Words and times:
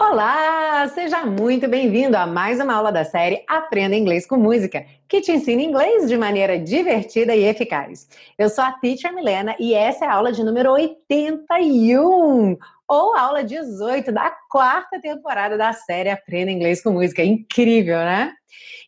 Olá, 0.00 0.88
seja 0.94 1.26
muito 1.26 1.68
bem-vindo 1.68 2.16
a 2.16 2.26
mais 2.26 2.58
uma 2.58 2.74
aula 2.74 2.90
da 2.90 3.04
série 3.04 3.44
Aprenda 3.46 3.94
Inglês 3.94 4.26
com 4.26 4.36
Música, 4.36 4.86
que 5.06 5.20
te 5.20 5.30
ensina 5.30 5.60
inglês 5.60 6.08
de 6.08 6.16
maneira 6.16 6.58
divertida 6.58 7.36
e 7.36 7.44
eficaz. 7.44 8.08
Eu 8.38 8.48
sou 8.48 8.64
a 8.64 8.72
Teacher 8.72 9.12
Milena 9.14 9.54
e 9.58 9.74
essa 9.74 10.06
é 10.06 10.08
a 10.08 10.14
aula 10.14 10.32
de 10.32 10.42
número 10.42 10.72
81, 10.72 12.56
ou 12.88 13.16
aula 13.16 13.44
18 13.44 14.10
da 14.10 14.30
quarta 14.48 14.98
temporada 15.00 15.58
da 15.58 15.74
série 15.74 16.08
Aprenda 16.08 16.50
Inglês 16.50 16.82
com 16.82 16.90
Música. 16.90 17.22
Incrível, 17.22 17.98
né? 17.98 18.32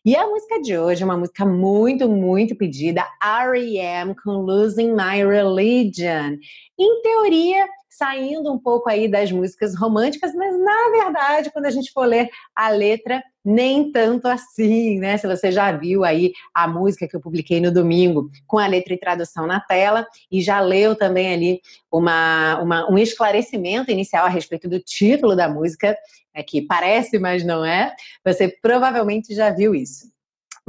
E 0.03 0.15
a 0.15 0.25
música 0.25 0.61
de 0.61 0.77
hoje 0.77 1.03
é 1.03 1.05
uma 1.05 1.17
música 1.17 1.45
muito, 1.45 2.07
muito 2.07 2.55
pedida, 2.55 3.05
R.E.M. 3.21 4.15
com 4.15 4.31
Losing 4.31 4.93
My 4.93 5.23
Religion. 5.23 6.37
Em 6.79 7.01
teoria, 7.01 7.67
saindo 7.97 8.53
um 8.53 8.59
pouco 8.59 8.89
aí 8.89 9.07
das 9.07 9.31
músicas 9.31 9.75
românticas, 9.75 10.33
mas 10.35 10.57
na 10.59 10.89
verdade, 10.91 11.51
quando 11.51 11.65
a 11.65 11.71
gente 11.71 11.91
for 11.91 12.05
ler 12.05 12.29
a 12.55 12.69
letra, 12.69 13.23
nem 13.43 13.91
tanto 13.91 14.27
assim, 14.27 14.99
né? 14.99 15.17
Se 15.17 15.25
você 15.25 15.51
já 15.51 15.71
viu 15.71 16.03
aí 16.03 16.31
a 16.53 16.67
música 16.67 17.07
que 17.07 17.15
eu 17.15 17.19
publiquei 17.19 17.59
no 17.59 17.73
domingo 17.73 18.29
com 18.45 18.59
a 18.59 18.67
letra 18.67 18.93
e 18.93 18.99
tradução 18.99 19.47
na 19.47 19.59
tela 19.59 20.05
e 20.31 20.41
já 20.41 20.59
leu 20.59 20.95
também 20.95 21.33
ali 21.33 21.61
uma, 21.91 22.59
uma 22.61 22.91
um 22.91 22.97
esclarecimento 22.97 23.89
inicial 23.89 24.25
a 24.25 24.29
respeito 24.29 24.69
do 24.69 24.79
título 24.79 25.35
da 25.35 25.49
música, 25.49 25.97
é 26.33 26.43
que 26.43 26.61
parece, 26.61 27.17
mas 27.17 27.43
não 27.43 27.65
é, 27.65 27.95
você 28.23 28.47
provavelmente 28.61 29.33
já 29.33 29.49
viu 29.49 29.73
isso. 29.73 30.11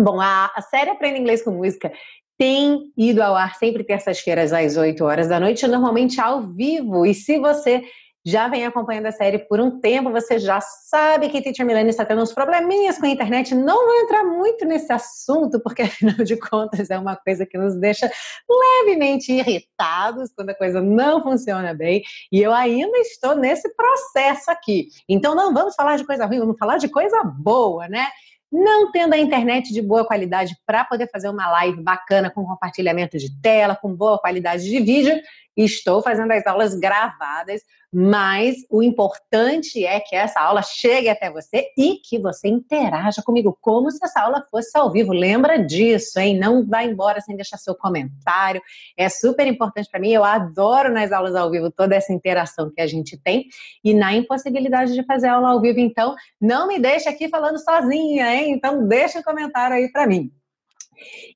Bom, 0.01 0.21
a, 0.21 0.51
a 0.55 0.63
série 0.63 0.91
Aprenda 0.91 1.19
Inglês 1.19 1.43
com 1.43 1.51
Música 1.51 1.93
tem 2.39 2.93
ido 2.97 3.21
ao 3.21 3.35
ar 3.35 3.57
sempre 3.57 3.83
terças-feiras 3.83 4.53
às 4.53 4.77
8 4.77 5.05
horas 5.05 5.29
da 5.29 5.41
noite, 5.41 5.67
normalmente 5.67 6.21
ao 6.21 6.43
vivo. 6.43 7.05
E 7.05 7.13
se 7.13 7.39
você 7.39 7.83
já 8.25 8.47
vem 8.47 8.67
acompanhando 8.67 9.07
a 9.07 9.13
série 9.13 9.39
por 9.39 9.59
um 9.59 9.81
tempo, 9.81 10.11
você 10.11 10.39
já 10.39 10.61
sabe 10.61 11.31
que 11.31 11.41
Teacher 11.41 11.65
Milani 11.65 11.89
está 11.89 12.05
tendo 12.05 12.21
uns 12.21 12.33
probleminhas 12.33 12.99
com 12.99 13.07
a 13.07 13.09
internet. 13.09 13.55
Não 13.55 13.87
vou 13.87 13.95
entrar 14.03 14.23
muito 14.23 14.65
nesse 14.67 14.93
assunto, 14.93 15.59
porque 15.61 15.81
afinal 15.83 16.17
de 16.17 16.37
contas 16.37 16.91
é 16.91 16.99
uma 16.99 17.17
coisa 17.17 17.47
que 17.47 17.57
nos 17.57 17.75
deixa 17.75 18.11
levemente 18.49 19.33
irritados 19.33 20.31
quando 20.37 20.51
a 20.51 20.55
coisa 20.55 20.81
não 20.81 21.23
funciona 21.23 21.73
bem. 21.73 22.03
E 22.31 22.43
eu 22.43 22.53
ainda 22.53 22.99
estou 22.99 23.35
nesse 23.35 23.75
processo 23.75 24.51
aqui. 24.51 24.89
Então 25.09 25.35
não 25.35 25.55
vamos 25.55 25.75
falar 25.75 25.97
de 25.97 26.05
coisa 26.05 26.27
ruim, 26.27 26.39
vamos 26.39 26.59
falar 26.59 26.77
de 26.77 26.89
coisa 26.89 27.23
boa, 27.25 27.89
né? 27.89 28.07
Não 28.51 28.91
tendo 28.91 29.13
a 29.13 29.19
internet 29.19 29.73
de 29.73 29.83
boa 29.83 30.05
qualidade 30.05 30.57
para 30.67 30.85
poder 30.85 31.09
fazer 31.11 31.29
uma 31.29 31.51
live 31.51 31.83
bacana 31.83 32.31
com 32.31 32.45
compartilhamento 32.45 33.19
de 33.19 33.31
tela, 33.41 33.77
com 33.77 33.95
boa 33.95 34.19
qualidade 34.19 34.65
de 34.65 34.81
vídeo, 34.81 35.21
estou 35.65 36.03
fazendo 36.03 36.33
as 36.33 36.47
aulas 36.47 36.75
gravadas 36.75 37.63
mas 37.93 38.57
o 38.71 38.83
importante 38.83 39.85
é 39.85 39.99
que 39.99 40.15
essa 40.15 40.41
aula 40.41 40.61
chegue 40.61 41.09
até 41.09 41.31
você 41.31 41.69
e 41.77 41.97
que 41.97 42.19
você 42.19 42.47
interaja 42.47 43.23
comigo, 43.23 43.57
como 43.63 43.91
se 43.91 43.99
essa 44.05 44.21
aula 44.21 44.45
fosse 44.51 44.77
ao 44.77 44.93
vivo. 44.93 45.13
Lembra 45.13 45.59
disso, 45.59 46.21
hein? 46.21 46.39
Não 46.39 46.67
vá 46.67 46.85
embora 46.85 47.21
sem 47.23 47.35
deixar 47.35 47.57
seu 47.57 47.75
comentário. 47.75 48.61
É 48.95 49.09
super 49.09 49.47
importante 49.47 49.89
para 49.91 50.01
mim. 50.01 50.11
Eu 50.11 50.23
adoro 50.23 50.93
nas 50.93 51.13
aulas 51.13 51.35
ao 51.35 51.51
vivo 51.51 51.71
toda 51.71 51.97
essa 51.97 52.13
interação 52.13 52.71
que 52.71 52.81
a 52.81 52.87
gente 52.87 53.17
tem. 53.17 53.47
E 53.83 53.95
na 53.95 54.13
impossibilidade 54.13 54.93
de 54.93 55.03
fazer 55.05 55.29
aula 55.29 55.51
ao 55.51 55.61
vivo, 55.61 55.81
então, 55.81 56.15
não 56.39 56.69
me 56.69 56.79
deixe 56.79 57.09
aqui 57.09 57.27
falando 57.29 57.59
sozinha, 57.59 58.35
hein? 58.35 58.53
Então, 58.53 58.87
deixa 58.87 59.21
um 59.21 59.23
comentário 59.23 59.77
aí 59.77 59.91
para 59.91 60.07
mim. 60.07 60.31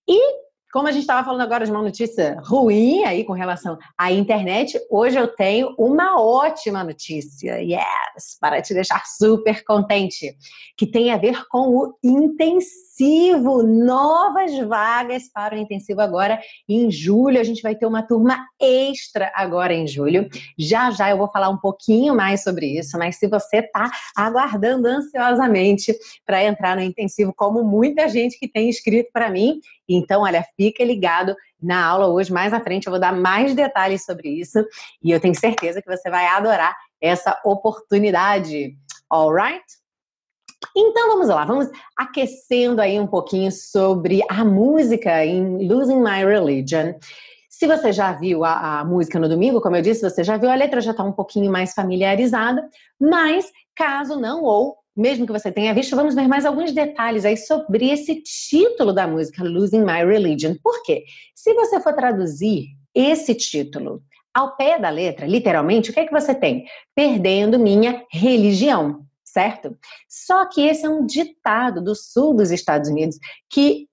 E 0.07 0.52
como 0.73 0.89
a 0.89 0.91
gente 0.91 1.03
estava 1.03 1.23
falando 1.23 1.42
agora 1.42 1.67
de 1.67 1.70
uma 1.70 1.83
notícia 1.83 2.41
ruim 2.42 3.05
aí 3.05 3.25
com 3.25 3.34
relação 3.34 3.77
à 3.97 4.11
internet, 4.11 4.81
hoje 4.91 5.19
eu 5.19 5.29
tenho 5.29 5.75
uma 5.79 6.19
ótima 6.19 6.83
notícia, 6.83 7.61
yes, 7.61 8.39
para 8.41 8.62
te 8.62 8.73
deixar 8.73 9.05
super 9.06 9.62
contente, 9.64 10.34
que 10.75 10.87
tem 10.87 11.12
a 11.12 11.19
ver 11.19 11.47
com 11.48 11.77
o 11.77 11.95
intensivo, 12.03 13.62
novas 13.62 14.59
vagas 14.67 15.25
para 15.31 15.55
o 15.55 15.59
intensivo 15.59 16.01
agora 16.01 16.41
em 16.67 16.91
julho. 16.91 17.39
A 17.39 17.45
gente 17.45 17.61
vai 17.61 17.74
ter 17.74 17.85
uma 17.85 18.02
turma 18.02 18.39
extra 18.58 19.30
agora 19.35 19.74
em 19.74 19.86
julho. 19.86 20.27
Já 20.58 20.91
já 20.91 21.11
eu 21.11 21.18
vou 21.18 21.30
falar 21.30 21.51
um 21.51 21.58
pouquinho 21.58 22.14
mais 22.14 22.42
sobre 22.42 22.79
isso, 22.79 22.97
mas 22.98 23.17
se 23.17 23.29
você 23.29 23.58
está 23.58 23.91
aguardando 24.17 24.89
ansiosamente 24.89 25.95
para 26.24 26.42
entrar 26.42 26.77
no 26.77 26.83
intensivo, 26.83 27.35
como 27.36 27.63
muita 27.63 28.08
gente 28.08 28.39
que 28.39 28.48
tem 28.48 28.70
escrito 28.70 29.11
para 29.13 29.29
mim, 29.29 29.61
então, 29.95 30.23
olha, 30.23 30.45
fica 30.57 30.85
ligado 30.85 31.35
na 31.63 31.85
aula 31.85 32.08
hoje, 32.08 32.33
mais 32.33 32.53
à 32.53 32.61
frente, 32.61 32.86
eu 32.86 32.91
vou 32.91 33.01
dar 33.01 33.14
mais 33.14 33.55
detalhes 33.55 34.05
sobre 34.05 34.29
isso 34.29 34.58
e 35.03 35.11
eu 35.11 35.20
tenho 35.20 35.35
certeza 35.35 35.80
que 35.80 35.89
você 35.89 36.11
vai 36.11 36.27
adorar 36.27 36.75
essa 37.01 37.39
oportunidade. 37.45 38.77
Alright? 39.11 39.64
Então 40.77 41.08
vamos 41.08 41.29
lá, 41.29 41.45
vamos 41.45 41.69
aquecendo 41.97 42.80
aí 42.80 42.98
um 42.98 43.07
pouquinho 43.07 43.51
sobre 43.51 44.23
a 44.29 44.45
música 44.45 45.25
em 45.25 45.69
Losing 45.69 46.01
My 46.01 46.24
Religion. 46.24 46.95
Se 47.51 47.67
você 47.67 47.92
já 47.92 48.13
viu 48.13 48.45
a, 48.45 48.80
a, 48.80 48.85
música 48.85 49.19
no 49.19 49.29
domingo, 49.29 49.61
como 49.61 49.77
eu 49.77 49.83
disse, 49.83 50.01
você 50.01 50.24
já 50.24 50.36
viu 50.36 50.51
a 50.51 50.55
letra, 50.55 50.80
já 50.80 50.92
está 50.92 51.05
um 51.05 51.13
pouquinho 51.13 51.51
mais 51.51 51.74
familiarizada, 51.74 52.67
mas 52.98 53.53
caso 53.74 54.19
não, 54.19 54.42
ou 54.42 54.79
mesmo 54.97 55.27
que 55.27 55.33
você 55.33 55.51
tenha 55.51 55.75
visto, 55.75 55.97
vamos 55.97 56.14
ver 56.14 56.29
mais 56.29 56.45
alguns 56.45 56.73
detalhes 56.73 57.25
aí 57.25 57.36
sobre 57.36 57.91
esse 57.91 58.23
título 58.23 58.92
da 58.92 59.07
música, 59.07 59.42
Losing 59.42 59.85
My 59.85 60.05
Religion. 60.05 60.55
Por 60.63 60.83
quê? 60.83 61.05
Se 61.35 61.55
você 61.55 61.80
for 61.80 61.95
traduzir 61.95 62.67
esse 62.95 63.35
título 63.35 64.03
ao 64.35 64.57
pé 64.57 64.79
da 64.79 64.91
letra, 64.91 65.27
literalmente, 65.27 65.91
o 65.91 65.95
que 65.95 66.01
é 66.01 66.07
que 66.07 66.13
você 66.13 66.35
tem? 66.35 66.67
Perdendo 66.95 67.58
minha 67.58 68.05
religião, 68.11 69.05
certo? 69.25 69.77
Só 70.08 70.47
que 70.47 70.63
esse 70.63 70.86
é 70.86 70.89
um 70.89 71.07
ditado 71.07 71.83
do 71.83 71.95
sul 71.95 72.35
dos 72.35 72.51
Estados 72.51 72.89
Unidos 72.89 73.19
que 73.51 73.89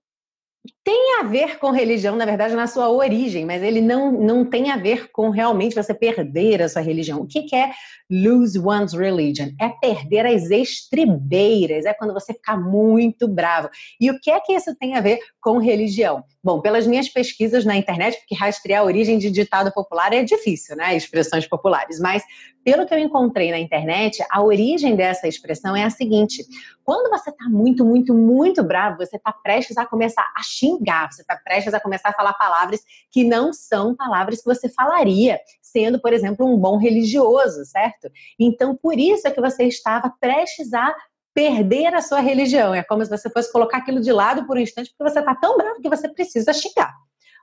tem 0.83 1.19
a 1.19 1.23
ver 1.23 1.59
com 1.59 1.71
religião, 1.71 2.15
na 2.15 2.25
verdade, 2.25 2.55
na 2.55 2.65
sua 2.65 2.89
origem, 2.89 3.45
mas 3.45 3.61
ele 3.61 3.81
não, 3.81 4.11
não 4.11 4.45
tem 4.45 4.71
a 4.71 4.77
ver 4.77 5.11
com 5.11 5.29
realmente 5.29 5.75
você 5.75 5.93
perder 5.93 6.61
a 6.61 6.69
sua 6.69 6.81
religião. 6.81 7.21
O 7.21 7.27
que, 7.27 7.43
que 7.43 7.55
é 7.55 7.71
lose 8.09 8.57
one's 8.57 8.93
religion? 8.93 9.49
É 9.59 9.69
perder 9.69 10.25
as 10.25 10.49
estribeiras, 10.49 11.85
é 11.85 11.93
quando 11.93 12.13
você 12.13 12.33
fica 12.33 12.55
muito 12.57 13.27
bravo. 13.27 13.69
E 13.99 14.09
o 14.09 14.19
que 14.19 14.31
é 14.31 14.39
que 14.39 14.53
isso 14.53 14.75
tem 14.75 14.95
a 14.95 15.01
ver 15.01 15.19
com 15.41 15.57
religião? 15.57 16.23
Bom, 16.41 16.61
pelas 16.61 16.87
minhas 16.87 17.09
pesquisas 17.09 17.65
na 17.65 17.75
internet, 17.75 18.17
porque 18.19 18.33
rastrear 18.33 18.81
a 18.81 18.85
origem 18.85 19.17
de 19.17 19.29
ditado 19.29 19.71
popular 19.73 20.13
é 20.13 20.23
difícil, 20.23 20.75
né? 20.77 20.95
Expressões 20.95 21.45
populares, 21.45 21.99
mas 21.99 22.23
pelo 22.63 22.85
que 22.85 22.93
eu 22.93 22.99
encontrei 22.99 23.51
na 23.51 23.59
internet, 23.59 24.23
a 24.29 24.41
origem 24.43 24.95
dessa 24.95 25.27
expressão 25.27 25.75
é 25.75 25.83
a 25.83 25.89
seguinte: 25.89 26.45
quando 26.83 27.09
você 27.09 27.29
está 27.29 27.49
muito, 27.49 27.83
muito, 27.85 28.13
muito 28.13 28.63
bravo, 28.63 28.97
você 28.97 29.17
está 29.17 29.31
prestes 29.31 29.77
a 29.77 29.85
começar 29.85 30.25
a 30.35 30.41
xingar, 30.43 30.78
você 30.79 31.21
está 31.21 31.35
prestes 31.37 31.73
a 31.73 31.79
começar 31.79 32.09
a 32.09 32.13
falar 32.13 32.33
palavras 32.33 32.81
que 33.11 33.23
não 33.23 33.51
são 33.53 33.95
palavras 33.95 34.39
que 34.39 34.45
você 34.45 34.69
falaria, 34.69 35.39
sendo, 35.61 35.99
por 35.99 36.13
exemplo, 36.13 36.45
um 36.45 36.57
bom 36.57 36.77
religioso, 36.77 37.65
certo? 37.65 38.09
Então, 38.39 38.75
por 38.75 38.97
isso 38.99 39.27
é 39.27 39.31
que 39.31 39.41
você 39.41 39.63
estava 39.63 40.13
prestes 40.19 40.73
a 40.73 40.95
perder 41.33 41.93
a 41.93 42.01
sua 42.01 42.19
religião. 42.19 42.73
É 42.73 42.83
como 42.83 43.03
se 43.03 43.09
você 43.09 43.29
fosse 43.29 43.51
colocar 43.51 43.77
aquilo 43.77 44.01
de 44.01 44.11
lado 44.11 44.45
por 44.45 44.57
um 44.57 44.61
instante, 44.61 44.89
porque 44.89 45.11
você 45.11 45.19
está 45.19 45.35
tão 45.35 45.57
bravo 45.57 45.81
que 45.81 45.89
você 45.89 46.09
precisa 46.09 46.53
xingar. 46.53 46.93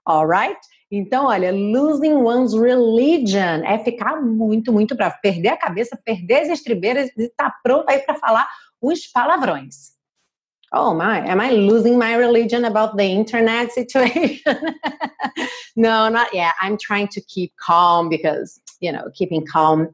Alright? 0.06 0.58
Então, 0.90 1.26
olha, 1.26 1.50
losing 1.50 2.14
one's 2.14 2.54
religion 2.54 3.64
é 3.64 3.78
ficar 3.78 4.22
muito, 4.22 4.72
muito 4.72 4.94
bravo, 4.94 5.16
perder 5.20 5.48
a 5.48 5.56
cabeça, 5.56 5.98
perder 6.04 6.42
as 6.42 6.48
estribeiras 6.48 7.10
e 7.16 7.22
estar 7.24 7.50
tá 7.50 7.56
pronto 7.62 7.88
aí 7.88 7.98
para 8.00 8.14
falar 8.14 8.48
os 8.80 9.06
palavrões. 9.08 9.95
Oh 10.78 10.92
my, 10.92 11.26
am 11.26 11.40
I 11.40 11.52
losing 11.52 11.98
my 11.98 12.14
religion 12.16 12.66
about 12.66 12.98
the 12.98 13.04
internet 13.04 13.72
situation? 13.72 14.42
no, 15.76 16.10
not 16.10 16.34
yet. 16.34 16.52
I'm 16.60 16.76
trying 16.76 17.08
to 17.08 17.20
keep 17.22 17.54
calm 17.56 18.10
because, 18.10 18.60
you 18.80 18.92
know, 18.92 19.04
keeping 19.14 19.46
calm 19.46 19.88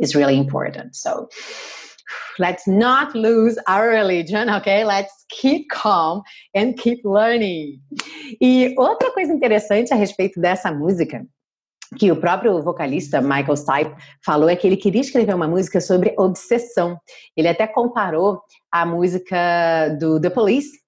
is 0.00 0.14
really 0.14 0.38
important. 0.38 0.96
So, 0.96 1.28
let's 2.38 2.66
not 2.66 3.14
lose 3.14 3.58
our 3.68 3.90
religion, 3.90 4.48
okay? 4.48 4.86
Let's 4.86 5.26
keep 5.28 5.68
calm 5.68 6.22
and 6.54 6.78
keep 6.78 7.04
learning. 7.04 7.80
E 8.40 8.74
outra 8.78 9.12
coisa 9.12 9.30
interessante 9.30 9.92
a 9.92 9.96
respeito 9.96 10.40
dessa 10.40 10.72
música 10.72 11.26
que 11.98 12.10
o 12.10 12.16
próprio 12.16 12.62
vocalista 12.62 13.20
Michael 13.20 13.56
Stipe 13.56 13.94
falou 14.24 14.48
é 14.48 14.56
que 14.56 14.66
ele 14.66 14.76
queria 14.76 15.00
escrever 15.00 15.34
uma 15.34 15.48
música 15.48 15.80
sobre 15.80 16.14
obsessão. 16.18 16.98
Ele 17.36 17.48
até 17.48 17.66
comparou 17.66 18.40
a 18.70 18.84
música 18.84 19.88
do 20.00 20.20
The 20.20 20.30
Police 20.30 20.84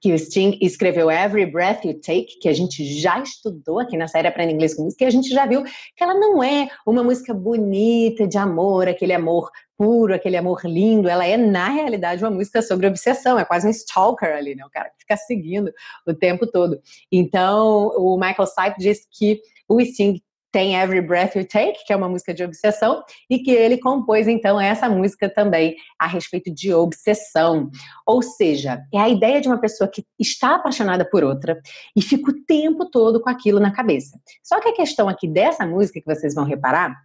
que 0.00 0.12
o 0.12 0.18
Sting 0.18 0.58
escreveu 0.60 1.10
Every 1.10 1.46
Breath 1.46 1.84
You 1.84 2.00
Take, 2.00 2.38
que 2.40 2.48
a 2.48 2.52
gente 2.52 2.84
já 3.00 3.20
estudou 3.20 3.80
aqui 3.80 3.96
na 3.96 4.06
série 4.06 4.28
Aprenda 4.28 4.52
Inglês 4.52 4.74
com 4.74 4.84
Música, 4.84 5.04
e 5.04 5.06
a 5.06 5.10
gente 5.10 5.28
já 5.28 5.46
viu 5.46 5.64
que 5.64 6.04
ela 6.04 6.14
não 6.14 6.42
é 6.42 6.68
uma 6.86 7.02
música 7.02 7.34
bonita 7.34 8.26
de 8.26 8.38
amor, 8.38 8.88
aquele 8.88 9.12
amor 9.12 9.50
puro, 9.76 10.14
aquele 10.14 10.36
amor 10.36 10.60
lindo, 10.64 11.08
ela 11.08 11.24
é, 11.24 11.36
na 11.36 11.68
realidade, 11.68 12.22
uma 12.22 12.30
música 12.30 12.60
sobre 12.62 12.86
obsessão, 12.86 13.38
é 13.38 13.44
quase 13.44 13.66
um 13.66 13.70
stalker 13.70 14.36
ali, 14.36 14.54
né? 14.54 14.64
O 14.64 14.70
cara 14.70 14.90
que 14.90 14.98
fica 15.00 15.16
seguindo 15.16 15.72
o 16.06 16.14
tempo 16.14 16.46
todo. 16.46 16.80
Então, 17.10 17.88
o 17.96 18.16
Michael 18.18 18.46
Stipe 18.46 18.78
disse 18.78 19.06
que 19.10 19.40
o 19.68 19.80
Sting 19.80 20.20
tem 20.50 20.74
Every 20.74 21.00
Breath 21.00 21.34
You 21.34 21.46
Take, 21.46 21.84
que 21.86 21.92
é 21.92 21.96
uma 21.96 22.08
música 22.08 22.32
de 22.32 22.42
obsessão, 22.42 23.02
e 23.28 23.38
que 23.38 23.50
ele 23.50 23.78
compôs 23.78 24.26
então 24.26 24.60
essa 24.60 24.88
música 24.88 25.28
também 25.28 25.76
a 25.98 26.06
respeito 26.06 26.52
de 26.52 26.72
obsessão. 26.72 27.70
Ou 28.06 28.22
seja, 28.22 28.82
é 28.92 28.98
a 28.98 29.08
ideia 29.08 29.40
de 29.40 29.48
uma 29.48 29.60
pessoa 29.60 29.88
que 29.88 30.04
está 30.18 30.54
apaixonada 30.54 31.04
por 31.04 31.22
outra 31.22 31.60
e 31.94 32.02
fica 32.02 32.30
o 32.30 32.44
tempo 32.44 32.86
todo 32.86 33.20
com 33.20 33.28
aquilo 33.28 33.60
na 33.60 33.72
cabeça. 33.72 34.18
Só 34.42 34.60
que 34.60 34.68
a 34.68 34.74
questão 34.74 35.08
aqui 35.08 35.28
dessa 35.28 35.66
música 35.66 36.00
que 36.00 36.14
vocês 36.14 36.34
vão 36.34 36.44
reparar 36.44 36.96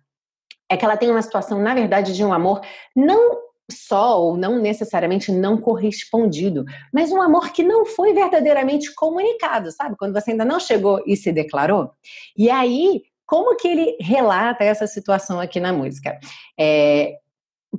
é 0.70 0.78
que 0.78 0.86
ela 0.86 0.98
tem 0.98 1.12
uma 1.12 1.22
situação, 1.22 1.62
na 1.62 1.74
verdade, 1.74 2.16
de 2.16 2.24
um 2.24 2.34
amor 2.34 2.62
não 2.96 3.44
só 3.72 4.22
ou 4.22 4.36
não 4.36 4.60
necessariamente 4.60 5.32
não 5.32 5.58
correspondido, 5.58 6.66
mas 6.94 7.12
um 7.12 7.22
amor 7.22 7.52
que 7.52 7.64
não 7.64 7.86
foi 7.86 8.14
verdadeiramente 8.14 8.94
comunicado, 8.94 9.72
sabe? 9.72 9.96
Quando 9.98 10.14
você 10.14 10.32
ainda 10.32 10.44
não 10.44 10.60
chegou 10.60 11.02
e 11.06 11.16
se 11.16 11.32
declarou. 11.32 11.92
E 12.38 12.50
aí, 12.50 13.04
como 13.34 13.56
que 13.56 13.68
ele 13.68 13.98
relata 14.00 14.64
essa 14.64 14.86
situação 14.86 15.40
aqui 15.40 15.60
na 15.60 15.74
música? 15.74 16.20
É, 16.56 17.16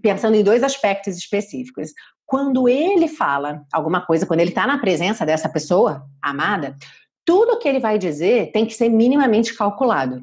pensando 0.03 0.35
em 0.35 0.43
dois 0.43 0.65
aspectos 0.65 1.17
específicos. 1.17 1.93
Quando 2.27 2.69
ele 2.69 3.07
fala 3.07 3.63
alguma 3.73 4.05
coisa, 4.05 4.27
quando 4.27 4.41
ele 4.41 4.51
está 4.51 4.67
na 4.67 4.79
presença 4.79 5.25
dessa 5.25 5.49
pessoa 5.49 6.05
amada, 6.21 6.77
tudo 7.25 7.57
que 7.61 7.69
ele 7.69 7.79
vai 7.79 7.99
dizer 7.99 8.51
tem 8.51 8.67
que 8.67 8.75
ser 8.75 8.89
minimamente 8.89 9.55
calculado 9.55 10.21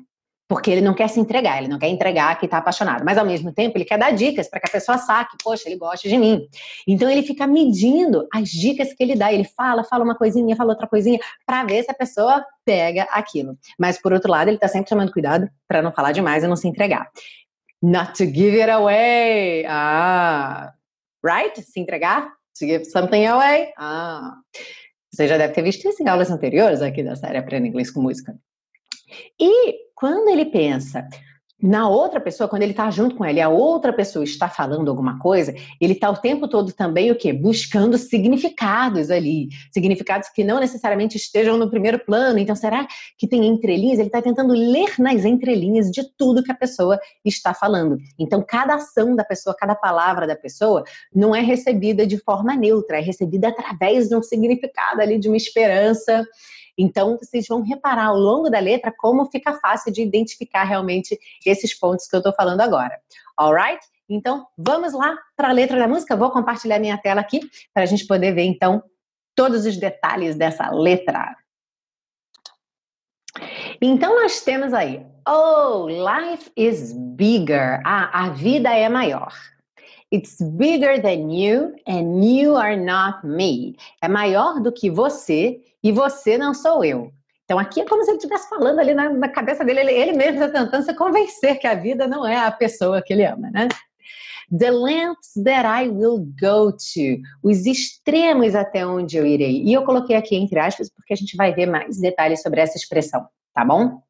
porque 0.51 0.69
ele 0.69 0.81
não 0.81 0.93
quer 0.93 1.07
se 1.07 1.17
entregar, 1.17 1.59
ele 1.59 1.69
não 1.69 1.79
quer 1.79 1.87
entregar 1.87 2.37
que 2.37 2.43
está 2.43 2.57
apaixonado, 2.57 3.05
mas 3.05 3.17
ao 3.17 3.25
mesmo 3.25 3.53
tempo 3.53 3.77
ele 3.77 3.85
quer 3.85 3.97
dar 3.97 4.11
dicas 4.11 4.49
para 4.49 4.59
que 4.59 4.67
a 4.67 4.69
pessoa 4.69 4.97
saque, 4.97 5.37
poxa, 5.41 5.69
ele 5.69 5.77
gosta 5.77 6.09
de 6.09 6.17
mim. 6.17 6.45
Então 6.85 7.09
ele 7.09 7.23
fica 7.23 7.47
medindo 7.47 8.27
as 8.33 8.49
dicas 8.49 8.93
que 8.93 9.01
ele 9.01 9.15
dá, 9.15 9.31
ele 9.31 9.45
fala, 9.45 9.81
fala 9.85 10.03
uma 10.03 10.13
coisinha, 10.13 10.53
fala 10.57 10.71
outra 10.71 10.89
coisinha, 10.89 11.17
para 11.45 11.63
ver 11.63 11.81
se 11.85 11.91
a 11.91 11.93
pessoa 11.93 12.45
pega 12.65 13.03
aquilo. 13.11 13.57
Mas 13.79 13.97
por 13.97 14.11
outro 14.11 14.29
lado, 14.29 14.49
ele 14.49 14.57
está 14.57 14.67
sempre 14.67 14.89
tomando 14.89 15.13
cuidado 15.13 15.49
para 15.69 15.81
não 15.81 15.93
falar 15.93 16.11
demais 16.11 16.43
e 16.43 16.47
não 16.47 16.57
se 16.57 16.67
entregar. 16.67 17.09
Not 17.81 18.11
to 18.17 18.25
give 18.25 18.59
it 18.59 18.69
away. 18.69 19.65
Ah, 19.69 20.73
right? 21.23 21.61
Se 21.61 21.79
entregar? 21.79 22.27
To 22.59 22.65
give 22.65 22.83
something 22.83 23.25
away? 23.25 23.71
Ah. 23.77 24.33
Você 25.13 25.29
já 25.29 25.37
deve 25.37 25.53
ter 25.53 25.61
visto 25.61 25.87
isso 25.87 26.03
em 26.03 26.09
aulas 26.09 26.29
anteriores 26.29 26.81
aqui 26.81 27.01
da 27.01 27.15
série 27.15 27.37
Aprenda 27.37 27.67
Inglês 27.67 27.89
com 27.89 28.01
Música. 28.01 28.37
E 29.39 29.75
quando 29.95 30.29
ele 30.29 30.45
pensa 30.45 31.07
na 31.61 31.87
outra 31.87 32.19
pessoa, 32.19 32.49
quando 32.49 32.63
ele 32.63 32.71
está 32.71 32.89
junto 32.89 33.15
com 33.15 33.23
ela 33.23 33.37
e 33.37 33.41
a 33.41 33.49
outra 33.49 33.93
pessoa 33.93 34.23
está 34.23 34.49
falando 34.49 34.89
alguma 34.89 35.19
coisa, 35.19 35.53
ele 35.79 35.93
está 35.93 36.09
o 36.09 36.17
tempo 36.17 36.47
todo 36.47 36.73
também 36.73 37.11
o 37.11 37.15
quê? 37.15 37.31
Buscando 37.31 37.97
significados 37.99 39.11
ali. 39.11 39.49
Significados 39.71 40.29
que 40.29 40.43
não 40.43 40.59
necessariamente 40.59 41.17
estejam 41.17 41.57
no 41.57 41.69
primeiro 41.69 41.99
plano. 41.99 42.39
Então, 42.39 42.55
será 42.55 42.87
que 43.15 43.27
tem 43.27 43.45
entrelinhas? 43.45 43.99
Ele 43.99 44.07
está 44.07 44.21
tentando 44.21 44.53
ler 44.53 44.95
nas 44.97 45.23
entrelinhas 45.23 45.91
de 45.91 46.03
tudo 46.17 46.43
que 46.43 46.51
a 46.51 46.55
pessoa 46.55 46.99
está 47.23 47.53
falando. 47.53 47.97
Então, 48.17 48.43
cada 48.47 48.75
ação 48.75 49.15
da 49.15 49.23
pessoa, 49.23 49.55
cada 49.55 49.75
palavra 49.75 50.25
da 50.25 50.35
pessoa, 50.35 50.83
não 51.13 51.35
é 51.35 51.41
recebida 51.41 52.07
de 52.07 52.17
forma 52.17 52.55
neutra, 52.55 52.97
é 52.97 53.01
recebida 53.01 53.49
através 53.49 54.09
de 54.09 54.15
um 54.15 54.23
significado 54.23 54.99
ali, 54.99 55.19
de 55.19 55.27
uma 55.27 55.37
esperança. 55.37 56.25
Então, 56.77 57.17
vocês 57.17 57.47
vão 57.47 57.61
reparar 57.61 58.07
ao 58.07 58.17
longo 58.17 58.49
da 58.49 58.59
letra 58.59 58.93
como 58.95 59.25
fica 59.25 59.53
fácil 59.53 59.91
de 59.91 60.01
identificar 60.01 60.63
realmente 60.63 61.17
esses 61.45 61.77
pontos 61.77 62.07
que 62.07 62.15
eu 62.15 62.19
estou 62.19 62.33
falando 62.33 62.61
agora. 62.61 62.99
Alright? 63.37 63.85
Então, 64.09 64.45
vamos 64.57 64.93
lá 64.93 65.17
para 65.35 65.49
a 65.49 65.53
letra 65.53 65.77
da 65.77 65.87
música. 65.87 66.15
Vou 66.15 66.31
compartilhar 66.31 66.79
minha 66.79 66.97
tela 66.97 67.21
aqui 67.21 67.39
para 67.73 67.83
a 67.83 67.85
gente 67.85 68.05
poder 68.05 68.33
ver, 68.33 68.43
então, 68.43 68.83
todos 69.35 69.65
os 69.65 69.77
detalhes 69.77 70.35
dessa 70.35 70.69
letra. 70.69 71.35
Então, 73.81 74.21
nós 74.21 74.41
temos 74.41 74.73
aí, 74.73 75.05
oh, 75.27 75.87
life 75.87 76.51
is 76.55 76.93
bigger. 76.93 77.81
Ah, 77.85 78.25
a 78.25 78.29
vida 78.29 78.69
é 78.75 78.89
maior. 78.89 79.33
It's 80.13 80.41
bigger 80.41 81.01
than 81.01 81.31
you 81.31 81.73
and 81.87 82.23
you 82.25 82.57
are 82.57 82.75
not 82.75 83.25
me. 83.25 83.77
É 84.01 84.09
maior 84.09 84.59
do 84.59 84.71
que 84.71 84.89
você 84.89 85.61
e 85.81 85.91
você 85.91 86.37
não 86.37 86.53
sou 86.53 86.83
eu. 86.83 87.11
Então 87.45 87.57
aqui 87.57 87.81
é 87.81 87.85
como 87.85 88.03
se 88.03 88.11
ele 88.11 88.17
estivesse 88.17 88.49
falando 88.49 88.79
ali 88.79 88.93
na, 88.93 89.09
na 89.09 89.29
cabeça 89.29 89.63
dele, 89.63 89.81
ele, 89.81 89.91
ele 89.91 90.11
mesmo 90.13 90.43
está 90.43 90.59
tentando 90.59 90.85
se 90.85 90.93
convencer 90.95 91.59
que 91.59 91.67
a 91.67 91.75
vida 91.75 92.07
não 92.07 92.27
é 92.27 92.37
a 92.37 92.51
pessoa 92.51 93.01
que 93.01 93.13
ele 93.13 93.25
ama, 93.25 93.49
né? 93.51 93.67
The 94.57 94.71
lengths 94.71 95.33
that 95.45 95.65
I 95.65 95.87
will 95.87 96.27
go 96.39 96.73
to. 96.73 97.21
Os 97.41 97.65
extremos 97.65 98.53
até 98.53 98.85
onde 98.85 99.15
eu 99.15 99.25
irei. 99.25 99.63
E 99.63 99.71
eu 99.71 99.83
coloquei 99.83 100.17
aqui 100.17 100.35
entre 100.35 100.59
aspas 100.59 100.89
porque 100.89 101.13
a 101.13 101.15
gente 101.15 101.37
vai 101.37 101.53
ver 101.53 101.67
mais 101.67 101.97
detalhes 101.97 102.41
sobre 102.41 102.59
essa 102.59 102.77
expressão, 102.77 103.25
tá 103.53 103.63
bom? 103.63 104.01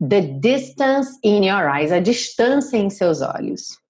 The 0.00 0.22
distance 0.22 1.18
in 1.22 1.46
your 1.46 1.68
eyes. 1.68 1.92
A 1.92 2.00
distância 2.00 2.78
em 2.78 2.88
seus 2.88 3.20
olhos. 3.20 3.81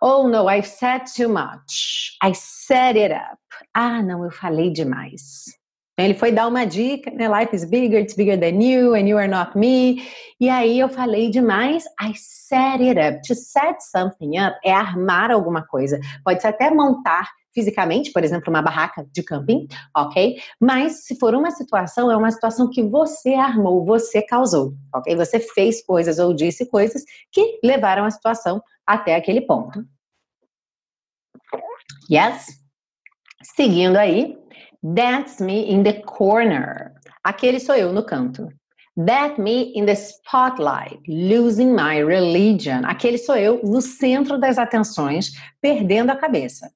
Oh, 0.00 0.28
no, 0.28 0.46
I've 0.48 0.66
said 0.66 1.06
too 1.06 1.28
much. 1.28 2.16
I 2.22 2.32
set 2.32 2.96
it 2.96 3.12
up. 3.12 3.38
Ah, 3.74 4.02
não, 4.02 4.24
eu 4.24 4.30
falei 4.30 4.70
demais. 4.70 5.55
Ele 5.98 6.14
foi 6.14 6.30
dar 6.30 6.46
uma 6.46 6.66
dica, 6.66 7.10
né? 7.10 7.26
Life 7.28 7.56
is 7.56 7.64
bigger, 7.64 8.00
it's 8.00 8.14
bigger 8.14 8.38
than 8.38 8.62
you, 8.62 8.94
and 8.94 9.08
you 9.08 9.16
are 9.16 9.28
not 9.28 9.56
me. 9.56 10.02
E 10.38 10.50
aí 10.50 10.78
eu 10.78 10.88
falei 10.90 11.30
demais, 11.30 11.84
I 12.00 12.12
set 12.14 12.82
it 12.82 13.00
up. 13.00 13.26
To 13.26 13.34
set 13.34 13.82
something 13.82 14.38
up 14.38 14.58
é 14.62 14.72
armar 14.72 15.30
alguma 15.30 15.66
coisa. 15.66 15.98
Pode 16.22 16.42
ser 16.42 16.48
até 16.48 16.70
montar 16.70 17.30
fisicamente, 17.54 18.12
por 18.12 18.22
exemplo, 18.22 18.50
uma 18.50 18.60
barraca 18.60 19.08
de 19.10 19.22
camping, 19.22 19.66
ok? 19.96 20.38
Mas 20.60 21.06
se 21.06 21.18
for 21.18 21.34
uma 21.34 21.50
situação, 21.50 22.10
é 22.10 22.16
uma 22.16 22.30
situação 22.30 22.68
que 22.68 22.82
você 22.82 23.32
armou, 23.32 23.82
você 23.82 24.20
causou, 24.20 24.74
ok? 24.94 25.16
Você 25.16 25.40
fez 25.40 25.82
coisas 25.82 26.18
ou 26.18 26.34
disse 26.34 26.66
coisas 26.66 27.02
que 27.32 27.58
levaram 27.64 28.04
a 28.04 28.10
situação 28.10 28.62
até 28.86 29.14
aquele 29.14 29.40
ponto. 29.40 29.82
Yes? 32.10 32.46
Seguindo 33.42 33.96
aí, 33.96 34.38
That's 34.94 35.40
me 35.40 35.68
in 35.68 35.82
the 35.82 36.00
corner. 36.02 36.92
Aquele 37.24 37.58
sou 37.58 37.74
eu 37.74 37.92
no 37.92 38.04
canto. 38.04 38.48
That 38.96 39.36
me 39.36 39.72
in 39.74 39.84
the 39.84 39.96
spotlight, 39.96 41.00
losing 41.08 41.74
my 41.74 41.98
religion. 41.98 42.84
Aquele 42.84 43.18
sou 43.18 43.36
eu 43.36 43.60
no 43.64 43.80
centro 43.80 44.38
das 44.38 44.58
atenções, 44.58 45.32
perdendo 45.60 46.12
a 46.12 46.16
cabeça. 46.16 46.70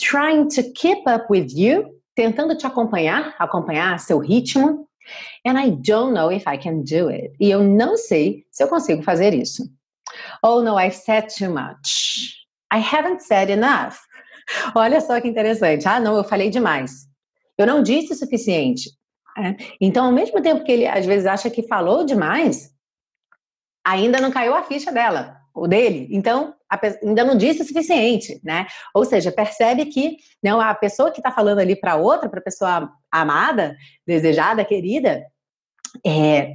Trying 0.00 0.48
to 0.48 0.62
keep 0.72 1.06
up 1.06 1.26
with 1.30 1.48
you, 1.54 2.00
tentando 2.16 2.56
te 2.56 2.66
acompanhar, 2.66 3.34
acompanhar 3.38 4.00
seu 4.00 4.18
ritmo. 4.18 4.88
And 5.44 5.58
I 5.58 5.70
don't 5.70 6.14
know 6.14 6.32
if 6.32 6.44
I 6.46 6.56
can 6.56 6.82
do 6.82 7.10
it. 7.10 7.34
E 7.38 7.50
eu 7.50 7.62
não 7.62 7.98
sei 7.98 8.46
se 8.50 8.64
eu 8.64 8.68
consigo 8.68 9.02
fazer 9.02 9.34
isso. 9.34 9.68
Oh 10.42 10.62
no, 10.62 10.78
I've 10.78 10.96
said 10.96 11.28
too 11.28 11.50
much. 11.50 12.46
I 12.72 12.78
haven't 12.78 13.20
said 13.20 13.50
enough. 13.50 13.98
Olha 14.74 14.98
só 15.02 15.20
que 15.20 15.28
interessante. 15.28 15.86
Ah, 15.86 16.00
não, 16.00 16.16
eu 16.16 16.24
falei 16.24 16.48
demais. 16.48 17.12
Eu 17.56 17.66
não 17.66 17.82
disse 17.82 18.12
o 18.12 18.16
suficiente. 18.16 18.90
É. 19.36 19.56
Então, 19.80 20.06
ao 20.06 20.12
mesmo 20.12 20.40
tempo 20.40 20.64
que 20.64 20.70
ele 20.70 20.86
às 20.86 21.04
vezes 21.04 21.26
acha 21.26 21.50
que 21.50 21.66
falou 21.66 22.04
demais, 22.04 22.70
ainda 23.84 24.20
não 24.20 24.30
caiu 24.30 24.54
a 24.54 24.62
ficha 24.62 24.92
dela, 24.92 25.36
ou 25.52 25.66
dele. 25.66 26.08
Então, 26.10 26.54
ainda 27.02 27.24
não 27.24 27.36
disse 27.36 27.62
o 27.62 27.66
suficiente, 27.66 28.40
né? 28.42 28.66
Ou 28.94 29.04
seja, 29.04 29.32
percebe 29.32 29.86
que 29.86 30.16
não 30.42 30.60
a 30.60 30.74
pessoa 30.74 31.10
que 31.10 31.18
está 31.18 31.30
falando 31.30 31.58
ali 31.58 31.76
para 31.76 31.96
outra, 31.96 32.28
para 32.28 32.40
a 32.40 32.44
pessoa 32.44 32.90
amada, 33.10 33.76
desejada, 34.06 34.64
querida, 34.64 35.24
é, 36.04 36.54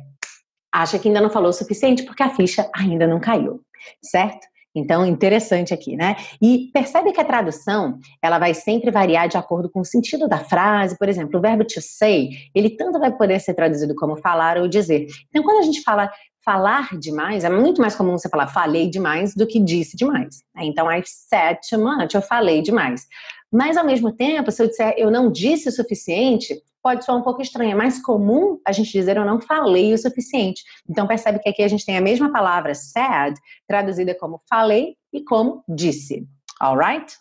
acha 0.72 1.00
que 1.00 1.08
ainda 1.08 1.22
não 1.22 1.30
falou 1.30 1.50
o 1.50 1.54
suficiente 1.54 2.04
porque 2.04 2.24
a 2.24 2.30
ficha 2.30 2.70
ainda 2.74 3.08
não 3.08 3.20
caiu, 3.20 3.62
certo? 4.04 4.48
Então, 4.80 5.06
interessante 5.06 5.74
aqui, 5.74 5.96
né? 5.96 6.16
E 6.42 6.70
percebe 6.74 7.12
que 7.12 7.22
a 7.22 7.26
tradução, 7.26 8.00
ela 8.22 8.40
vai 8.40 8.54
sempre 8.54 8.90
variar 8.92 9.28
de 9.28 9.38
acordo 9.38 9.70
com 9.70 9.82
o 9.82 9.86
sentido 9.86 10.28
da 10.28 10.40
frase. 10.40 10.98
Por 10.98 11.10
exemplo, 11.10 11.38
o 11.38 11.42
verbo 11.42 11.64
to 11.64 11.82
say, 11.82 12.30
ele 12.56 12.70
tanto 12.70 13.00
vai 13.00 13.12
poder 13.12 13.40
ser 13.40 13.54
traduzido 13.54 13.94
como 13.96 14.18
falar 14.18 14.58
ou 14.58 14.68
dizer. 14.68 15.08
Então, 15.30 15.44
quando 15.44 15.60
a 15.60 15.64
gente 15.64 15.82
fala 15.82 16.10
falar 16.44 16.98
demais, 16.98 17.44
é 17.44 17.50
muito 17.50 17.82
mais 17.82 17.96
comum 17.96 18.18
você 18.18 18.30
falar 18.30 18.48
falei 18.48 18.90
demais 18.90 19.36
do 19.36 19.46
que 19.46 19.60
disse 19.60 19.96
demais. 19.96 20.42
Né? 20.56 20.66
Então, 20.66 20.92
I 20.92 21.04
said 21.06 21.60
too 21.70 21.80
much, 21.80 22.16
eu 22.16 22.22
falei 22.22 22.62
demais. 22.62 23.06
Mas, 23.52 23.78
ao 23.78 23.86
mesmo 23.86 24.12
tempo, 24.12 24.52
se 24.52 24.64
eu 24.64 24.68
disser 24.68 24.94
eu 24.98 25.12
não 25.12 25.32
disse 25.32 25.70
o 25.70 25.72
suficiente, 25.72 26.62
pode 26.82 27.06
soar 27.06 27.18
um 27.18 27.24
pouco 27.24 27.42
estranho. 27.42 27.72
É 27.72 27.76
mais 27.76 28.02
comum 28.02 28.60
a 28.66 28.72
gente 28.72 28.92
dizer 28.92 29.18
eu 29.18 29.26
não 29.26 29.40
falei 29.40 29.94
o 29.94 29.98
suficiente. 29.98 30.64
Então, 30.90 31.08
percebe 31.08 31.40
que 31.40 31.50
aqui 31.50 31.64
a 31.64 31.68
gente 31.68 31.86
tem 31.86 31.98
a 31.98 32.02
mesma 32.02 32.32
palavra 32.32 32.74
said, 32.74 33.36
traduzida 33.68 34.16
como 34.16 34.42
falei 34.50 34.96
e 35.14 35.24
como 35.24 35.64
disse. 35.68 36.28
Alright? 36.62 37.16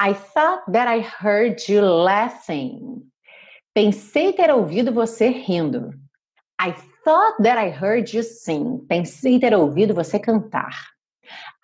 I 0.00 0.14
thought 0.14 0.64
that 0.72 0.88
I 0.88 1.00
heard 1.22 1.70
you 1.70 1.82
laughing. 1.82 3.02
Pensei 3.74 4.32
ter 4.32 4.50
ouvido 4.50 4.92
você 4.92 5.28
rindo. 5.28 5.90
I 6.60 6.72
thought 7.04 7.42
that 7.42 7.58
I 7.58 7.70
heard 7.70 8.14
you 8.14 8.22
sing. 8.22 8.78
Pensei 8.88 9.38
ter 9.38 9.54
ouvido 9.54 9.94
você 9.94 10.18
cantar. 10.18 10.90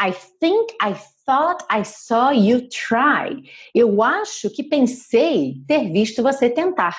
I 0.00 0.12
think 0.12 0.74
I 0.82 0.94
thought 1.24 1.64
I 1.70 1.84
saw 1.84 2.30
you 2.30 2.68
try. 2.68 3.42
Eu 3.74 4.02
acho 4.02 4.50
que 4.50 4.62
pensei 4.62 5.62
ter 5.66 5.90
visto 5.90 6.22
você 6.22 6.50
tentar. 6.50 6.96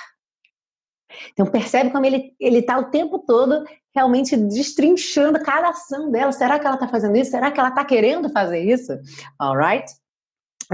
Então 1.31 1.45
percebe 1.45 1.89
como 1.91 2.05
ele 2.05 2.36
ele 2.39 2.59
está 2.59 2.77
o 2.77 2.91
tempo 2.91 3.19
todo 3.19 3.63
realmente 3.95 4.36
destrinchando 4.38 5.41
cada 5.41 5.69
ação 5.69 6.12
dela. 6.12 6.31
Será 6.31 6.59
que 6.59 6.65
ela 6.65 6.75
está 6.75 6.88
fazendo 6.88 7.15
isso? 7.15 7.31
Será 7.31 7.51
que 7.51 7.59
ela 7.59 7.69
está 7.69 7.83
querendo 7.83 8.29
fazer 8.29 8.59
isso? 8.59 8.93
Alright? 9.39 9.91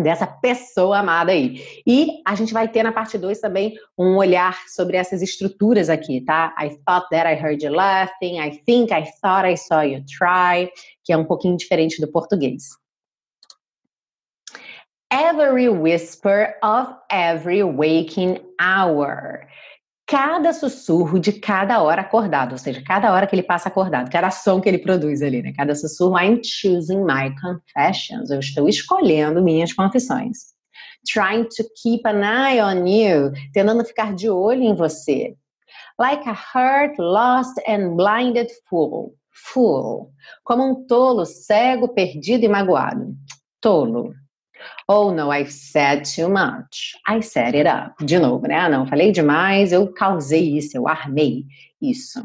Dessa 0.01 0.25
pessoa 0.25 0.99
amada 0.99 1.31
aí. 1.31 1.83
E 1.85 2.21
a 2.25 2.33
gente 2.33 2.51
vai 2.51 2.67
ter 2.67 2.81
na 2.81 2.91
parte 2.91 3.15
2 3.15 3.39
também 3.39 3.75
um 3.97 4.17
olhar 4.17 4.57
sobre 4.67 4.97
essas 4.97 5.21
estruturas 5.21 5.87
aqui, 5.87 6.21
tá? 6.21 6.55
I 6.59 6.69
thought 6.83 7.07
that 7.11 7.27
I 7.27 7.35
heard 7.35 7.63
you 7.63 7.71
laughing. 7.71 8.39
I 8.39 8.57
think 8.65 8.91
I 8.91 9.05
thought 9.21 9.47
I 9.47 9.55
saw 9.55 9.81
you 9.83 10.03
try. 10.05 10.71
Que 11.03 11.13
é 11.13 11.17
um 11.17 11.25
pouquinho 11.25 11.55
diferente 11.55 12.01
do 12.01 12.11
português. 12.11 12.63
Every 15.11 15.69
whisper 15.69 16.55
of 16.63 16.95
every 17.11 17.61
waking 17.63 18.39
hour 18.59 19.47
cada 20.05 20.51
sussurro 20.53 21.19
de 21.19 21.33
cada 21.33 21.81
hora 21.81 22.01
acordado, 22.01 22.53
ou 22.53 22.57
seja, 22.57 22.83
cada 22.85 23.11
hora 23.13 23.25
que 23.25 23.35
ele 23.35 23.43
passa 23.43 23.69
acordado, 23.69 24.11
cada 24.11 24.29
som 24.31 24.59
que 24.59 24.67
ele 24.67 24.77
produz 24.77 25.21
ali, 25.21 25.41
né? 25.41 25.53
Cada 25.55 25.73
sussurro, 25.75 26.17
I'm 26.19 26.41
choosing 26.43 27.03
my 27.03 27.33
confessions. 27.41 28.29
Eu 28.29 28.39
estou 28.39 28.67
escolhendo 28.67 29.41
minhas 29.41 29.73
confissões. 29.73 30.53
Trying 31.11 31.45
to 31.55 31.63
keep 31.81 32.05
an 32.05 32.21
eye 32.21 32.61
on 32.61 32.85
you, 32.87 33.31
tentando 33.53 33.83
ficar 33.83 34.13
de 34.13 34.29
olho 34.29 34.63
em 34.63 34.75
você. 34.75 35.35
Like 35.99 36.27
a 36.27 36.33
hurt, 36.33 36.97
lost 36.97 37.57
and 37.67 37.95
blinded 37.95 38.49
fool. 38.69 39.15
Fool. 39.31 40.11
Como 40.43 40.63
um 40.63 40.87
tolo, 40.87 41.25
cego, 41.25 41.89
perdido 41.89 42.45
e 42.45 42.47
magoado. 42.47 43.15
Tolo. 43.61 44.13
Oh, 44.87 45.11
no, 45.11 45.31
I've 45.31 45.51
said 45.51 46.03
too 46.05 46.29
much. 46.29 46.95
I 47.07 47.21
set 47.21 47.55
it 47.55 47.67
up. 47.67 48.03
De 48.05 48.19
novo, 48.19 48.47
né? 48.47 48.55
Ah, 48.55 48.69
não, 48.69 48.87
falei 48.87 49.11
demais, 49.11 49.71
eu 49.71 49.91
causei 49.93 50.57
isso, 50.57 50.77
eu 50.77 50.87
armei 50.87 51.45
isso. 51.81 52.21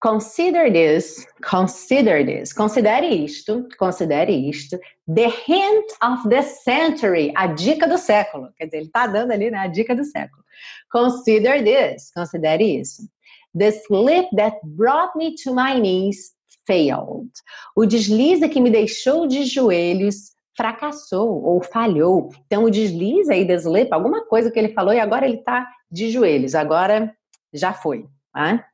Consider 0.00 0.72
this, 0.72 1.26
consider 1.42 2.24
this, 2.24 2.52
considere 2.52 3.06
isto, 3.06 3.68
considere 3.78 4.32
isto, 4.32 4.78
the 5.06 5.28
hint 5.46 5.86
of 6.02 6.28
the 6.28 6.42
century, 6.42 7.32
a 7.36 7.46
dica 7.46 7.86
do 7.86 7.98
século. 7.98 8.48
Quer 8.56 8.64
dizer, 8.66 8.76
ele 8.78 8.86
está 8.86 9.06
dando 9.06 9.32
ali, 9.32 9.50
né, 9.50 9.58
a 9.58 9.66
dica 9.66 9.94
do 9.94 10.04
século. 10.04 10.42
Consider 10.90 11.62
this, 11.62 12.10
considere 12.12 12.80
isso. 12.80 13.02
The 13.54 13.72
slip 13.72 14.28
that 14.36 14.58
brought 14.64 15.16
me 15.16 15.34
to 15.44 15.54
my 15.54 15.78
knees 15.78 16.32
failed. 16.66 17.30
O 17.76 17.84
deslize 17.84 18.48
que 18.48 18.60
me 18.60 18.70
deixou 18.70 19.26
de 19.26 19.44
joelhos 19.44 20.32
fracassou 20.56 21.42
ou 21.42 21.62
falhou. 21.62 22.30
Então, 22.46 22.64
o 22.64 22.70
deslize 22.70 23.32
aí, 23.32 23.44
deslepa, 23.44 23.96
alguma 23.96 24.24
coisa 24.26 24.50
que 24.50 24.58
ele 24.58 24.72
falou 24.72 24.92
e 24.92 25.00
agora 25.00 25.26
ele 25.26 25.38
está 25.38 25.66
de 25.90 26.10
joelhos, 26.10 26.54
agora 26.54 27.14
já 27.52 27.72
foi. 27.72 28.06
Tá? 28.32 28.64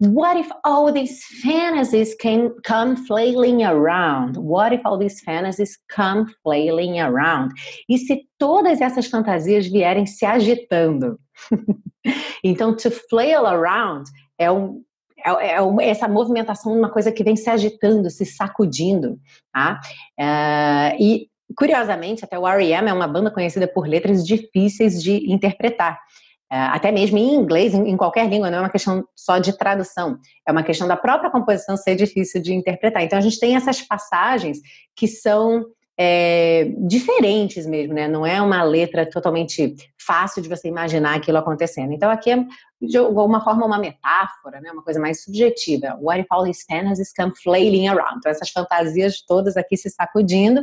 What 0.00 0.38
if 0.38 0.48
all 0.64 0.92
these 0.92 1.24
fantasies 1.42 2.14
can 2.14 2.54
come 2.64 2.94
flailing 2.94 3.64
around? 3.64 4.36
What 4.36 4.72
if 4.72 4.80
all 4.84 4.96
these 4.96 5.20
fantasies 5.24 5.76
come 5.88 6.26
flailing 6.44 7.00
around? 7.00 7.52
E 7.88 7.98
se 7.98 8.28
todas 8.38 8.80
essas 8.80 9.06
fantasias 9.06 9.66
vierem 9.66 10.06
se 10.06 10.24
agitando? 10.24 11.18
então, 12.44 12.76
to 12.76 12.92
flail 12.92 13.44
around 13.44 14.08
é 14.38 14.48
um, 14.48 14.84
é, 15.24 15.56
é 15.56 15.88
essa 15.88 16.08
movimentação 16.08 16.72
de 16.72 16.78
uma 16.78 16.90
coisa 16.90 17.12
que 17.12 17.24
vem 17.24 17.36
se 17.36 17.48
agitando, 17.50 18.10
se 18.10 18.24
sacudindo, 18.24 19.18
tá? 19.52 19.80
É, 20.18 20.96
e 20.98 21.28
curiosamente, 21.56 22.24
até 22.24 22.38
o 22.38 22.46
R.E.M. 22.46 22.88
é 22.88 22.92
uma 22.92 23.08
banda 23.08 23.30
conhecida 23.30 23.66
por 23.66 23.86
letras 23.86 24.26
difíceis 24.26 25.02
de 25.02 25.30
interpretar. 25.32 25.98
É, 26.50 26.56
até 26.56 26.90
mesmo 26.90 27.18
em 27.18 27.34
inglês, 27.34 27.74
em, 27.74 27.90
em, 27.90 27.96
qualquer 27.96 28.26
língua, 28.28 28.50
não 28.50 28.58
é 28.58 28.60
uma 28.62 28.70
questão 28.70 29.04
só 29.14 29.38
de 29.38 29.56
tradução, 29.56 30.18
é 30.46 30.52
uma 30.52 30.62
questão 30.62 30.88
da 30.88 30.96
própria 30.96 31.30
composição 31.30 31.76
ser 31.76 31.94
difícil 31.94 32.40
de 32.40 32.54
interpretar. 32.54 33.02
Então 33.02 33.18
a 33.18 33.22
gente 33.22 33.38
tem 33.38 33.54
essas 33.54 33.82
passagens 33.82 34.58
que 34.96 35.06
são 35.06 35.64
é, 35.98 36.72
diferentes 36.86 37.66
mesmo, 37.66 37.92
né? 37.92 38.08
Não 38.08 38.24
é 38.24 38.40
uma 38.40 38.62
letra 38.62 39.04
totalmente 39.04 39.74
fácil 40.00 40.40
de 40.40 40.48
você 40.48 40.68
imaginar 40.68 41.16
aquilo 41.16 41.36
acontecendo. 41.36 41.92
Então 41.92 42.10
aqui 42.10 42.30
é 42.30 42.46
de 42.80 42.96
alguma 42.96 43.42
forma 43.42 43.66
uma 43.66 43.78
metáfora, 43.78 44.60
né? 44.60 44.70
Uma 44.70 44.82
coisa 44.82 45.00
mais 45.00 45.24
subjetiva. 45.24 45.98
What 46.00 46.20
if 46.20 46.26
all 46.30 46.44
these 46.44 46.64
fantasies 46.64 47.12
come 47.12 47.32
flailing 47.34 47.88
around? 47.88 48.18
Então 48.18 48.30
essas 48.30 48.50
fantasias 48.50 49.20
todas 49.22 49.56
aqui 49.56 49.76
se 49.76 49.90
sacudindo. 49.90 50.62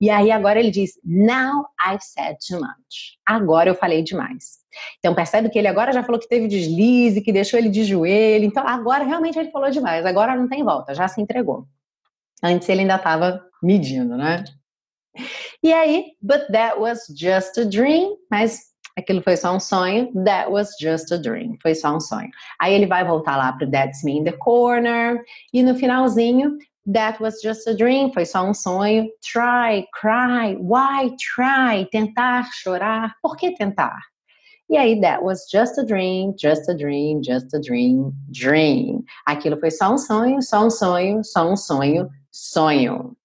E 0.00 0.10
aí 0.10 0.32
agora 0.32 0.58
ele 0.58 0.70
diz, 0.70 0.98
now 1.04 1.66
I've 1.86 2.02
said 2.02 2.36
too 2.46 2.58
much. 2.58 3.18
Agora 3.24 3.70
eu 3.70 3.74
falei 3.74 4.02
demais. 4.02 4.58
Então 4.98 5.14
percebe 5.14 5.48
que 5.48 5.58
ele 5.58 5.68
agora 5.68 5.92
já 5.92 6.02
falou 6.02 6.20
que 6.20 6.28
teve 6.28 6.48
deslize, 6.48 7.20
que 7.20 7.32
deixou 7.32 7.58
ele 7.58 7.68
de 7.68 7.84
joelho. 7.84 8.44
Então 8.44 8.66
agora 8.66 9.04
realmente 9.04 9.38
ele 9.38 9.52
falou 9.52 9.70
demais. 9.70 10.04
Agora 10.04 10.34
não 10.34 10.48
tem 10.48 10.64
volta, 10.64 10.94
já 10.94 11.06
se 11.06 11.20
entregou. 11.20 11.66
Antes 12.42 12.68
ele 12.68 12.80
ainda 12.80 12.96
estava 12.96 13.40
medindo, 13.62 14.16
né? 14.16 14.42
E 15.62 15.72
aí, 15.72 16.06
but 16.20 16.48
that 16.50 16.80
was 16.80 17.06
just 17.14 17.56
a 17.58 17.64
dream, 17.64 18.16
mas 18.28 18.71
aquilo 18.96 19.22
foi 19.22 19.36
só 19.36 19.54
um 19.54 19.60
sonho. 19.60 20.12
That 20.24 20.50
was 20.50 20.70
just 20.80 21.12
a 21.12 21.18
dream, 21.18 21.56
foi 21.62 21.74
só 21.74 21.96
um 21.96 22.00
sonho. 22.00 22.30
Aí 22.60 22.74
ele 22.74 22.86
vai 22.86 23.04
voltar 23.04 23.36
lá 23.36 23.52
para 23.52 23.70
That's 23.70 24.02
Me 24.04 24.18
in 24.18 24.24
the 24.24 24.32
Corner 24.32 25.22
e 25.52 25.62
no 25.62 25.74
finalzinho, 25.74 26.58
That 26.86 27.20
was 27.20 27.40
just 27.40 27.68
a 27.68 27.74
dream, 27.74 28.12
foi 28.12 28.24
só 28.24 28.44
um 28.44 28.52
sonho. 28.52 29.08
Try, 29.22 29.86
cry, 29.92 30.56
why 30.58 31.14
try? 31.16 31.86
Tentar, 31.92 32.50
chorar. 32.52 33.14
Por 33.22 33.36
que 33.36 33.54
tentar? 33.54 33.96
E 34.68 34.76
aí, 34.76 35.00
that 35.00 35.22
was 35.22 35.46
just 35.48 35.78
a 35.78 35.84
dream, 35.84 36.34
just 36.36 36.68
a 36.68 36.74
dream, 36.74 37.22
just 37.22 37.54
a 37.54 37.60
dream, 37.60 38.12
dream. 38.32 39.04
Aquilo 39.28 39.60
foi 39.60 39.70
só 39.70 39.92
um 39.92 39.98
sonho, 39.98 40.42
só 40.42 40.66
um 40.66 40.70
sonho, 40.70 41.22
só 41.22 41.48
um 41.48 41.56
sonho, 41.56 42.08
sonho. 42.32 43.16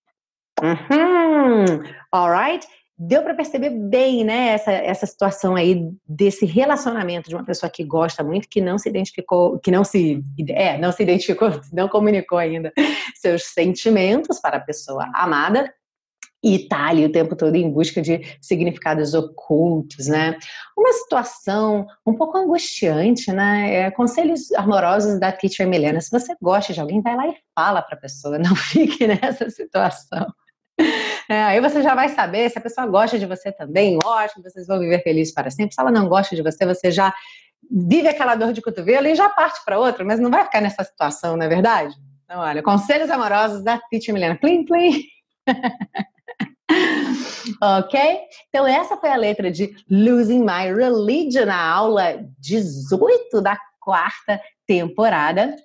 Uhum. 0.61 1.83
Alright? 2.13 2.67
Deu 2.99 3.21
para 3.21 3.35
perceber 3.35 3.69
bem, 3.69 4.23
né, 4.23 4.49
essa, 4.49 4.71
essa 4.71 5.05
situação 5.05 5.55
aí 5.55 5.87
desse 6.07 6.45
relacionamento 6.45 7.29
de 7.29 7.35
uma 7.35 7.45
pessoa 7.45 7.69
que 7.69 7.83
gosta 7.83 8.23
muito, 8.23 8.49
que 8.49 8.59
não 8.59 8.77
se 8.77 8.89
identificou, 8.89 9.59
que 9.59 9.69
não 9.69 9.83
se, 9.83 10.23
é, 10.49 10.79
não 10.79 10.91
se 10.91 11.03
identificou, 11.03 11.49
não 11.71 11.87
comunicou 11.87 12.39
ainda 12.39 12.73
seus 13.15 13.43
sentimentos 13.43 14.39
para 14.39 14.57
a 14.57 14.61
pessoa 14.61 15.07
amada, 15.13 15.71
e 16.43 16.59
tá 16.67 16.87
ali 16.87 17.03
o 17.03 17.11
tempo 17.11 17.35
todo 17.35 17.55
em 17.55 17.69
busca 17.69 18.01
de 18.01 18.21
significados 18.41 19.13
ocultos, 19.13 20.07
né? 20.07 20.37
Uma 20.77 20.93
situação 20.93 21.85
um 22.05 22.15
pouco 22.15 22.37
angustiante, 22.37 23.31
né? 23.31 23.73
É, 23.73 23.91
conselhos 23.91 24.51
amorosos 24.53 25.19
da 25.19 25.31
teacher 25.31 25.67
Milena. 25.67 25.99
Se 25.99 26.11
você 26.11 26.35
gosta 26.41 26.73
de 26.73 26.79
alguém, 26.79 27.01
vai 27.01 27.15
lá 27.15 27.27
e 27.27 27.35
fala 27.55 27.81
para 27.81 27.97
a 27.97 27.99
pessoa, 27.99 28.37
não 28.39 28.55
fique 28.55 29.07
nessa 29.07 29.49
situação. 29.49 30.27
É, 31.29 31.43
aí 31.43 31.59
você 31.59 31.83
já 31.83 31.93
vai 31.93 32.07
saber 32.07 32.49
se 32.49 32.57
a 32.57 32.61
pessoa 32.61 32.87
gosta 32.87 33.19
de 33.19 33.25
você 33.25 33.51
também, 33.51 33.99
ótimo, 34.01 34.41
vocês 34.41 34.65
vão 34.65 34.79
viver 34.79 35.03
felizes 35.03 35.33
para 35.33 35.51
sempre. 35.51 35.75
Se 35.75 35.81
ela 35.81 35.91
não 35.91 36.07
gosta 36.07 36.33
de 36.33 36.41
você, 36.41 36.65
você 36.65 36.89
já 36.89 37.13
vive 37.69 38.07
aquela 38.07 38.35
dor 38.35 38.53
de 38.53 38.61
cotovelo 38.61 39.07
e 39.07 39.15
já 39.15 39.27
parte 39.27 39.59
para 39.65 39.77
outra, 39.77 40.05
mas 40.05 40.21
não 40.21 40.31
vai 40.31 40.45
ficar 40.45 40.61
nessa 40.61 40.85
situação, 40.85 41.35
não 41.35 41.45
é 41.45 41.49
verdade? 41.49 41.93
Então, 42.23 42.39
olha, 42.39 42.63
conselhos 42.63 43.09
amorosos 43.09 43.63
da 43.63 43.79
Titi 43.89 44.11
Milena. 44.11 44.37
Plim, 44.37 44.65
plim. 44.65 45.03
ok? 47.61 48.19
Então, 48.49 48.67
essa 48.67 48.97
foi 48.97 49.09
a 49.09 49.15
letra 49.15 49.51
de 49.51 49.73
Losing 49.89 50.41
My 50.41 50.73
Religion 50.73 51.45
na 51.45 51.61
aula 51.61 52.19
18 52.39 53.41
da 53.41 53.57
quarta 53.79 54.41
temporada. 54.65 55.55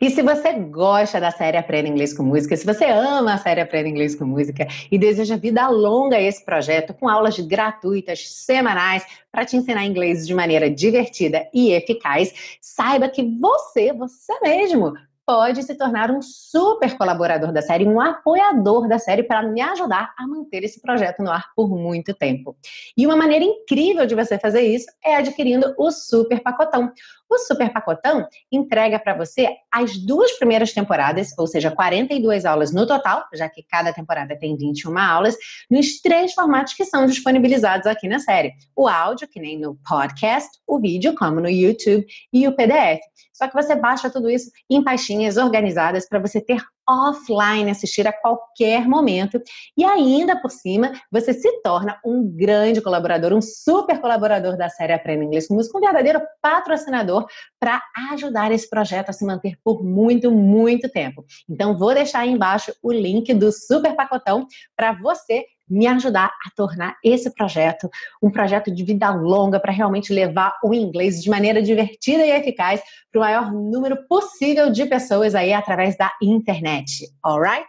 E 0.00 0.10
se 0.10 0.22
você 0.22 0.52
gosta 0.52 1.20
da 1.20 1.30
série 1.30 1.56
Aprenda 1.56 1.88
Inglês 1.88 2.12
com 2.12 2.22
Música, 2.22 2.56
se 2.56 2.66
você 2.66 2.84
ama 2.84 3.34
a 3.34 3.38
série 3.38 3.60
Aprenda 3.60 3.88
Inglês 3.88 4.14
com 4.14 4.24
Música 4.24 4.66
e 4.90 4.98
deseja 4.98 5.36
vida 5.36 5.66
longa 5.68 6.16
a 6.16 6.20
esse 6.20 6.44
projeto 6.44 6.92
com 6.94 7.08
aulas 7.08 7.38
gratuitas 7.40 8.28
semanais 8.28 9.04
para 9.32 9.44
te 9.44 9.56
ensinar 9.56 9.84
inglês 9.84 10.26
de 10.26 10.34
maneira 10.34 10.70
divertida 10.70 11.48
e 11.52 11.72
eficaz, 11.72 12.58
saiba 12.60 13.08
que 13.08 13.22
você, 13.40 13.92
você 13.92 14.38
mesmo, 14.42 14.92
pode 15.26 15.62
se 15.62 15.74
tornar 15.74 16.10
um 16.10 16.20
super 16.20 16.96
colaborador 16.96 17.52
da 17.52 17.62
série, 17.62 17.86
um 17.86 18.00
apoiador 18.00 18.86
da 18.86 18.98
série 18.98 19.22
para 19.22 19.42
me 19.42 19.60
ajudar 19.60 20.12
a 20.18 20.26
manter 20.26 20.62
esse 20.64 20.80
projeto 20.80 21.22
no 21.22 21.30
ar 21.30 21.50
por 21.56 21.70
muito 21.70 22.14
tempo. 22.14 22.56
E 22.96 23.06
uma 23.06 23.16
maneira 23.16 23.44
incrível 23.44 24.06
de 24.06 24.14
você 24.14 24.38
fazer 24.38 24.62
isso 24.62 24.86
é 25.02 25.16
adquirindo 25.16 25.74
o 25.78 25.90
Super 25.90 26.40
Pacotão. 26.40 26.92
O 27.34 27.38
Super 27.38 27.72
Pacotão 27.72 28.28
entrega 28.50 28.96
para 28.96 29.12
você 29.12 29.48
as 29.68 29.96
duas 29.98 30.30
primeiras 30.38 30.72
temporadas, 30.72 31.36
ou 31.36 31.48
seja, 31.48 31.68
42 31.68 32.44
aulas 32.44 32.72
no 32.72 32.86
total, 32.86 33.24
já 33.34 33.48
que 33.48 33.64
cada 33.64 33.92
temporada 33.92 34.38
tem 34.38 34.56
21 34.56 34.96
aulas, 34.96 35.36
nos 35.68 36.00
três 36.00 36.32
formatos 36.32 36.74
que 36.74 36.84
são 36.84 37.06
disponibilizados 37.06 37.88
aqui 37.88 38.06
na 38.06 38.20
série: 38.20 38.52
o 38.76 38.86
áudio, 38.86 39.26
que 39.26 39.40
nem 39.40 39.58
no 39.58 39.76
podcast, 39.84 40.48
o 40.64 40.78
vídeo, 40.78 41.12
como 41.16 41.40
no 41.40 41.48
YouTube, 41.48 42.06
e 42.32 42.46
o 42.46 42.54
PDF. 42.54 43.00
Só 43.32 43.48
que 43.48 43.54
você 43.54 43.74
baixa 43.74 44.08
tudo 44.08 44.30
isso 44.30 44.48
em 44.70 44.84
pastinhas 44.84 45.36
organizadas 45.36 46.08
para 46.08 46.20
você 46.20 46.40
ter 46.40 46.62
offline, 46.88 47.70
assistir 47.70 48.06
a 48.06 48.12
qualquer 48.12 48.86
momento. 48.88 49.40
E 49.76 49.84
ainda 49.84 50.40
por 50.40 50.50
cima, 50.50 50.92
você 51.10 51.32
se 51.32 51.50
torna 51.62 51.98
um 52.04 52.26
grande 52.26 52.80
colaborador, 52.80 53.32
um 53.32 53.42
super 53.42 54.00
colaborador 54.00 54.56
da 54.56 54.68
série 54.68 54.92
Aprenda 54.92 55.24
Inglês 55.24 55.48
com 55.48 55.54
Música, 55.54 55.78
um 55.78 55.80
verdadeiro 55.80 56.20
patrocinador 56.42 57.26
para 57.58 57.82
ajudar 58.12 58.52
esse 58.52 58.68
projeto 58.68 59.10
a 59.10 59.12
se 59.12 59.24
manter 59.24 59.56
por 59.64 59.82
muito, 59.82 60.30
muito 60.30 60.88
tempo. 60.88 61.24
Então, 61.48 61.76
vou 61.76 61.94
deixar 61.94 62.20
aí 62.20 62.30
embaixo 62.30 62.72
o 62.82 62.92
link 62.92 63.32
do 63.34 63.50
super 63.52 63.94
pacotão 63.94 64.46
para 64.76 64.92
você 64.92 65.46
me 65.68 65.86
ajudar 65.86 66.30
a 66.46 66.50
tornar 66.54 66.96
esse 67.02 67.32
projeto 67.34 67.88
um 68.22 68.30
projeto 68.30 68.70
de 68.70 68.84
vida 68.84 69.10
longa 69.10 69.58
para 69.58 69.72
realmente 69.72 70.12
levar 70.12 70.58
o 70.62 70.74
inglês 70.74 71.22
de 71.22 71.30
maneira 71.30 71.62
divertida 71.62 72.24
e 72.24 72.30
eficaz 72.30 72.82
para 73.10 73.18
o 73.18 73.22
maior 73.22 73.52
número 73.52 74.06
possível 74.06 74.70
de 74.70 74.86
pessoas 74.86 75.34
aí 75.34 75.52
através 75.52 75.96
da 75.96 76.12
internet, 76.22 77.06
alright? 77.22 77.68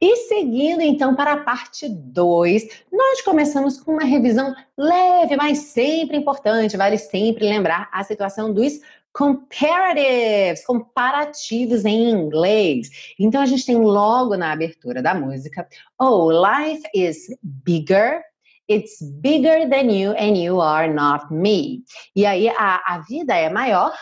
E 0.00 0.16
seguindo 0.28 0.80
então 0.80 1.14
para 1.14 1.34
a 1.34 1.40
parte 1.44 1.88
2, 1.88 2.84
nós 2.92 3.22
começamos 3.22 3.80
com 3.80 3.92
uma 3.92 4.04
revisão 4.04 4.52
leve, 4.76 5.36
mas 5.36 5.58
sempre 5.58 6.16
importante, 6.16 6.76
vale 6.76 6.98
sempre 6.98 7.48
lembrar 7.48 7.88
a 7.92 8.02
situação 8.02 8.52
dos 8.52 8.80
comparatives, 9.12 10.64
comparativos 10.64 11.84
em 11.84 12.10
inglês. 12.10 13.14
Então 13.18 13.40
a 13.40 13.46
gente 13.46 13.66
tem 13.66 13.76
logo 13.76 14.36
na 14.36 14.52
abertura 14.52 15.02
da 15.02 15.14
música, 15.14 15.66
oh, 16.00 16.30
life 16.30 16.82
is 16.94 17.26
bigger, 17.42 18.22
it's 18.68 19.02
bigger 19.20 19.68
than 19.68 19.90
you 19.90 20.12
and 20.12 20.36
you 20.36 20.60
are 20.60 20.92
not 20.92 21.32
me. 21.32 21.82
E 22.16 22.24
aí 22.24 22.48
a, 22.48 22.82
a 22.86 22.98
vida 23.00 23.34
é 23.36 23.50
maior, 23.50 23.92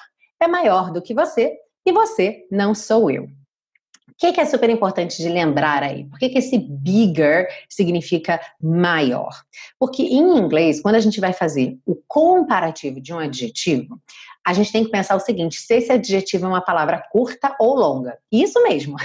é 0.40 0.46
maior 0.46 0.92
do 0.92 1.02
que 1.02 1.14
você 1.14 1.56
e 1.84 1.92
você 1.92 2.46
não 2.50 2.74
sou 2.74 3.10
eu. 3.10 3.24
O 3.24 4.14
que, 4.20 4.34
que, 4.34 4.40
é 4.40 4.44
super 4.44 4.68
importante 4.68 5.16
de 5.16 5.30
lembrar 5.30 5.82
aí? 5.82 6.04
Por 6.04 6.18
que, 6.18 6.28
que 6.28 6.38
esse 6.38 6.58
bigger 6.58 7.48
significa 7.70 8.38
maior? 8.60 9.30
Porque 9.78 10.02
em 10.02 10.36
inglês, 10.36 10.78
quando 10.82 10.96
a 10.96 11.00
gente 11.00 11.18
vai 11.20 11.32
fazer 11.32 11.78
o 11.86 11.96
comparativo 12.06 13.00
de 13.00 13.14
um 13.14 13.18
adjetivo, 13.18 13.98
a 14.46 14.52
gente 14.52 14.72
tem 14.72 14.84
que 14.84 14.90
pensar 14.90 15.16
o 15.16 15.20
seguinte: 15.20 15.56
se 15.56 15.74
esse 15.74 15.92
adjetivo 15.92 16.46
é 16.46 16.48
uma 16.48 16.60
palavra 16.60 17.02
curta 17.10 17.54
ou 17.60 17.74
longa. 17.74 18.18
Isso 18.32 18.62
mesmo. 18.62 18.96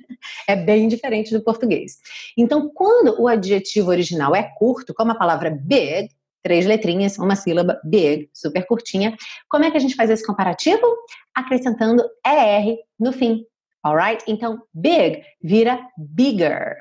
é 0.48 0.56
bem 0.56 0.88
diferente 0.88 1.32
do 1.32 1.42
português. 1.42 1.98
Então, 2.36 2.70
quando 2.72 3.20
o 3.20 3.28
adjetivo 3.28 3.90
original 3.90 4.34
é 4.34 4.42
curto, 4.56 4.94
como 4.94 5.12
a 5.12 5.16
palavra 5.16 5.50
big, 5.50 6.08
três 6.42 6.66
letrinhas, 6.66 7.18
uma 7.18 7.36
sílaba, 7.36 7.80
big, 7.84 8.28
super 8.32 8.66
curtinha, 8.66 9.16
como 9.48 9.64
é 9.64 9.70
que 9.70 9.76
a 9.76 9.80
gente 9.80 9.96
faz 9.96 10.10
esse 10.10 10.24
comparativo? 10.24 10.86
Acrescentando 11.34 12.02
ER 12.24 12.76
no 12.98 13.12
fim. 13.12 13.44
Alright? 13.84 14.24
Então, 14.26 14.62
big 14.72 15.22
vira 15.42 15.80
bigger, 15.98 16.76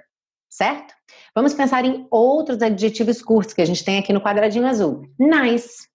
certo? 0.50 0.94
Vamos 1.36 1.54
pensar 1.54 1.84
em 1.84 2.08
outros 2.10 2.62
adjetivos 2.62 3.22
curtos 3.22 3.54
que 3.54 3.62
a 3.62 3.66
gente 3.66 3.84
tem 3.84 3.98
aqui 3.98 4.14
no 4.14 4.22
quadradinho 4.22 4.68
azul. 4.68 5.02
Nice. 5.20 5.88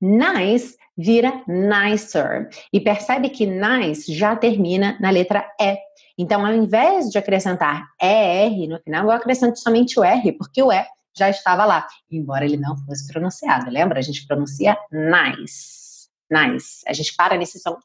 Nice 0.00 0.76
vira 0.98 1.42
nicer. 1.46 2.48
E 2.72 2.80
percebe 2.80 3.30
que 3.30 3.46
nice 3.46 4.12
já 4.12 4.34
termina 4.34 4.98
na 5.00 5.10
letra 5.10 5.48
E. 5.60 5.78
Então, 6.18 6.44
ao 6.44 6.52
invés 6.52 7.08
de 7.08 7.16
acrescentar 7.16 7.86
ER 8.02 8.68
no 8.68 8.80
final, 8.80 9.04
eu 9.04 9.12
acrescento 9.12 9.58
somente 9.60 10.00
o 10.00 10.02
R, 10.02 10.32
porque 10.32 10.60
o 10.60 10.72
E 10.72 10.84
já 11.16 11.30
estava 11.30 11.64
lá, 11.64 11.86
embora 12.10 12.44
ele 12.44 12.56
não 12.56 12.76
fosse 12.78 13.06
pronunciado. 13.06 13.70
Lembra? 13.70 14.00
A 14.00 14.02
gente 14.02 14.26
pronuncia 14.26 14.76
nice. 14.90 16.08
Nice. 16.30 16.82
A 16.86 16.92
gente 16.92 17.14
para 17.16 17.36
nesse 17.36 17.58
som 17.60 17.78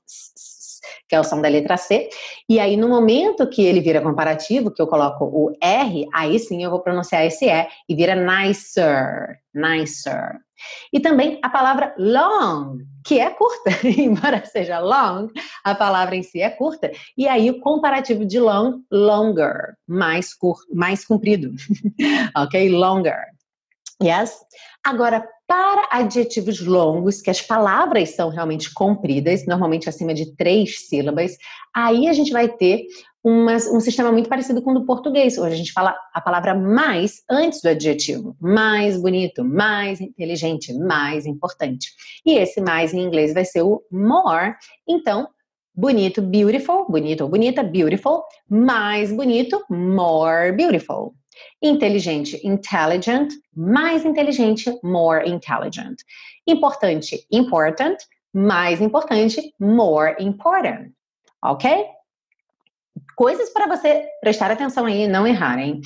que 1.07 1.15
é 1.15 1.19
o 1.19 1.23
som 1.23 1.41
da 1.41 1.47
letra 1.47 1.77
C. 1.77 2.09
E 2.49 2.59
aí, 2.59 2.75
no 2.75 2.89
momento 2.89 3.47
que 3.47 3.61
ele 3.63 3.79
vira 3.79 4.01
comparativo, 4.01 4.71
que 4.71 4.81
eu 4.81 4.87
coloco 4.87 5.25
o 5.25 5.55
R, 5.61 6.07
aí 6.13 6.37
sim 6.39 6.63
eu 6.63 6.69
vou 6.69 6.81
pronunciar 6.81 7.25
esse 7.25 7.45
E 7.45 7.67
e 7.87 7.95
vira 7.95 8.15
nicer, 8.15 9.39
nicer. 9.53 10.39
E 10.91 10.99
também 10.99 11.39
a 11.41 11.49
palavra 11.49 11.93
long, 11.97 12.79
que 13.05 13.19
é 13.19 13.29
curta, 13.29 13.71
embora 13.87 14.45
seja 14.45 14.79
long, 14.79 15.29
a 15.63 15.75
palavra 15.75 16.15
em 16.15 16.23
si 16.23 16.41
é 16.41 16.49
curta. 16.49 16.91
E 17.17 17.27
aí 17.27 17.49
o 17.49 17.59
comparativo 17.59 18.25
de 18.25 18.39
long, 18.39 18.81
longer, 18.91 19.75
mais 19.87 20.33
curto, 20.33 20.65
mais 20.73 21.05
comprido. 21.05 21.51
ok? 22.35 22.69
Longer. 22.69 23.33
Yes? 24.01 24.35
Agora, 24.85 25.25
para 25.47 25.87
adjetivos 25.91 26.59
longos, 26.59 27.21
que 27.21 27.29
as 27.29 27.41
palavras 27.41 28.15
são 28.15 28.29
realmente 28.29 28.73
compridas, 28.73 29.45
normalmente 29.45 29.87
acima 29.87 30.13
de 30.13 30.35
três 30.35 30.87
sílabas, 30.87 31.37
aí 31.73 32.07
a 32.07 32.13
gente 32.13 32.31
vai 32.31 32.49
ter 32.49 32.85
uma, 33.23 33.55
um 33.55 33.79
sistema 33.79 34.11
muito 34.11 34.27
parecido 34.27 34.61
com 34.61 34.71
o 34.71 34.73
do 34.73 34.85
português. 34.85 35.37
Hoje 35.37 35.53
a 35.53 35.57
gente 35.57 35.71
fala 35.71 35.95
a 36.13 36.19
palavra 36.19 36.53
mais 36.53 37.23
antes 37.29 37.61
do 37.61 37.69
adjetivo. 37.69 38.35
Mais 38.39 38.99
bonito, 38.99 39.45
mais 39.45 40.01
inteligente, 40.01 40.73
mais 40.73 41.25
importante. 41.25 41.87
E 42.25 42.33
esse 42.33 42.59
mais 42.59 42.93
em 42.93 42.99
inglês 42.99 43.33
vai 43.33 43.45
ser 43.45 43.61
o 43.61 43.81
more. 43.89 44.55
Então, 44.87 45.29
bonito, 45.73 46.21
beautiful, 46.21 46.85
bonito 46.89 47.21
ou 47.21 47.29
bonita, 47.29 47.63
beautiful. 47.63 48.23
Mais 48.49 49.11
bonito, 49.11 49.63
more 49.69 50.51
beautiful. 50.51 51.13
Inteligente, 51.61 52.39
intelligent. 52.43 53.29
Mais 53.55 54.03
inteligente, 54.03 54.69
more 54.83 55.25
intelligent. 55.25 55.95
Importante, 56.45 57.25
important. 57.31 57.95
Mais 58.33 58.81
importante, 58.81 59.53
more 59.59 60.15
important. 60.19 60.91
Ok? 61.41 61.85
Coisas 63.15 63.49
para 63.49 63.67
você 63.67 64.05
prestar 64.21 64.51
atenção 64.51 64.85
aí 64.85 65.03
e 65.03 65.07
não 65.07 65.27
errar, 65.27 65.59
hein? 65.59 65.81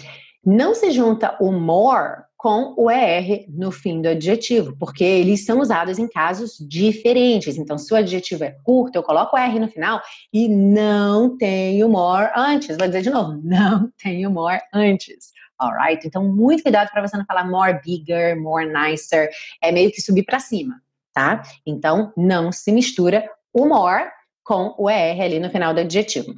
Não 0.46 0.74
se 0.74 0.92
junta 0.92 1.36
o 1.42 1.52
more 1.52 2.28
com 2.38 2.76
o 2.78 2.90
ER 2.90 3.46
no 3.50 3.72
fim 3.72 4.02
do 4.02 4.10
adjetivo, 4.10 4.78
porque 4.78 5.04
eles 5.04 5.44
são 5.44 5.60
usados 5.60 5.98
em 5.98 6.08
casos 6.08 6.56
diferentes. 6.62 7.58
Então, 7.58 7.78
se 7.78 7.92
o 7.92 7.98
adjetivo 7.98 8.44
é 8.44 8.56
curto, 8.64 8.96
eu 8.96 9.04
coloco 9.04 9.36
o 9.36 9.40
R 9.40 9.60
no 9.60 9.68
final 9.68 10.02
e 10.32 10.48
não 10.48 11.36
tenho 11.36 11.90
more 11.90 12.32
antes. 12.36 12.78
Vou 12.78 12.88
dizer 12.88 13.02
de 13.02 13.10
novo, 13.10 13.38
não 13.44 13.92
tenho 14.02 14.30
more 14.30 14.62
antes. 14.72 15.32
Alright? 15.60 16.08
Então, 16.08 16.24
muito 16.24 16.62
cuidado 16.62 16.90
para 16.92 17.06
você 17.06 17.18
não 17.18 17.26
falar 17.26 17.50
more 17.50 17.82
bigger, 17.84 18.40
more 18.40 18.72
nicer. 18.72 19.30
É 19.62 19.72
meio 19.72 19.92
que 19.92 20.02
subir 20.02 20.24
para 20.24 20.40
cima, 20.40 20.76
tá? 21.12 21.42
Então, 21.66 22.14
não 22.16 22.52
se 22.52 22.72
mistura 22.72 23.28
o 23.52 23.66
more 23.66 24.12
com 24.44 24.76
o 24.78 24.88
ER 24.88 25.20
ali 25.20 25.40
no 25.40 25.50
final 25.50 25.74
do 25.74 25.80
adjetivo. 25.80 26.36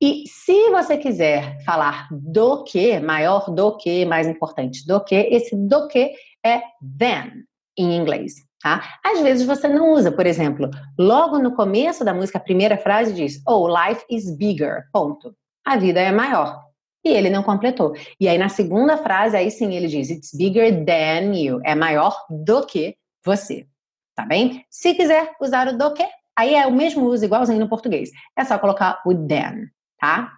E 0.00 0.24
se 0.26 0.70
você 0.70 0.96
quiser 0.96 1.62
falar 1.64 2.08
do 2.10 2.64
que, 2.64 2.98
maior 3.00 3.50
do 3.50 3.76
que, 3.76 4.04
mais 4.04 4.26
importante 4.26 4.86
do 4.86 5.02
que, 5.02 5.14
esse 5.14 5.56
do 5.56 5.88
que 5.88 6.12
é 6.44 6.62
than 6.80 7.44
em 7.76 7.96
inglês. 7.96 8.34
Tá? 8.62 8.82
Às 9.04 9.20
vezes 9.20 9.46
você 9.46 9.68
não 9.68 9.92
usa, 9.92 10.10
por 10.10 10.26
exemplo, 10.26 10.70
logo 10.98 11.38
no 11.38 11.54
começo 11.54 12.02
da 12.02 12.14
música, 12.14 12.38
a 12.38 12.42
primeira 12.42 12.78
frase 12.78 13.12
diz: 13.12 13.42
Oh, 13.46 13.68
life 13.68 14.02
is 14.08 14.34
bigger. 14.34 14.84
Ponto. 14.90 15.34
A 15.66 15.76
vida 15.76 16.00
é 16.00 16.10
maior. 16.10 16.62
E 17.04 17.10
ele 17.10 17.28
não 17.28 17.42
completou. 17.42 17.92
E 18.18 18.26
aí 18.26 18.38
na 18.38 18.48
segunda 18.48 18.96
frase, 18.96 19.36
aí 19.36 19.50
sim 19.50 19.74
ele 19.74 19.86
diz: 19.86 20.08
It's 20.08 20.30
bigger 20.34 20.84
than 20.84 21.34
you. 21.34 21.60
É 21.62 21.74
maior 21.74 22.16
do 22.30 22.64
que 22.64 22.96
você. 23.22 23.66
Tá 24.14 24.24
bem? 24.24 24.64
Se 24.70 24.94
quiser 24.94 25.32
usar 25.40 25.68
o 25.68 25.76
do 25.76 25.92
que, 25.92 26.06
Aí 26.36 26.54
é 26.54 26.66
o 26.66 26.72
mesmo 26.72 27.04
uso, 27.06 27.24
igualzinho 27.24 27.60
no 27.60 27.68
português. 27.68 28.10
É 28.36 28.44
só 28.44 28.58
colocar 28.58 29.00
o 29.06 29.14
then, 29.14 29.68
tá? 30.00 30.32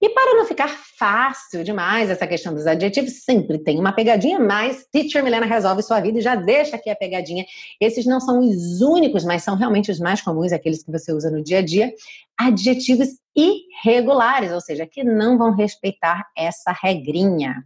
E 0.00 0.08
para 0.10 0.34
não 0.34 0.44
ficar 0.46 0.68
fácil 0.98 1.62
demais 1.62 2.10
essa 2.10 2.26
questão 2.26 2.54
dos 2.54 2.66
adjetivos, 2.66 3.24
sempre 3.24 3.58
tem 3.58 3.78
uma 3.78 3.92
pegadinha, 3.92 4.38
mas 4.38 4.86
Teacher 4.90 5.22
Milena 5.22 5.46
resolve 5.46 5.82
sua 5.82 6.00
vida 6.00 6.18
e 6.18 6.22
já 6.22 6.34
deixa 6.34 6.76
aqui 6.76 6.88
a 6.88 6.96
pegadinha. 6.96 7.44
Esses 7.80 8.06
não 8.06 8.20
são 8.20 8.40
os 8.40 8.80
únicos, 8.80 9.24
mas 9.24 9.42
são 9.42 9.56
realmente 9.56 9.90
os 9.90 9.98
mais 9.98 10.20
comuns, 10.20 10.52
aqueles 10.52 10.82
que 10.82 10.90
você 10.90 11.12
usa 11.12 11.30
no 11.30 11.42
dia 11.42 11.58
a 11.58 11.62
dia. 11.62 11.92
Adjetivos 12.38 13.08
irregulares, 13.36 14.52
ou 14.52 14.60
seja, 14.60 14.86
que 14.86 15.04
não 15.04 15.38
vão 15.38 15.52
respeitar 15.52 16.26
essa 16.36 16.72
regrinha 16.72 17.64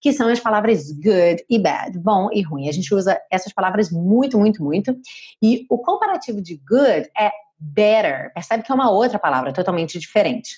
que 0.00 0.12
são 0.12 0.28
as 0.28 0.38
palavras 0.38 0.92
good 0.92 1.44
e 1.50 1.58
bad, 1.58 1.98
bom 1.98 2.28
e 2.32 2.42
ruim. 2.42 2.68
A 2.68 2.72
gente 2.72 2.94
usa 2.94 3.20
essas 3.30 3.52
palavras 3.52 3.90
muito, 3.90 4.38
muito, 4.38 4.62
muito. 4.62 4.96
E 5.42 5.66
o 5.68 5.78
comparativo 5.78 6.40
de 6.40 6.56
good 6.58 7.10
é 7.18 7.32
better. 7.58 8.32
Percebe 8.32 8.62
que 8.62 8.70
é 8.70 8.74
uma 8.74 8.90
outra 8.90 9.18
palavra 9.18 9.52
totalmente 9.52 9.98
diferente. 9.98 10.50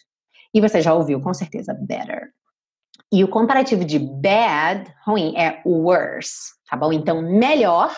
E 0.53 0.61
você 0.61 0.83
já 0.83 0.93
ouviu, 0.93 1.21
com 1.21 1.33
certeza, 1.33 1.73
better. 1.73 2.31
E 3.11 3.25
o 3.25 3.29
comparativo 3.29 3.85
de 3.85 3.99
bad, 3.99 4.93
ruim, 5.07 5.35
é 5.37 5.63
worse, 5.65 6.53
tá 6.69 6.77
bom? 6.77 6.93
Então, 6.93 7.23
melhor, 7.23 7.95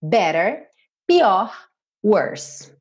better, 0.00 0.68
pior, 1.06 1.52
worse. 2.04 2.72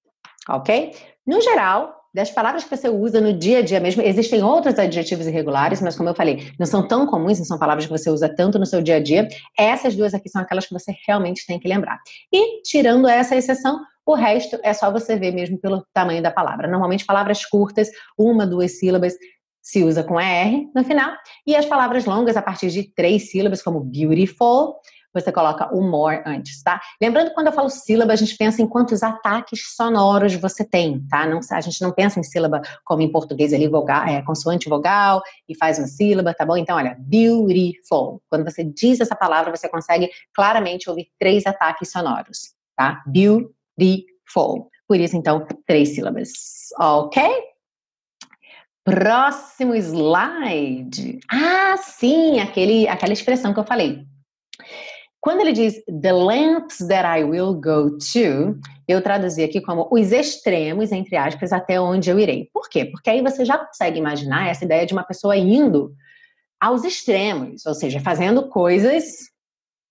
Ok? 0.47 0.95
No 1.25 1.41
geral, 1.41 1.96
das 2.17 2.31
palavras 2.31 2.63
que 2.63 2.75
você 2.75 2.89
usa 2.89 3.21
no 3.21 3.31
dia 3.31 3.59
a 3.59 3.61
dia 3.61 3.79
mesmo. 3.79 4.01
Existem 4.01 4.41
outros 4.41 4.79
adjetivos 4.79 5.27
irregulares, 5.27 5.79
mas 5.81 5.95
como 5.95 6.09
eu 6.09 6.15
falei, 6.15 6.51
não 6.57 6.65
são 6.65 6.87
tão 6.87 7.05
comuns, 7.05 7.37
não 7.37 7.45
são 7.45 7.59
palavras 7.59 7.85
que 7.85 7.91
você 7.91 8.09
usa 8.09 8.27
tanto 8.27 8.57
no 8.57 8.65
seu 8.65 8.81
dia 8.81 8.95
a 8.95 8.99
dia. 8.99 9.27
Essas 9.55 9.95
duas 9.95 10.15
aqui 10.15 10.27
são 10.27 10.41
aquelas 10.41 10.65
que 10.65 10.73
você 10.73 10.91
realmente 11.07 11.45
tem 11.45 11.59
que 11.59 11.67
lembrar. 11.67 11.99
E, 12.33 12.63
tirando 12.63 13.07
essa 13.07 13.35
exceção, 13.35 13.79
O 14.07 14.13
resto 14.15 14.57
é 14.63 14.73
só 14.73 14.89
você 14.89 15.17
ver 15.17 15.33
mesmo 15.33 15.57
pelo 15.59 15.85
tamanho 15.93 16.23
da 16.23 16.31
palavra. 16.31 16.65
Normalmente, 16.65 17.05
palavras 17.05 17.45
curtas, 17.45 17.89
uma, 18.17 18.47
duas 18.47 18.79
sílabas, 18.79 19.13
se 19.61 19.83
usa 19.83 20.01
com 20.01 20.17
ER 20.17 20.63
no 20.73 20.81
final. 20.85 21.11
E 21.45 21.53
as 21.53 21.65
palavras 21.65 22.05
longas, 22.05 22.37
a 22.37 22.41
partir 22.41 22.69
de 22.69 22.83
três 22.95 23.29
sílabas, 23.29 23.61
como 23.61 23.81
beautiful, 23.81 24.75
você 25.13 25.31
coloca 25.31 25.73
o 25.73 25.81
more 25.81 26.21
antes, 26.25 26.61
tá? 26.61 26.79
Lembrando 27.01 27.33
quando 27.33 27.47
eu 27.47 27.53
falo 27.53 27.69
sílaba, 27.69 28.13
a 28.13 28.15
gente 28.15 28.35
pensa 28.37 28.61
em 28.61 28.67
quantos 28.67 29.03
ataques 29.03 29.75
sonoros 29.75 30.35
você 30.35 30.63
tem, 30.63 31.05
tá? 31.07 31.25
Não, 31.25 31.39
a 31.51 31.61
gente 31.61 31.81
não 31.81 31.91
pensa 31.91 32.19
em 32.19 32.23
sílaba 32.23 32.61
como 32.85 33.01
em 33.01 33.11
português 33.11 33.53
ali, 33.53 33.67
vogal, 33.67 34.05
é, 34.05 34.21
consoante 34.21 34.69
vogal 34.69 35.21
e 35.47 35.55
faz 35.55 35.77
uma 35.79 35.87
sílaba, 35.87 36.33
tá 36.33 36.45
bom? 36.45 36.57
Então, 36.57 36.75
olha, 36.75 36.95
beautiful. 36.99 38.21
Quando 38.29 38.43
você 38.43 38.63
diz 38.63 38.99
essa 38.99 39.15
palavra, 39.15 39.55
você 39.55 39.67
consegue 39.67 40.09
claramente 40.33 40.89
ouvir 40.89 41.07
três 41.19 41.45
ataques 41.45 41.91
sonoros, 41.91 42.53
tá? 42.75 43.03
Beautiful. 43.07 44.69
Por 44.87 44.99
isso, 44.99 45.17
então, 45.17 45.45
três 45.65 45.95
sílabas, 45.95 46.29
ok? 46.79 47.23
Próximo 48.85 49.75
slide. 49.75 51.19
Ah, 51.29 51.75
sim, 51.75 52.39
aquele, 52.39 52.87
aquela 52.87 53.11
expressão 53.11 53.53
que 53.53 53.59
eu 53.59 53.65
falei. 53.65 54.05
Quando 55.27 55.41
ele 55.41 55.51
diz 55.51 55.83
the 55.87 56.13
lengths 56.13 56.87
that 56.87 57.05
I 57.05 57.21
will 57.21 57.53
go 57.53 57.97
to, 57.97 58.57
eu 58.87 59.01
traduzi 59.01 59.43
aqui 59.43 59.59
como 59.59 59.85
os 59.91 60.13
extremos, 60.13 60.93
entre 60.93 61.17
aspas, 61.17 61.51
até 61.51 61.81
onde 61.81 62.09
eu 62.09 62.17
irei. 62.17 62.49
Por 62.53 62.69
quê? 62.69 62.85
Porque 62.85 63.09
aí 63.09 63.21
você 63.21 63.43
já 63.43 63.57
consegue 63.57 63.99
imaginar 63.99 64.47
essa 64.47 64.63
ideia 64.63 64.85
de 64.85 64.93
uma 64.93 65.03
pessoa 65.03 65.35
indo 65.35 65.93
aos 66.61 66.85
extremos, 66.85 67.65
ou 67.65 67.73
seja, 67.73 67.99
fazendo 67.99 68.47
coisas 68.47 69.03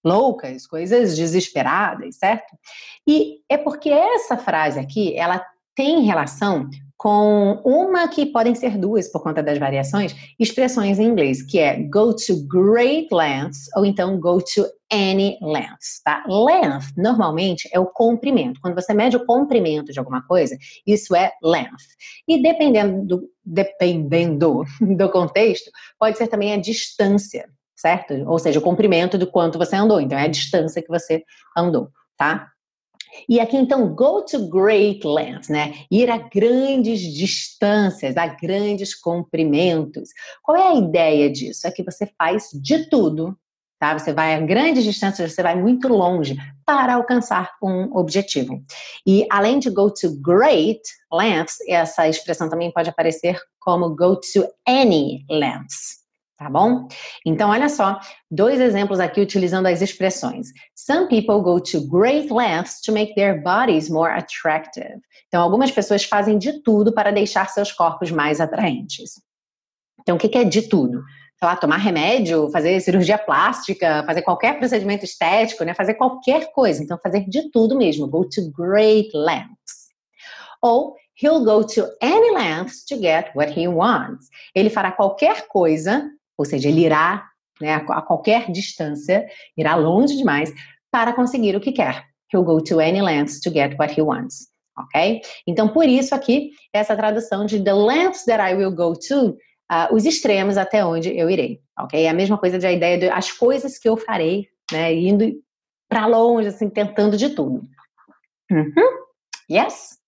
loucas, 0.02 0.66
coisas 0.66 1.14
desesperadas, 1.14 2.16
certo? 2.16 2.56
E 3.06 3.40
é 3.46 3.58
porque 3.58 3.90
essa 3.90 4.38
frase 4.38 4.80
aqui, 4.80 5.14
ela 5.18 5.44
tem 5.74 6.00
relação 6.00 6.66
com 6.96 7.60
uma 7.64 8.08
que 8.08 8.24
podem 8.26 8.54
ser 8.54 8.78
duas 8.78 9.08
por 9.08 9.22
conta 9.22 9.42
das 9.42 9.58
variações, 9.58 10.14
expressões 10.38 10.98
em 10.98 11.04
inglês, 11.04 11.42
que 11.42 11.58
é 11.58 11.82
go 11.82 12.14
to 12.14 12.46
great 12.46 13.08
lengths 13.12 13.68
ou 13.76 13.84
então 13.84 14.18
go 14.18 14.38
to 14.38 14.64
any 14.90 15.38
lengths, 15.42 16.00
tá? 16.02 16.24
Length, 16.26 16.94
normalmente, 16.96 17.68
é 17.72 17.78
o 17.78 17.86
comprimento. 17.86 18.60
Quando 18.60 18.74
você 18.74 18.94
mede 18.94 19.16
o 19.16 19.26
comprimento 19.26 19.92
de 19.92 19.98
alguma 19.98 20.22
coisa, 20.22 20.56
isso 20.86 21.14
é 21.14 21.32
length. 21.42 21.84
E 22.26 22.40
dependendo 22.40 23.04
do, 23.04 23.30
dependendo 23.44 24.64
do 24.80 25.10
contexto, 25.10 25.70
pode 25.98 26.16
ser 26.16 26.28
também 26.28 26.54
a 26.54 26.56
distância, 26.56 27.48
certo? 27.74 28.14
Ou 28.26 28.38
seja, 28.38 28.58
o 28.58 28.62
comprimento 28.62 29.18
do 29.18 29.26
quanto 29.26 29.58
você 29.58 29.76
andou. 29.76 30.00
Então, 30.00 30.18
é 30.18 30.24
a 30.24 30.28
distância 30.28 30.80
que 30.80 30.88
você 30.88 31.22
andou, 31.56 31.90
tá? 32.16 32.50
E 33.28 33.40
aqui 33.40 33.56
então, 33.56 33.94
go 33.94 34.24
to 34.24 34.48
great 34.48 35.06
lengths, 35.06 35.48
né? 35.48 35.74
Ir 35.90 36.10
a 36.10 36.18
grandes 36.18 37.00
distâncias, 37.00 38.16
a 38.16 38.26
grandes 38.26 38.94
comprimentos. 38.94 40.10
Qual 40.42 40.56
é 40.56 40.68
a 40.68 40.74
ideia 40.74 41.30
disso? 41.30 41.66
É 41.66 41.70
que 41.70 41.82
você 41.82 42.06
faz 42.18 42.50
de 42.52 42.88
tudo, 42.88 43.36
tá? 43.78 43.98
Você 43.98 44.12
vai 44.12 44.34
a 44.34 44.40
grandes 44.40 44.84
distâncias, 44.84 45.32
você 45.32 45.42
vai 45.42 45.54
muito 45.54 45.88
longe 45.88 46.36
para 46.64 46.94
alcançar 46.94 47.52
um 47.62 47.96
objetivo. 47.96 48.62
E 49.06 49.26
além 49.30 49.58
de 49.58 49.70
go 49.70 49.90
to 49.90 50.20
great 50.20 50.80
lengths, 51.12 51.56
essa 51.68 52.08
expressão 52.08 52.48
também 52.48 52.72
pode 52.72 52.90
aparecer 52.90 53.38
como 53.60 53.94
go 53.94 54.16
to 54.16 54.46
any 54.66 55.24
lengths 55.30 56.05
tá 56.36 56.50
bom? 56.50 56.86
Então, 57.24 57.50
olha 57.50 57.68
só, 57.68 57.98
dois 58.30 58.60
exemplos 58.60 59.00
aqui 59.00 59.20
utilizando 59.20 59.66
as 59.66 59.80
expressões. 59.80 60.48
Some 60.74 61.08
people 61.08 61.40
go 61.40 61.60
to 61.60 61.86
great 61.88 62.32
lengths 62.32 62.80
to 62.82 62.92
make 62.92 63.14
their 63.14 63.42
bodies 63.42 63.88
more 63.88 64.12
attractive. 64.12 65.00
Então, 65.28 65.42
algumas 65.42 65.70
pessoas 65.70 66.04
fazem 66.04 66.38
de 66.38 66.62
tudo 66.62 66.92
para 66.92 67.10
deixar 67.10 67.48
seus 67.48 67.72
corpos 67.72 68.10
mais 68.10 68.40
atraentes. 68.40 69.12
Então, 70.00 70.16
o 70.16 70.18
que 70.18 70.36
é 70.36 70.44
de 70.44 70.62
tudo? 70.68 71.02
Sei 71.38 71.46
lá, 71.46 71.56
tomar 71.56 71.76
remédio, 71.76 72.48
fazer 72.50 72.80
cirurgia 72.80 73.18
plástica, 73.18 74.04
fazer 74.06 74.22
qualquer 74.22 74.58
procedimento 74.58 75.04
estético, 75.04 75.64
né? 75.64 75.74
Fazer 75.74 75.94
qualquer 75.94 76.52
coisa. 76.52 76.82
Então, 76.82 76.98
fazer 77.02 77.28
de 77.28 77.50
tudo 77.50 77.76
mesmo. 77.76 78.06
Go 78.06 78.26
to 78.28 78.50
great 78.52 79.10
lengths. 79.14 79.86
Ou 80.62 80.94
he'll 81.20 81.44
go 81.44 81.64
to 81.64 81.86
any 82.00 82.30
lengths 82.30 82.84
to 82.84 82.96
get 82.96 83.30
what 83.34 83.52
he 83.58 83.68
wants. 83.68 84.28
Ele 84.54 84.70
fará 84.70 84.92
qualquer 84.92 85.46
coisa 85.48 86.10
ou 86.36 86.44
seja, 86.44 86.68
ele 86.68 86.84
irá 86.84 87.28
né, 87.60 87.74
a 87.74 88.02
qualquer 88.02 88.50
distância, 88.50 89.26
irá 89.56 89.74
longe 89.74 90.16
demais 90.16 90.52
para 90.90 91.12
conseguir 91.12 91.56
o 91.56 91.60
que 91.60 91.72
quer. 91.72 92.04
He'll 92.32 92.44
go 92.44 92.60
to 92.62 92.80
any 92.80 93.00
lengths 93.00 93.40
to 93.40 93.50
get 93.50 93.78
what 93.78 93.98
he 93.98 94.02
wants. 94.02 94.48
Ok? 94.78 95.22
Então, 95.46 95.68
por 95.68 95.86
isso 95.86 96.14
aqui, 96.14 96.50
essa 96.72 96.94
tradução 96.94 97.46
de 97.46 97.62
the 97.62 97.72
lengths 97.72 98.24
that 98.24 98.42
I 98.42 98.54
will 98.54 98.74
go 98.74 98.94
to, 99.08 99.30
uh, 99.70 99.94
os 99.94 100.04
extremos 100.04 100.58
até 100.58 100.84
onde 100.84 101.16
eu 101.16 101.30
irei. 101.30 101.60
Ok? 101.78 102.02
É 102.02 102.08
a 102.08 102.14
mesma 102.14 102.36
coisa 102.36 102.58
de 102.58 102.66
a 102.66 102.72
ideia 102.72 102.98
de 102.98 103.08
as 103.08 103.32
coisas 103.32 103.78
que 103.78 103.88
eu 103.88 103.96
farei, 103.96 104.48
né? 104.70 104.92
Indo 104.94 105.32
para 105.88 106.06
longe, 106.06 106.48
assim, 106.48 106.68
tentando 106.68 107.16
de 107.16 107.30
tudo. 107.30 107.62
Uhum. 108.50 108.72
Yes? 109.50 109.98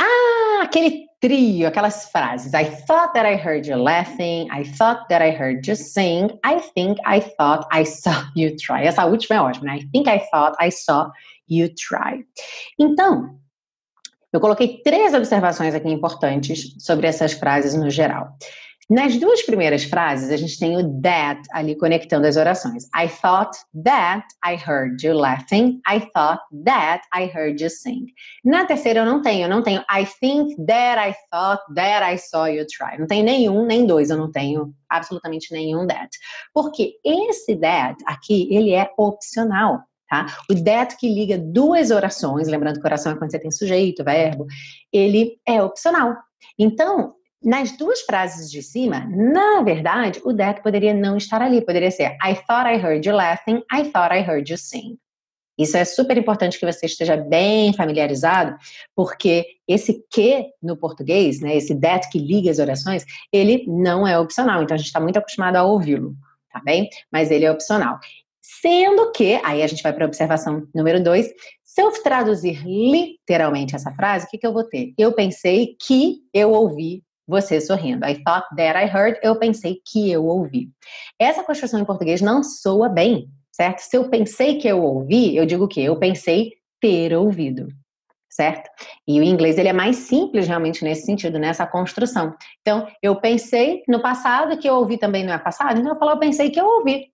Ah, 0.00 0.62
aquele 0.62 1.06
trio, 1.24 1.66
aquelas 1.66 2.10
frases. 2.10 2.52
I 2.52 2.64
thought 2.64 3.14
that 3.14 3.24
I 3.24 3.34
heard 3.34 3.66
you 3.66 3.76
laughing. 3.76 4.46
I 4.50 4.62
thought 4.62 5.08
that 5.08 5.22
I 5.22 5.30
heard 5.30 5.66
you 5.66 5.74
sing. 5.74 6.38
I 6.44 6.60
think 6.60 6.98
I 7.06 7.20
thought 7.20 7.66
I 7.72 7.86
saw 7.86 8.24
you 8.36 8.54
try. 8.56 8.84
Essa 8.84 9.06
última 9.06 9.36
é 9.36 9.40
ótima, 9.40 9.72
né? 9.72 9.78
I 9.78 9.88
think 9.90 10.06
I 10.06 10.18
thought 10.30 10.54
I 10.60 10.70
saw 10.70 11.10
you 11.48 11.70
try. 11.70 12.26
Então, 12.78 13.38
eu 14.34 14.38
coloquei 14.38 14.82
três 14.82 15.14
observações 15.14 15.74
aqui 15.74 15.88
importantes 15.88 16.74
sobre 16.78 17.06
essas 17.06 17.32
frases 17.32 17.74
no 17.74 17.88
geral. 17.88 18.28
Nas 18.90 19.16
duas 19.16 19.42
primeiras 19.42 19.84
frases, 19.84 20.30
a 20.30 20.36
gente 20.36 20.58
tem 20.58 20.76
o 20.76 21.00
that 21.00 21.40
ali 21.52 21.74
conectando 21.74 22.26
as 22.26 22.36
orações. 22.36 22.84
I 22.94 23.08
thought 23.08 23.56
that 23.82 24.26
I 24.44 24.56
heard 24.56 25.02
you 25.02 25.14
laughing. 25.14 25.80
I 25.88 26.00
thought 26.14 26.42
that 26.64 27.02
I 27.14 27.24
heard 27.24 27.62
you 27.62 27.70
sing. 27.70 28.06
Na 28.44 28.66
terceira 28.66 29.00
eu 29.00 29.06
não 29.06 29.22
tenho, 29.22 29.46
eu 29.46 29.48
não 29.48 29.62
tenho 29.62 29.80
I 29.90 30.04
think 30.20 30.54
that 30.66 31.00
I 31.00 31.14
thought 31.30 31.62
that 31.74 32.04
I 32.04 32.18
saw 32.18 32.46
you 32.46 32.66
try. 32.66 32.98
Não 32.98 33.06
tenho 33.06 33.24
nenhum, 33.24 33.64
nem 33.64 33.86
dois, 33.86 34.10
eu 34.10 34.18
não 34.18 34.30
tenho 34.30 34.74
absolutamente 34.90 35.50
nenhum 35.50 35.86
that. 35.86 36.10
Porque 36.52 36.96
esse 37.02 37.56
that 37.56 37.96
aqui, 38.06 38.54
ele 38.54 38.72
é 38.72 38.90
opcional. 38.98 39.80
Tá? 40.10 40.26
O 40.50 40.54
that 40.62 40.96
que 40.98 41.08
liga 41.08 41.38
duas 41.38 41.90
orações, 41.90 42.48
lembrando 42.48 42.78
que 42.78 42.86
oração 42.86 43.12
é 43.12 43.16
quando 43.16 43.30
você 43.30 43.38
tem 43.38 43.50
sujeito, 43.50 44.04
verbo, 44.04 44.46
ele 44.92 45.38
é 45.46 45.62
opcional. 45.62 46.14
Então, 46.58 47.14
nas 47.44 47.76
duas 47.76 48.00
frases 48.00 48.50
de 48.50 48.62
cima, 48.62 49.06
na 49.10 49.62
verdade, 49.62 50.20
o 50.24 50.34
that 50.34 50.62
poderia 50.62 50.94
não 50.94 51.16
estar 51.16 51.42
ali. 51.42 51.60
Poderia 51.60 51.90
ser 51.90 52.16
I 52.24 52.34
thought 52.34 52.68
I 52.68 52.76
heard 52.76 53.06
you 53.06 53.14
laughing, 53.14 53.62
I 53.72 53.84
thought 53.90 54.14
I 54.14 54.20
heard 54.20 54.50
you 54.50 54.56
sing. 54.56 54.98
Isso 55.56 55.76
é 55.76 55.84
super 55.84 56.16
importante 56.16 56.58
que 56.58 56.66
você 56.66 56.86
esteja 56.86 57.16
bem 57.16 57.72
familiarizado, 57.72 58.56
porque 58.94 59.46
esse 59.68 60.04
que 60.12 60.46
no 60.60 60.76
português, 60.76 61.40
né, 61.40 61.56
esse 61.56 61.78
that 61.78 62.08
que 62.10 62.18
liga 62.18 62.50
as 62.50 62.58
orações, 62.58 63.04
ele 63.32 63.64
não 63.68 64.06
é 64.06 64.18
opcional. 64.18 64.62
Então 64.62 64.74
a 64.74 64.78
gente 64.78 64.88
está 64.88 64.98
muito 64.98 65.18
acostumado 65.18 65.56
a 65.56 65.62
ouvi-lo, 65.62 66.14
tá 66.52 66.60
bem? 66.64 66.88
Mas 67.12 67.30
ele 67.30 67.44
é 67.44 67.52
opcional. 67.52 68.00
Sendo 68.42 69.12
que, 69.12 69.40
aí 69.44 69.62
a 69.62 69.66
gente 69.66 69.82
vai 69.82 69.92
para 69.92 70.04
a 70.04 70.08
observação 70.08 70.66
número 70.74 71.02
dois, 71.02 71.28
se 71.62 71.82
eu 71.82 71.90
traduzir 72.02 72.62
literalmente 72.64 73.76
essa 73.76 73.92
frase, 73.92 74.26
o 74.26 74.28
que, 74.28 74.38
que 74.38 74.46
eu 74.46 74.52
vou 74.52 74.64
ter? 74.64 74.92
Eu 74.98 75.12
pensei 75.12 75.76
que 75.80 76.18
eu 76.32 76.52
ouvi 76.52 77.02
você 77.26 77.60
sorrindo. 77.60 78.06
I 78.06 78.22
thought 78.22 78.46
that 78.56 78.78
I 78.78 78.86
heard, 78.86 79.18
eu 79.22 79.36
pensei 79.36 79.80
que 79.84 80.10
eu 80.10 80.24
ouvi. 80.26 80.70
Essa 81.18 81.42
construção 81.42 81.80
em 81.80 81.84
português 81.84 82.20
não 82.20 82.42
soa 82.42 82.88
bem, 82.88 83.28
certo? 83.52 83.80
Se 83.80 83.96
eu 83.96 84.08
pensei 84.08 84.58
que 84.58 84.68
eu 84.68 84.82
ouvi, 84.82 85.36
eu 85.36 85.46
digo 85.46 85.64
o 85.64 85.68
quê? 85.68 85.80
Eu 85.80 85.98
pensei 85.98 86.52
ter 86.80 87.14
ouvido, 87.16 87.68
certo? 88.30 88.68
E 89.08 89.18
o 89.18 89.22
inglês 89.22 89.56
ele 89.56 89.68
é 89.68 89.72
mais 89.72 89.96
simples 89.96 90.46
realmente 90.46 90.84
nesse 90.84 91.06
sentido, 91.06 91.38
nessa 91.38 91.66
construção. 91.66 92.34
Então, 92.60 92.86
eu 93.02 93.16
pensei 93.16 93.82
no 93.88 94.02
passado 94.02 94.58
que 94.58 94.68
eu 94.68 94.74
ouvi 94.74 94.98
também 94.98 95.24
não 95.24 95.32
é 95.32 95.38
passado, 95.38 95.80
então 95.80 95.92
eu 95.92 95.98
falo, 95.98 96.12
eu 96.12 96.18
pensei 96.18 96.50
que 96.50 96.60
eu 96.60 96.66
ouvi. 96.66 97.10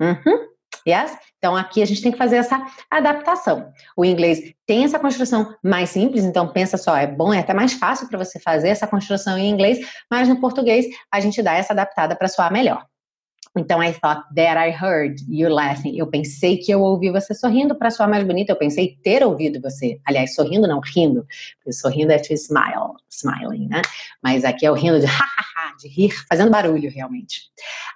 Uhum. 0.00 0.53
Yes? 0.86 1.16
Então 1.38 1.56
aqui 1.56 1.82
a 1.82 1.86
gente 1.86 2.02
tem 2.02 2.12
que 2.12 2.18
fazer 2.18 2.36
essa 2.36 2.64
adaptação. 2.90 3.72
O 3.96 4.04
inglês 4.04 4.54
tem 4.66 4.84
essa 4.84 4.98
construção 4.98 5.54
mais 5.62 5.90
simples, 5.90 6.24
então 6.24 6.48
pensa 6.48 6.76
só, 6.76 6.96
é 6.96 7.06
bom, 7.06 7.32
é 7.32 7.40
até 7.40 7.54
mais 7.54 7.72
fácil 7.72 8.08
para 8.08 8.18
você 8.18 8.38
fazer 8.38 8.68
essa 8.68 8.86
construção 8.86 9.36
em 9.38 9.48
inglês, 9.48 9.78
mas 10.10 10.28
no 10.28 10.40
português 10.40 10.86
a 11.10 11.20
gente 11.20 11.42
dá 11.42 11.54
essa 11.54 11.72
adaptada 11.72 12.16
para 12.16 12.28
soar 12.28 12.52
melhor. 12.52 12.86
Então, 13.56 13.80
I 13.80 13.92
thought 13.92 14.22
that 14.34 14.58
I 14.58 14.70
heard 14.70 15.22
you 15.28 15.48
laughing. 15.48 15.96
Eu 15.96 16.08
pensei 16.08 16.56
que 16.56 16.72
eu 16.72 16.82
ouvi 16.82 17.10
você 17.10 17.32
sorrindo 17.32 17.74
para 17.76 17.90
soar 17.90 18.10
mais 18.10 18.24
bonita. 18.24 18.52
Eu 18.52 18.56
pensei 18.56 18.98
ter 19.02 19.24
ouvido 19.24 19.60
você. 19.60 20.00
Aliás, 20.04 20.34
sorrindo 20.34 20.66
não, 20.66 20.80
rindo. 20.80 21.24
Porque 21.58 21.72
sorrindo 21.72 22.10
é 22.10 22.18
to 22.18 22.32
smile, 22.32 22.94
smiling, 23.08 23.68
né? 23.68 23.82
Mas 24.20 24.44
aqui 24.44 24.66
é 24.66 24.70
o 24.70 24.74
rindo 24.74 24.98
de 24.98 25.06
ha, 25.06 25.10
ha, 25.10 25.44
ha, 25.56 25.76
de 25.78 25.88
rir, 25.88 26.12
fazendo 26.28 26.50
barulho 26.50 26.90
realmente. 26.90 27.42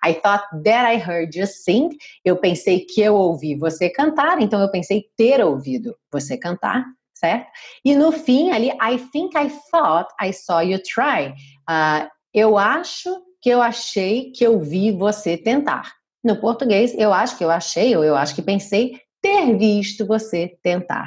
I 0.04 0.14
thought 0.14 0.44
that 0.62 0.86
I 0.86 0.96
heard 0.96 1.36
you 1.36 1.46
sing. 1.46 1.90
Eu 2.24 2.36
pensei 2.36 2.80
que 2.80 3.00
eu 3.00 3.16
ouvi 3.16 3.56
você 3.56 3.90
cantar, 3.90 4.40
então 4.40 4.60
eu 4.60 4.70
pensei 4.70 5.06
ter 5.16 5.44
ouvido 5.44 5.96
você 6.12 6.36
cantar, 6.36 6.84
certo? 7.14 7.50
E 7.84 7.96
no 7.96 8.12
fim 8.12 8.50
ali, 8.50 8.68
I 8.80 8.96
think 9.12 9.36
I 9.36 9.50
thought 9.72 10.08
I 10.20 10.32
saw 10.32 10.60
you 10.60 10.78
try. 10.78 11.34
Uh, 11.68 12.08
eu 12.32 12.56
acho 12.56 13.27
que 13.48 13.52
eu 13.52 13.62
achei 13.62 14.30
que 14.30 14.46
eu 14.46 14.60
vi 14.60 14.92
você 14.92 15.34
tentar. 15.34 15.94
No 16.22 16.38
português, 16.38 16.94
eu 16.98 17.14
acho 17.14 17.38
que 17.38 17.42
eu 17.42 17.50
achei, 17.50 17.96
ou 17.96 18.04
eu 18.04 18.14
acho 18.14 18.34
que 18.34 18.42
pensei 18.42 19.00
ter 19.22 19.56
visto 19.56 20.06
você 20.06 20.58
tentar. 20.62 21.06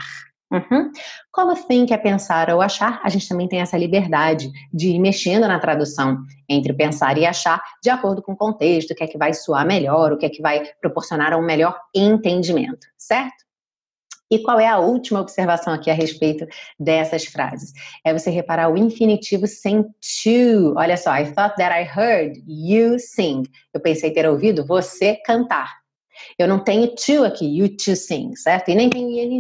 Uhum. 0.51 0.91
Como 1.32 1.56
think 1.67 1.93
é 1.93 1.97
pensar 1.99 2.49
ou 2.49 2.60
achar, 2.60 2.99
a 3.04 3.10
gente 3.10 3.30
também 3.30 3.47
tem 3.47 3.62
essa 3.62 3.77
liberdade 3.77 4.51
de 4.73 4.89
ir 4.89 4.97
mexendo 4.97 5.47
na 5.47 5.60
tradução 5.60 6.17
entre 6.49 6.73
pensar 6.73 7.15
e 7.15 7.27
achar, 7.27 7.62
de 7.84 7.91
acordo 7.91 8.23
com 8.23 8.32
o 8.32 8.38
contexto, 8.38 8.89
o 8.89 8.95
que 8.95 9.04
é 9.04 9.08
que 9.08 9.19
vai 9.19 9.36
soar 9.36 9.63
melhor, 9.63 10.12
o 10.12 10.17
que 10.17 10.25
é 10.25 10.30
que 10.30 10.41
vai 10.41 10.63
proporcionar 10.82 11.38
um 11.38 11.45
melhor 11.45 11.80
entendimento, 11.95 12.88
certo? 12.97 13.50
E 14.32 14.39
qual 14.39 14.60
é 14.62 14.67
a 14.67 14.80
última 14.80 15.20
observação 15.20 15.74
aqui 15.74 15.91
a 15.91 15.94
respeito 15.94 16.48
dessas 16.80 17.26
frases? 17.26 17.74
É 18.06 18.13
você 18.17 18.30
reparar 18.30 18.72
o 18.72 18.78
infinitivo 18.78 19.46
sem 19.46 19.84
to. 19.84 20.74
Olha 20.78 20.96
só, 20.96 21.13
I 21.13 21.26
thought 21.26 21.56
that 21.58 21.74
I 21.74 21.84
heard 21.84 22.41
you 22.48 22.98
sing. 22.98 23.44
Eu 23.74 23.82
pensei 23.82 24.12
ter 24.12 24.26
ouvido 24.26 24.65
você 24.65 25.17
cantar. 25.26 25.81
Eu 26.38 26.47
não 26.47 26.60
tenho 26.60 26.88
to 26.95 27.23
aqui, 27.25 27.45
you 27.45 27.69
to 27.75 27.95
sing, 27.95 28.36
certo? 28.36 28.69
E 28.69 28.75
nem 28.75 28.89
tenho 28.89 29.10
ing, 29.10 29.39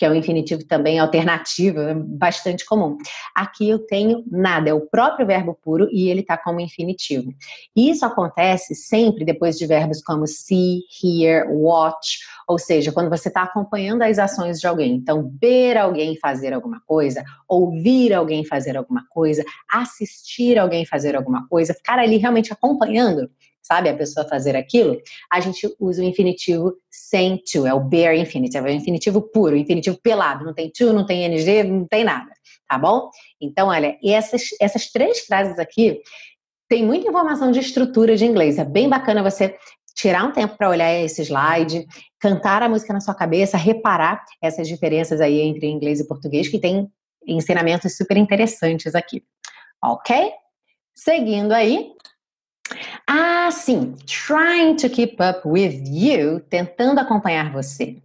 que 0.00 0.06
é 0.06 0.08
o 0.08 0.14
infinitivo 0.14 0.64
também 0.64 0.98
alternativo, 0.98 1.78
é 1.78 1.92
bastante 1.94 2.64
comum. 2.64 2.96
Aqui 3.34 3.68
eu 3.68 3.78
tenho 3.80 4.24
nada, 4.30 4.70
é 4.70 4.72
o 4.72 4.80
próprio 4.80 5.26
verbo 5.26 5.54
puro 5.62 5.90
e 5.92 6.08
ele 6.08 6.22
está 6.22 6.38
como 6.38 6.58
infinitivo. 6.58 7.34
E 7.76 7.90
isso 7.90 8.06
acontece 8.06 8.74
sempre 8.74 9.26
depois 9.26 9.58
de 9.58 9.66
verbos 9.66 10.02
como 10.02 10.26
see, 10.26 10.84
hear, 11.04 11.46
watch, 11.52 12.20
ou 12.48 12.58
seja, 12.58 12.90
quando 12.90 13.10
você 13.10 13.28
está 13.28 13.42
acompanhando 13.42 14.00
as 14.00 14.18
ações 14.18 14.58
de 14.58 14.66
alguém. 14.66 14.94
Então, 14.94 15.30
ver 15.38 15.76
alguém 15.76 16.16
fazer 16.16 16.54
alguma 16.54 16.80
coisa, 16.86 17.22
ouvir 17.46 18.14
alguém 18.14 18.42
fazer 18.42 18.78
alguma 18.78 19.04
coisa, 19.10 19.44
assistir 19.70 20.58
alguém 20.58 20.86
fazer 20.86 21.14
alguma 21.14 21.46
coisa, 21.46 21.74
ficar 21.74 21.98
ali 21.98 22.16
realmente 22.16 22.54
acompanhando 22.54 23.30
sabe, 23.62 23.88
a 23.88 23.96
pessoa 23.96 24.26
fazer 24.26 24.56
aquilo, 24.56 25.00
a 25.30 25.40
gente 25.40 25.68
usa 25.78 26.02
o 26.02 26.04
infinitivo 26.04 26.74
sem 26.90 27.38
to, 27.38 27.66
é 27.66 27.74
o 27.74 27.80
bare 27.80 28.18
infinitive, 28.18 28.68
é 28.68 28.72
o 28.72 28.74
infinitivo 28.74 29.22
puro, 29.22 29.54
o 29.54 29.58
infinitivo 29.58 29.98
pelado, 30.02 30.44
não 30.44 30.54
tem 30.54 30.70
to, 30.70 30.92
não 30.92 31.06
tem 31.06 31.28
ng, 31.28 31.62
não 31.64 31.86
tem 31.86 32.04
nada, 32.04 32.30
tá 32.68 32.78
bom? 32.78 33.10
Então, 33.40 33.68
olha, 33.68 33.96
essas, 34.04 34.42
essas 34.60 34.90
três 34.90 35.20
frases 35.20 35.58
aqui 35.58 36.00
tem 36.68 36.84
muita 36.84 37.08
informação 37.08 37.50
de 37.50 37.60
estrutura 37.60 38.16
de 38.16 38.24
inglês, 38.24 38.58
é 38.58 38.64
bem 38.64 38.88
bacana 38.88 39.22
você 39.22 39.56
tirar 39.94 40.24
um 40.24 40.32
tempo 40.32 40.56
para 40.56 40.70
olhar 40.70 40.92
esse 40.94 41.22
slide, 41.22 41.86
cantar 42.18 42.62
a 42.62 42.68
música 42.68 42.92
na 42.92 43.00
sua 43.00 43.14
cabeça, 43.14 43.56
reparar 43.56 44.24
essas 44.42 44.66
diferenças 44.68 45.20
aí 45.20 45.40
entre 45.40 45.66
inglês 45.66 46.00
e 46.00 46.06
português, 46.06 46.48
que 46.48 46.58
tem 46.58 46.88
ensinamentos 47.26 47.96
super 47.96 48.16
interessantes 48.16 48.94
aqui, 48.94 49.22
ok? 49.82 50.32
Seguindo 50.94 51.52
aí, 51.52 51.92
ah, 53.06 53.50
sim. 53.50 53.94
Trying 54.06 54.76
to 54.76 54.88
keep 54.88 55.20
up 55.20 55.46
with 55.46 55.82
you, 55.86 56.40
tentando 56.48 57.00
acompanhar 57.00 57.52
você. 57.52 57.96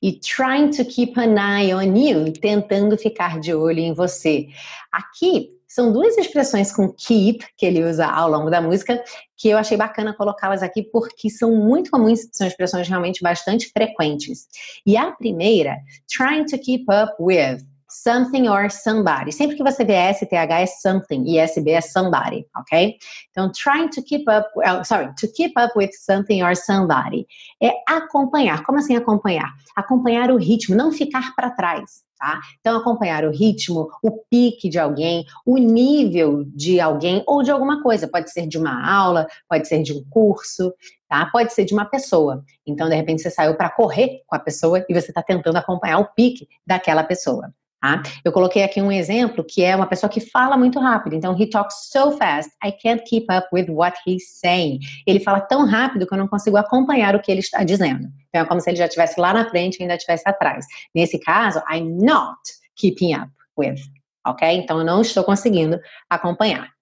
E 0.00 0.12
trying 0.20 0.70
to 0.70 0.84
keep 0.84 1.18
an 1.18 1.36
eye 1.36 1.72
on 1.74 1.96
you, 1.96 2.32
tentando 2.32 2.96
ficar 2.96 3.40
de 3.40 3.52
olho 3.52 3.80
em 3.80 3.92
você. 3.92 4.48
Aqui 4.92 5.50
são 5.74 5.92
duas 5.92 6.16
expressões 6.16 6.70
com 6.70 6.92
keep 6.92 7.44
que 7.56 7.66
ele 7.66 7.82
usa 7.82 8.06
ao 8.06 8.30
longo 8.30 8.48
da 8.48 8.60
música 8.60 9.02
que 9.36 9.48
eu 9.48 9.58
achei 9.58 9.76
bacana 9.76 10.14
colocá-las 10.14 10.62
aqui 10.62 10.84
porque 10.84 11.28
são 11.28 11.56
muito 11.56 11.90
comuns, 11.90 12.20
são 12.32 12.46
expressões 12.46 12.86
realmente 12.86 13.20
bastante 13.20 13.68
frequentes. 13.72 14.46
E 14.86 14.96
a 14.96 15.10
primeira, 15.10 15.76
trying 16.08 16.44
to 16.44 16.56
keep 16.58 16.84
up 16.88 17.12
with 17.20 17.64
something 17.94 18.48
or 18.48 18.70
somebody. 18.70 19.32
Sempre 19.32 19.56
que 19.56 19.62
você 19.62 19.84
vê 19.84 20.12
STH 20.12 20.34
é 20.34 20.66
something 20.66 21.24
e 21.26 21.38
SB 21.38 21.70
é 21.70 21.80
somebody, 21.80 22.46
ok? 22.56 22.96
Então, 23.30 23.50
trying 23.52 23.88
to 23.88 24.02
keep 24.02 24.24
up, 24.28 24.48
sorry, 24.84 25.14
to 25.14 25.28
keep 25.32 25.52
up 25.58 25.72
with 25.76 25.90
something 25.92 26.42
or 26.42 26.56
somebody 26.56 27.26
é 27.62 27.72
acompanhar. 27.88 28.64
Como 28.64 28.78
assim 28.78 28.96
acompanhar? 28.96 29.52
Acompanhar 29.76 30.30
o 30.30 30.36
ritmo, 30.36 30.74
não 30.74 30.90
ficar 30.90 31.34
para 31.34 31.50
trás. 31.50 32.04
Tá? 32.16 32.40
Então, 32.60 32.78
acompanhar 32.78 33.24
o 33.24 33.30
ritmo, 33.30 33.90
o 34.02 34.10
pique 34.30 34.68
de 34.68 34.78
alguém, 34.78 35.26
o 35.44 35.58
nível 35.58 36.44
de 36.46 36.80
alguém 36.80 37.22
ou 37.26 37.42
de 37.42 37.50
alguma 37.50 37.82
coisa. 37.82 38.08
Pode 38.08 38.30
ser 38.30 38.46
de 38.46 38.56
uma 38.56 38.88
aula, 38.88 39.26
pode 39.48 39.66
ser 39.66 39.82
de 39.82 39.92
um 39.92 40.02
curso, 40.08 40.72
tá? 41.08 41.26
Pode 41.26 41.52
ser 41.52 41.64
de 41.64 41.74
uma 41.74 41.84
pessoa. 41.84 42.42
Então, 42.64 42.88
de 42.88 42.94
repente, 42.94 43.20
você 43.20 43.30
saiu 43.30 43.56
para 43.56 43.68
correr 43.68 44.22
com 44.26 44.36
a 44.36 44.38
pessoa 44.38 44.84
e 44.88 44.94
você 44.94 45.10
está 45.10 45.22
tentando 45.22 45.56
acompanhar 45.56 45.98
o 45.98 46.06
pique 46.14 46.48
daquela 46.64 47.02
pessoa. 47.02 47.52
Tá? 47.84 48.02
Eu 48.24 48.32
coloquei 48.32 48.62
aqui 48.62 48.80
um 48.80 48.90
exemplo 48.90 49.44
que 49.44 49.62
é 49.62 49.76
uma 49.76 49.86
pessoa 49.86 50.08
que 50.08 50.18
fala 50.18 50.56
muito 50.56 50.80
rápido. 50.80 51.14
Então, 51.14 51.38
he 51.38 51.46
talks 51.46 51.90
so 51.92 52.12
fast, 52.12 52.50
I 52.64 52.72
can't 52.72 53.04
keep 53.06 53.26
up 53.30 53.46
with 53.52 53.66
what 53.68 53.94
he's 54.06 54.38
saying. 54.40 54.78
Ele 55.06 55.20
fala 55.20 55.42
tão 55.42 55.66
rápido 55.66 56.06
que 56.06 56.14
eu 56.14 56.16
não 56.16 56.26
consigo 56.26 56.56
acompanhar 56.56 57.14
o 57.14 57.20
que 57.20 57.30
ele 57.30 57.40
está 57.40 57.62
dizendo. 57.62 58.08
Então, 58.30 58.40
é 58.40 58.44
como 58.46 58.58
se 58.58 58.70
ele 58.70 58.78
já 58.78 58.86
estivesse 58.86 59.20
lá 59.20 59.34
na 59.34 59.50
frente 59.50 59.76
e 59.76 59.82
ainda 59.82 59.96
estivesse 59.96 60.26
atrás. 60.26 60.64
Nesse 60.94 61.18
caso, 61.18 61.60
I'm 61.70 61.98
not 62.02 62.40
keeping 62.74 63.14
up 63.16 63.30
with. 63.58 63.82
Ok? 64.26 64.48
Então, 64.48 64.78
eu 64.78 64.84
não 64.86 65.02
estou 65.02 65.22
conseguindo 65.22 65.78
acompanhar. 66.08 66.73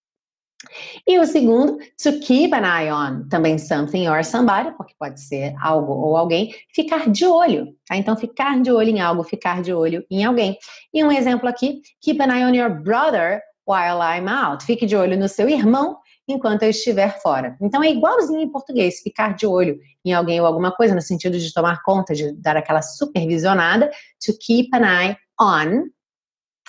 E 1.07 1.19
o 1.19 1.27
segundo, 1.27 1.79
to 2.03 2.19
keep 2.21 2.55
an 2.55 2.63
eye 2.65 2.91
on, 2.91 3.29
também 3.29 3.59
something 3.59 4.09
or 4.09 4.25
somebody, 4.25 4.71
porque 4.77 4.95
pode 4.99 5.21
ser 5.21 5.55
algo 5.61 5.93
ou 5.93 6.17
alguém, 6.17 6.55
ficar 6.75 7.11
de 7.11 7.27
olho, 7.27 7.75
tá? 7.87 7.97
Então, 7.97 8.17
ficar 8.17 8.61
de 8.61 8.71
olho 8.71 8.91
em 8.91 9.01
algo, 9.01 9.23
ficar 9.25 9.63
de 9.63 9.73
olho 9.73 10.05
em 10.11 10.25
alguém. 10.25 10.57
E 10.93 11.05
um 11.05 11.11
exemplo 11.11 11.49
aqui, 11.49 11.83
keep 12.01 12.21
an 12.23 12.33
eye 12.33 12.45
on 12.45 12.55
your 12.55 12.71
brother 12.83 13.43
while 13.67 14.01
I'm 14.01 14.29
out. 14.29 14.65
Fique 14.65 14.87
de 14.87 14.97
olho 14.97 15.19
no 15.19 15.29
seu 15.29 15.49
irmão 15.49 15.99
enquanto 16.29 16.63
eu 16.63 16.71
estiver 16.71 17.21
fora. 17.21 17.57
Então, 17.61 17.83
é 17.83 17.91
igualzinho 17.91 18.41
em 18.41 18.51
português, 18.51 19.01
ficar 19.01 19.35
de 19.35 19.47
olho 19.47 19.79
em 20.05 20.13
alguém 20.13 20.41
ou 20.41 20.47
alguma 20.47 20.73
coisa, 20.73 20.95
no 20.95 21.03
sentido 21.03 21.39
de 21.39 21.53
tomar 21.53 21.83
conta, 21.83 22.15
de 22.15 22.33
dar 22.33 22.57
aquela 22.57 22.83
supervisionada, 22.83 23.91
to 24.25 24.33
keep 24.41 24.69
an 24.75 24.83
eye 24.83 25.17
on 25.41 25.91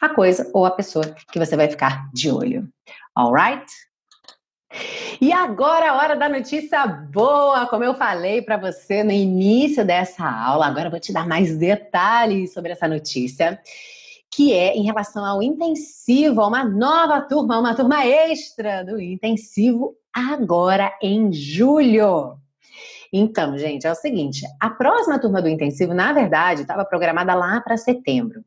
a 0.02 0.10
coisa 0.10 0.50
ou 0.54 0.66
a 0.66 0.72
pessoa 0.72 1.06
que 1.32 1.40
você 1.40 1.56
vai 1.56 1.70
ficar 1.70 2.10
de 2.14 2.30
olho. 2.30 2.68
Alright? 3.16 3.72
E 5.22 5.32
agora 5.32 5.92
a 5.92 5.98
hora 5.98 6.16
da 6.16 6.28
notícia 6.28 6.86
boa, 6.88 7.68
como 7.68 7.84
eu 7.84 7.94
falei 7.94 8.42
para 8.42 8.58
você 8.58 9.04
no 9.04 9.12
início 9.12 9.86
dessa 9.86 10.28
aula, 10.28 10.66
agora 10.66 10.88
eu 10.88 10.92
vou 10.92 11.00
te 11.00 11.14
dar 11.14 11.28
mais 11.28 11.56
detalhes 11.56 12.54
sobre 12.54 12.72
essa 12.72 12.88
notícia, 12.88 13.62
que 14.32 14.52
é 14.52 14.76
em 14.76 14.84
relação 14.84 15.24
ao 15.24 15.44
intensivo, 15.44 16.42
a 16.42 16.48
uma 16.48 16.64
nova 16.64 17.22
turma, 17.22 17.60
uma 17.60 17.76
turma 17.76 18.04
extra 18.04 18.84
do 18.84 19.00
intensivo 19.00 19.96
agora 20.12 20.92
em 21.02 21.32
julho. 21.32 22.38
Então, 23.14 23.56
gente, 23.60 23.86
é 23.86 23.92
o 23.92 23.96
seguinte, 23.96 24.44
a 24.60 24.72
próxima 24.72 25.20
turma 25.20 25.40
do 25.40 25.48
intensivo, 25.48 25.94
na 25.94 26.12
verdade, 26.14 26.62
estava 26.62 26.84
programada 26.84 27.36
lá 27.36 27.62
para 27.62 27.78
setembro. 27.78 28.44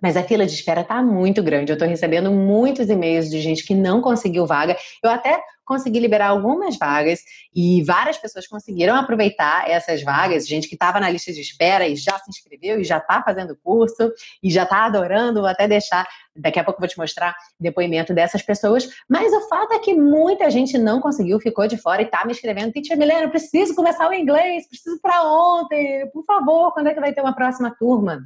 Mas 0.00 0.16
a 0.16 0.22
fila 0.22 0.46
de 0.46 0.54
espera 0.54 0.80
está 0.80 1.02
muito 1.02 1.42
grande. 1.42 1.70
Eu 1.70 1.74
estou 1.74 1.88
recebendo 1.88 2.30
muitos 2.30 2.88
e-mails 2.88 3.28
de 3.28 3.40
gente 3.40 3.64
que 3.64 3.74
não 3.74 4.00
conseguiu 4.00 4.46
vaga. 4.46 4.76
Eu 5.02 5.10
até 5.10 5.40
consegui 5.64 6.00
liberar 6.00 6.28
algumas 6.28 6.76
vagas 6.76 7.20
e 7.54 7.82
várias 7.84 8.18
pessoas 8.18 8.46
conseguiram 8.46 8.96
aproveitar 8.96 9.68
essas 9.68 10.02
vagas. 10.02 10.46
Gente 10.46 10.68
que 10.68 10.74
estava 10.74 10.98
na 10.98 11.08
lista 11.08 11.32
de 11.32 11.40
espera 11.40 11.86
e 11.86 11.94
já 11.94 12.18
se 12.18 12.30
inscreveu 12.30 12.80
e 12.80 12.84
já 12.84 12.98
está 12.98 13.22
fazendo 13.22 13.56
curso 13.62 14.12
e 14.42 14.50
já 14.50 14.64
está 14.64 14.86
adorando. 14.86 15.40
Vou 15.40 15.48
até 15.48 15.68
deixar, 15.68 16.06
daqui 16.34 16.58
a 16.58 16.64
pouco 16.64 16.80
vou 16.80 16.88
te 16.88 16.98
mostrar 16.98 17.34
depoimento 17.60 18.12
dessas 18.12 18.42
pessoas. 18.42 18.88
Mas 19.08 19.32
o 19.32 19.48
fato 19.48 19.72
é 19.72 19.78
que 19.78 19.94
muita 19.94 20.50
gente 20.50 20.76
não 20.78 21.00
conseguiu, 21.00 21.38
ficou 21.38 21.66
de 21.66 21.76
fora 21.76 22.02
e 22.02 22.06
está 22.06 22.24
me 22.24 22.32
escrevendo. 22.32 22.72
Teacher 22.72 22.96
Milena, 22.96 23.28
preciso 23.28 23.74
começar 23.74 24.08
o 24.08 24.14
inglês, 24.14 24.68
preciso 24.68 25.00
para 25.00 25.22
ontem. 25.22 26.10
Por 26.10 26.24
favor, 26.24 26.72
quando 26.72 26.88
é 26.88 26.94
que 26.94 27.00
vai 27.00 27.12
ter 27.12 27.20
uma 27.20 27.34
próxima 27.34 27.74
turma? 27.78 28.20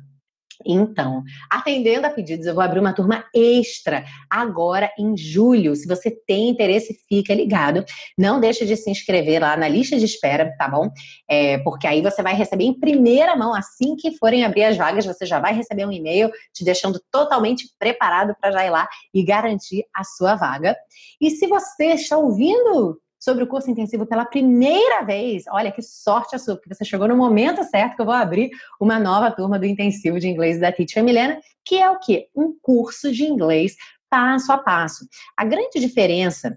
Então, 0.64 1.22
atendendo 1.50 2.06
a 2.06 2.10
pedidos, 2.10 2.46
eu 2.46 2.54
vou 2.54 2.62
abrir 2.62 2.80
uma 2.80 2.92
turma 2.92 3.24
extra 3.34 4.04
agora 4.30 4.90
em 4.98 5.16
julho. 5.16 5.74
Se 5.74 5.86
você 5.86 6.10
tem 6.10 6.48
interesse, 6.48 6.98
fica 7.08 7.34
ligado. 7.34 7.84
Não 8.16 8.40
deixe 8.40 8.64
de 8.64 8.76
se 8.76 8.90
inscrever 8.90 9.40
lá 9.40 9.56
na 9.56 9.68
lista 9.68 9.98
de 9.98 10.04
espera, 10.04 10.54
tá 10.56 10.68
bom? 10.68 10.90
É, 11.28 11.58
porque 11.58 11.86
aí 11.86 12.00
você 12.00 12.22
vai 12.22 12.34
receber 12.34 12.64
em 12.64 12.78
primeira 12.78 13.36
mão, 13.36 13.54
assim 13.54 13.96
que 13.96 14.16
forem 14.16 14.44
abrir 14.44 14.64
as 14.64 14.76
vagas, 14.76 15.06
você 15.06 15.26
já 15.26 15.38
vai 15.38 15.54
receber 15.54 15.86
um 15.86 15.92
e-mail 15.92 16.30
te 16.52 16.64
deixando 16.64 17.00
totalmente 17.10 17.68
preparado 17.78 18.34
para 18.40 18.52
já 18.52 18.66
ir 18.66 18.70
lá 18.70 18.88
e 19.12 19.24
garantir 19.24 19.84
a 19.94 20.04
sua 20.04 20.34
vaga. 20.34 20.76
E 21.20 21.30
se 21.30 21.46
você 21.46 21.92
está 21.94 22.16
ouvindo 22.16 23.00
sobre 23.26 23.42
o 23.42 23.46
curso 23.48 23.68
intensivo 23.68 24.06
pela 24.06 24.24
primeira 24.24 25.02
vez. 25.02 25.46
Olha 25.50 25.72
que 25.72 25.82
sorte 25.82 26.36
a 26.36 26.38
sua, 26.38 26.54
porque 26.54 26.72
você 26.72 26.84
chegou 26.84 27.08
no 27.08 27.16
momento 27.16 27.64
certo 27.64 27.96
que 27.96 28.02
eu 28.02 28.06
vou 28.06 28.14
abrir 28.14 28.50
uma 28.80 29.00
nova 29.00 29.32
turma 29.32 29.58
do 29.58 29.66
intensivo 29.66 30.20
de 30.20 30.28
inglês 30.28 30.60
da 30.60 30.70
Teacher 30.70 31.02
Milena, 31.02 31.40
que 31.64 31.74
é 31.74 31.90
o 31.90 31.98
quê? 31.98 32.28
Um 32.32 32.56
curso 32.62 33.10
de 33.10 33.24
inglês 33.24 33.74
passo 34.08 34.52
a 34.52 34.58
passo. 34.58 35.04
A 35.36 35.44
grande 35.44 35.80
diferença 35.80 36.56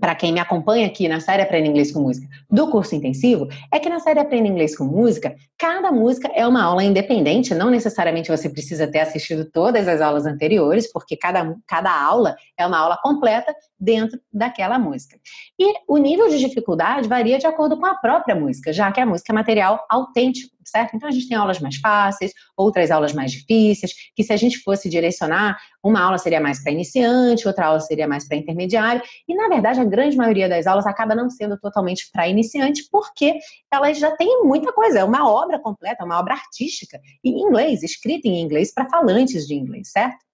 para 0.00 0.14
quem 0.14 0.32
me 0.32 0.40
acompanha 0.40 0.86
aqui 0.86 1.06
na 1.06 1.20
série 1.20 1.42
Aprenda 1.42 1.68
Inglês 1.68 1.92
com 1.92 2.00
Música 2.00 2.26
do 2.50 2.68
curso 2.70 2.94
intensivo, 2.94 3.48
é 3.70 3.78
que 3.78 3.88
na 3.88 4.00
série 4.00 4.20
Aprenda 4.20 4.48
Inglês 4.48 4.76
com 4.76 4.84
Música, 4.84 5.34
cada 5.58 5.92
música 5.92 6.30
é 6.34 6.46
uma 6.46 6.62
aula 6.62 6.82
independente, 6.82 7.54
não 7.54 7.70
necessariamente 7.70 8.30
você 8.30 8.48
precisa 8.48 8.86
ter 8.86 9.00
assistido 9.00 9.44
todas 9.44 9.86
as 9.86 10.00
aulas 10.00 10.26
anteriores, 10.26 10.90
porque 10.90 11.16
cada, 11.16 11.54
cada 11.66 11.92
aula 11.92 12.34
é 12.56 12.66
uma 12.66 12.78
aula 12.78 12.98
completa 13.02 13.54
dentro 13.78 14.18
daquela 14.32 14.78
música. 14.78 15.18
E 15.58 15.74
o 15.86 15.98
nível 15.98 16.28
de 16.28 16.38
dificuldade 16.38 17.08
varia 17.08 17.38
de 17.38 17.46
acordo 17.46 17.76
com 17.76 17.86
a 17.86 17.94
própria 17.94 18.34
música, 18.34 18.72
já 18.72 18.90
que 18.90 19.00
a 19.00 19.06
música 19.06 19.32
é 19.32 19.34
material 19.34 19.84
autêntico 19.90 20.52
certo? 20.64 20.94
Então 20.94 21.08
a 21.08 21.12
gente 21.12 21.28
tem 21.28 21.36
aulas 21.36 21.60
mais 21.60 21.76
fáceis, 21.76 22.32
outras 22.56 22.90
aulas 22.90 23.12
mais 23.12 23.30
difíceis, 23.32 23.92
que 24.14 24.22
se 24.22 24.32
a 24.32 24.36
gente 24.36 24.58
fosse 24.58 24.88
direcionar, 24.88 25.58
uma 25.82 26.00
aula 26.00 26.18
seria 26.18 26.40
mais 26.40 26.62
para 26.62 26.72
iniciante, 26.72 27.46
outra 27.46 27.66
aula 27.66 27.80
seria 27.80 28.06
mais 28.06 28.26
para 28.26 28.36
intermediário, 28.36 29.02
e 29.28 29.34
na 29.34 29.48
verdade 29.48 29.80
a 29.80 29.84
grande 29.84 30.16
maioria 30.16 30.48
das 30.48 30.66
aulas 30.66 30.86
acaba 30.86 31.14
não 31.14 31.28
sendo 31.30 31.58
totalmente 31.58 32.10
para 32.12 32.28
iniciante, 32.28 32.88
porque 32.90 33.38
elas 33.72 33.98
já 33.98 34.10
têm 34.16 34.42
muita 34.44 34.72
coisa, 34.72 35.00
é 35.00 35.04
uma 35.04 35.28
obra 35.28 35.58
completa, 35.58 36.04
uma 36.04 36.18
obra 36.18 36.34
artística 36.34 37.00
em 37.24 37.40
inglês, 37.40 37.82
escrita 37.82 38.28
em 38.28 38.40
inglês 38.40 38.72
para 38.72 38.88
falantes 38.88 39.46
de 39.46 39.54
inglês, 39.54 39.90
certo? 39.90 40.31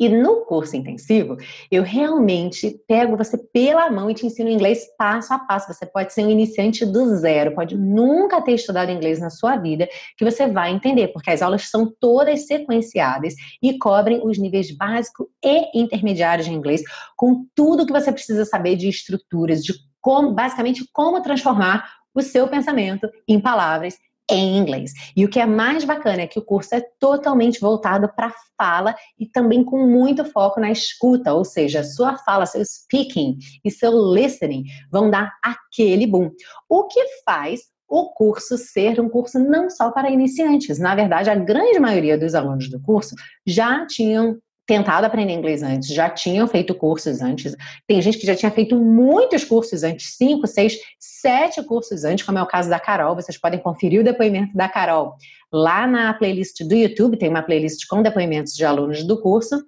E 0.00 0.08
no 0.08 0.46
curso 0.46 0.74
intensivo, 0.74 1.36
eu 1.70 1.82
realmente 1.82 2.80
pego 2.88 3.18
você 3.18 3.36
pela 3.36 3.90
mão 3.90 4.10
e 4.10 4.14
te 4.14 4.24
ensino 4.24 4.48
inglês 4.48 4.86
passo 4.96 5.34
a 5.34 5.38
passo. 5.38 5.70
Você 5.70 5.84
pode 5.84 6.14
ser 6.14 6.24
um 6.24 6.30
iniciante 6.30 6.86
do 6.86 7.16
zero, 7.16 7.54
pode 7.54 7.76
nunca 7.76 8.40
ter 8.40 8.52
estudado 8.52 8.90
inglês 8.90 9.20
na 9.20 9.28
sua 9.28 9.56
vida, 9.56 9.86
que 10.16 10.24
você 10.24 10.48
vai 10.48 10.72
entender, 10.72 11.08
porque 11.08 11.30
as 11.30 11.42
aulas 11.42 11.68
são 11.68 11.92
todas 12.00 12.46
sequenciadas 12.46 13.34
e 13.62 13.76
cobrem 13.76 14.22
os 14.24 14.38
níveis 14.38 14.74
básico 14.74 15.28
e 15.44 15.78
intermediários 15.78 16.46
de 16.46 16.54
inglês, 16.54 16.82
com 17.14 17.44
tudo 17.54 17.84
que 17.84 17.92
você 17.92 18.10
precisa 18.10 18.46
saber 18.46 18.76
de 18.76 18.88
estruturas, 18.88 19.62
de 19.62 19.74
como, 20.00 20.32
basicamente, 20.32 20.82
como 20.94 21.20
transformar 21.20 21.84
o 22.14 22.22
seu 22.22 22.48
pensamento 22.48 23.06
em 23.28 23.38
palavras 23.38 23.98
em 24.30 24.56
inglês. 24.56 24.92
E 25.16 25.24
o 25.24 25.28
que 25.28 25.40
é 25.40 25.46
mais 25.46 25.84
bacana 25.84 26.22
é 26.22 26.26
que 26.26 26.38
o 26.38 26.44
curso 26.44 26.74
é 26.74 26.80
totalmente 26.98 27.60
voltado 27.60 28.08
para 28.14 28.32
fala 28.56 28.94
e 29.18 29.26
também 29.26 29.64
com 29.64 29.86
muito 29.86 30.24
foco 30.24 30.60
na 30.60 30.70
escuta, 30.70 31.32
ou 31.32 31.44
seja, 31.44 31.82
sua 31.82 32.18
fala, 32.18 32.46
seu 32.46 32.64
speaking 32.64 33.38
e 33.64 33.70
seu 33.70 33.92
listening 34.12 34.64
vão 34.90 35.10
dar 35.10 35.32
aquele 35.42 36.06
boom. 36.06 36.30
O 36.68 36.84
que 36.84 37.02
faz 37.24 37.60
o 37.88 38.12
curso 38.12 38.56
ser 38.56 39.00
um 39.00 39.08
curso 39.08 39.38
não 39.38 39.68
só 39.68 39.90
para 39.90 40.10
iniciantes. 40.10 40.78
Na 40.78 40.94
verdade, 40.94 41.28
a 41.28 41.34
grande 41.34 41.80
maioria 41.80 42.16
dos 42.16 42.36
alunos 42.36 42.70
do 42.70 42.80
curso 42.80 43.16
já 43.44 43.84
tinham 43.84 44.38
tentado 44.70 45.04
aprender 45.04 45.32
inglês 45.32 45.64
antes, 45.64 45.88
já 45.88 46.08
tinham 46.08 46.46
feito 46.46 46.72
cursos 46.76 47.20
antes. 47.20 47.56
Tem 47.88 48.00
gente 48.00 48.16
que 48.18 48.24
já 48.24 48.36
tinha 48.36 48.52
feito 48.52 48.76
muitos 48.76 49.42
cursos 49.42 49.82
antes, 49.82 50.14
cinco, 50.16 50.46
seis, 50.46 50.78
sete 50.96 51.60
cursos 51.64 52.04
antes, 52.04 52.24
como 52.24 52.38
é 52.38 52.42
o 52.42 52.46
caso 52.46 52.70
da 52.70 52.78
Carol. 52.78 53.16
Vocês 53.16 53.36
podem 53.36 53.58
conferir 53.58 54.00
o 54.00 54.04
depoimento 54.04 54.56
da 54.56 54.68
Carol 54.68 55.16
lá 55.52 55.88
na 55.88 56.14
playlist 56.14 56.62
do 56.62 56.76
YouTube, 56.76 57.16
tem 57.16 57.28
uma 57.28 57.42
playlist 57.42 57.84
com 57.88 58.00
depoimentos 58.00 58.52
de 58.52 58.64
alunos 58.64 59.02
do 59.02 59.20
curso, 59.20 59.60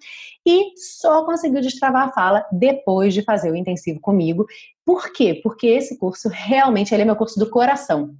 e 0.46 0.70
só 0.76 1.24
conseguiu 1.24 1.60
destravar 1.60 2.06
a 2.06 2.12
fala 2.12 2.46
depois 2.52 3.12
de 3.12 3.22
fazer 3.22 3.50
o 3.50 3.56
intensivo 3.56 3.98
comigo. 3.98 4.46
Por 4.86 5.12
quê? 5.12 5.40
Porque 5.42 5.66
esse 5.66 5.98
curso 5.98 6.28
realmente 6.28 6.94
ele 6.94 7.02
é 7.02 7.04
meu 7.04 7.16
curso 7.16 7.40
do 7.40 7.50
coração. 7.50 8.14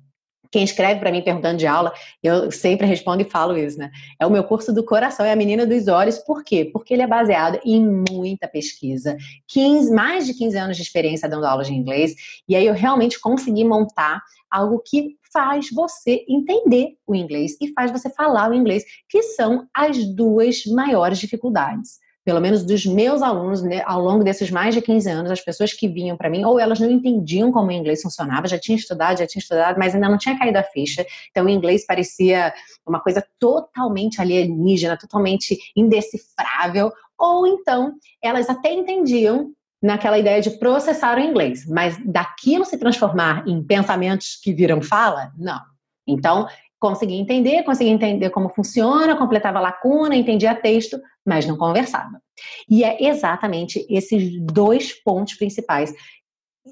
Quem 0.53 0.63
escreve 0.63 1.01
para 1.01 1.11
mim 1.11 1.23
perguntando 1.23 1.57
de 1.57 1.67
aula, 1.67 1.93
eu 2.23 2.53
sempre 2.53 2.87
respondo 2.87 3.23
e 3.23 3.25
falo 3.25 3.57
isso, 3.57 3.79
né? 3.79 3.91
É 4.21 4.27
o 4.27 4.31
meu 4.31 4.45
curso 4.45 4.71
do 4.71 4.85
coração, 4.85 5.25
é 5.25 5.33
a 5.33 5.37
menina 5.37 5.65
dos 5.65 5.89
olhos. 5.89 6.19
Por 6.19 6.45
quê? 6.45 6.69
Porque 6.71 6.93
ele 6.93 7.01
é 7.01 7.07
baseado 7.07 7.59
em 7.65 7.83
muita 8.11 8.47
pesquisa, 8.47 9.17
15, 9.49 9.91
mais 9.95 10.27
de 10.27 10.35
15 10.35 10.59
anos 10.59 10.77
de 10.77 10.83
experiência 10.83 11.27
dando 11.27 11.47
aulas 11.47 11.69
de 11.69 11.73
inglês, 11.73 12.15
e 12.47 12.55
aí 12.55 12.67
eu 12.67 12.75
realmente 12.75 13.19
consegui 13.19 13.65
montar 13.65 14.23
algo 14.51 14.83
que 14.87 15.17
faz 15.33 15.71
você 15.73 16.23
entender 16.29 16.99
o 17.07 17.15
inglês 17.15 17.57
e 17.59 17.73
faz 17.73 17.91
você 17.91 18.11
falar 18.11 18.51
o 18.51 18.55
inglês, 18.55 18.85
que 19.09 19.23
são 19.23 19.67
as 19.75 20.05
duas 20.15 20.67
maiores 20.67 21.19
dificuldades 21.19 22.03
pelo 22.25 22.41
menos 22.41 22.65
dos 22.65 22.87
meus 22.87 23.21
alunos, 23.21 23.63
né, 23.63 23.83
ao 23.85 24.01
longo 24.01 24.23
desses 24.23 24.51
mais 24.51 24.75
de 24.75 24.81
15 24.81 25.11
anos, 25.11 25.31
as 25.31 25.41
pessoas 25.41 25.73
que 25.73 25.89
vinham 25.89 26.17
para 26.17 26.31
mim, 26.31 26.45
ou 26.45 26.59
elas 26.59 26.79
não 26.79 26.91
entendiam 26.91 27.51
como 27.51 27.69
o 27.69 27.73
inglês 27.73 28.03
funcionava, 28.03 28.47
já 28.47 28.59
tinha 28.59 28.77
estudado, 28.77 29.19
já 29.19 29.27
tinha 29.27 29.41
estudado, 29.41 29.79
mas 29.79 29.95
ainda 29.95 30.09
não 30.09 30.19
tinha 30.19 30.39
caído 30.39 30.59
a 30.59 30.63
ficha. 30.63 31.05
Então, 31.31 31.47
o 31.47 31.49
inglês 31.49 31.85
parecia 31.85 32.53
uma 32.87 33.01
coisa 33.01 33.25
totalmente 33.39 34.21
alienígena, 34.21 34.97
totalmente 34.97 35.59
indecifrável, 35.77 36.93
ou 37.19 37.47
então 37.47 37.95
elas 38.23 38.49
até 38.49 38.73
entendiam 38.73 39.53
naquela 39.83 40.19
ideia 40.19 40.41
de 40.41 40.51
processar 40.51 41.19
o 41.19 41.21
inglês, 41.21 41.67
mas 41.67 41.99
daquilo 42.05 42.65
se 42.65 42.79
transformar 42.79 43.45
em 43.49 43.63
pensamentos 43.65 44.39
que 44.41 44.53
viram 44.53 44.81
fala, 44.81 45.33
não. 45.37 45.61
Então, 46.07 46.47
conseguia 46.83 47.21
entender, 47.21 47.63
conseguia 47.63 47.93
entender 47.93 48.29
como 48.31 48.49
funciona, 48.49 49.17
completava 49.17 49.61
lacuna, 49.61 50.17
entendia 50.17 50.53
texto, 50.53 51.01
mas 51.25 51.47
não 51.47 51.57
conversava. 51.57 52.21
E 52.69 52.83
é 52.83 53.05
exatamente 53.05 53.87
esses 53.89 54.37
dois 54.43 54.93
pontos 54.93 55.35
principais 55.35 55.95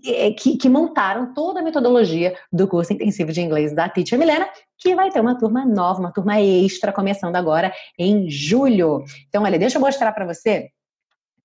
é, 0.05 0.33
que, 0.33 0.57
que, 0.57 0.69
montaram 0.69 1.33
toda 1.33 1.61
a 1.61 1.63
metodologia 1.63 2.37
do 2.53 2.67
curso 2.67 2.93
intensivo 2.93 3.31
de 3.31 3.41
inglês 3.41 3.73
da 3.73 3.89
Teacher 3.89 4.19
Milena, 4.19 4.49
que 4.77 4.97
vai 4.97 5.13
ter 5.13 5.21
uma 5.21 5.39
turma 5.39 5.65
nova, 5.65 6.01
uma 6.01 6.13
turma 6.13 6.41
extra, 6.41 6.93
começando 6.93 7.37
agora 7.37 7.73
em 7.97 8.29
julho. 8.29 9.05
Então, 9.29 9.45
olha, 9.45 9.61
deixa 9.61 9.79
eu 9.79 9.81
mostrar 9.81 10.11
para 10.11 10.27
você 10.27 10.71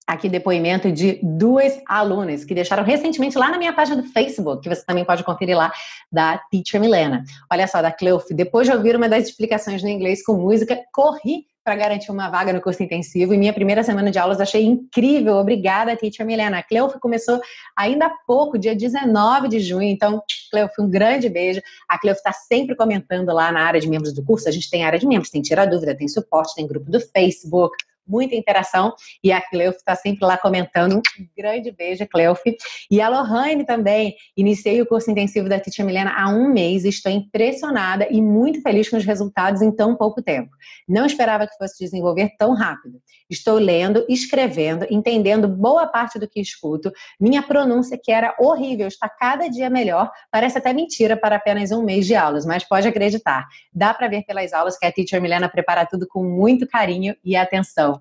aqui 0.07 0.29
depoimento 0.29 0.91
de 0.91 1.19
duas 1.23 1.79
alunas 1.87 2.45
que 2.45 2.53
deixaram 2.53 2.83
recentemente 2.83 3.37
lá 3.37 3.49
na 3.49 3.57
minha 3.57 3.73
página 3.73 4.01
do 4.01 4.07
Facebook, 4.07 4.61
que 4.61 4.73
você 4.73 4.85
também 4.85 5.03
pode 5.03 5.23
conferir 5.23 5.57
lá, 5.57 5.71
da 6.11 6.37
Teacher 6.51 6.79
Milena. 6.79 7.23
Olha 7.51 7.67
só, 7.67 7.81
da 7.81 7.91
Cleuf, 7.91 8.33
depois 8.33 8.67
de 8.67 8.73
ouvir 8.73 8.95
uma 8.95 9.09
das 9.09 9.25
explicações 9.25 9.81
no 9.81 9.89
inglês 9.89 10.23
com 10.23 10.33
música, 10.33 10.79
corri 10.93 11.45
para 11.63 11.75
garantir 11.75 12.11
uma 12.11 12.29
vaga 12.29 12.53
no 12.53 12.61
curso 12.61 12.83
intensivo 12.83 13.33
e 13.33 13.37
minha 13.39 13.51
primeira 13.51 13.81
semana 13.81 14.11
de 14.11 14.19
aulas 14.19 14.39
achei 14.39 14.63
incrível. 14.63 15.33
Obrigada, 15.37 15.95
Teacher 15.97 16.23
Milena. 16.23 16.59
A 16.59 16.63
Cleuf 16.63 16.99
começou 16.99 17.41
ainda 17.75 18.05
há 18.05 18.11
pouco, 18.27 18.59
dia 18.59 18.75
19 18.75 19.47
de 19.47 19.59
junho, 19.59 19.89
então, 19.89 20.21
Cleuf, 20.51 20.79
um 20.79 20.87
grande 20.87 21.27
beijo. 21.27 21.59
A 21.89 21.97
Cleuf 21.97 22.19
está 22.19 22.31
sempre 22.31 22.75
comentando 22.75 23.29
lá 23.29 23.51
na 23.51 23.61
área 23.61 23.81
de 23.81 23.89
membros 23.89 24.13
do 24.13 24.23
curso. 24.23 24.47
A 24.47 24.51
gente 24.51 24.69
tem 24.69 24.83
área 24.83 24.99
de 24.99 25.07
membros, 25.07 25.31
tem 25.31 25.41
tira 25.41 25.65
dúvida, 25.65 25.97
tem 25.97 26.07
suporte, 26.07 26.53
tem 26.53 26.67
grupo 26.67 26.91
do 26.91 26.99
Facebook, 26.99 27.75
muita 28.07 28.35
interação. 28.35 28.93
E 29.23 29.31
a 29.31 29.41
Cleuf 29.41 29.77
está 29.77 29.95
sempre 29.95 30.25
lá 30.25 30.37
comentando. 30.37 30.97
Um 30.97 31.27
grande 31.37 31.71
beijo, 31.71 32.07
Cleuf. 32.07 32.41
E 32.89 33.01
a 33.01 33.09
Lohane 33.09 33.65
também. 33.65 34.15
Iniciei 34.35 34.81
o 34.81 34.85
curso 34.85 35.11
intensivo 35.11 35.49
da 35.49 35.59
Titia 35.59 35.85
Milena 35.85 36.13
há 36.15 36.29
um 36.29 36.51
mês. 36.51 36.85
Estou 36.85 37.11
impressionada 37.11 38.07
e 38.09 38.21
muito 38.21 38.61
feliz 38.61 38.89
com 38.89 38.97
os 38.97 39.05
resultados 39.05 39.61
em 39.61 39.71
tão 39.71 39.95
pouco 39.95 40.21
tempo. 40.21 40.51
Não 40.87 41.05
esperava 41.05 41.47
que 41.47 41.57
fosse 41.57 41.83
desenvolver 41.83 42.31
tão 42.37 42.53
rápido. 42.53 42.99
Estou 43.29 43.57
lendo, 43.57 44.05
escrevendo, 44.07 44.85
entendendo 44.89 45.47
boa 45.47 45.87
parte 45.87 46.19
do 46.19 46.27
que 46.27 46.39
escuto. 46.39 46.91
Minha 47.19 47.41
pronúncia, 47.41 47.99
que 48.01 48.11
era 48.11 48.35
horrível, 48.39 48.87
está 48.87 49.09
cada 49.09 49.47
dia 49.47 49.69
melhor. 49.69 50.11
Parece 50.31 50.57
até 50.57 50.73
mentira 50.73 51.17
para 51.17 51.37
apenas 51.37 51.71
um 51.71 51.83
mês 51.83 52.05
de 52.05 52.15
aulas, 52.15 52.45
mas 52.45 52.63
pode 52.63 52.87
acreditar. 52.87 53.47
Dá 53.73 53.93
para 53.93 54.07
ver 54.07 54.23
pelas 54.23 54.53
aulas 54.53 54.77
que 54.77 54.85
a 54.85 54.91
Teacher 54.91 55.21
Milena 55.21 55.49
prepara 55.49 55.85
tudo 55.85 56.07
com 56.07 56.23
muito 56.23 56.67
carinho 56.67 57.15
e 57.23 57.35
atenção. 57.35 57.94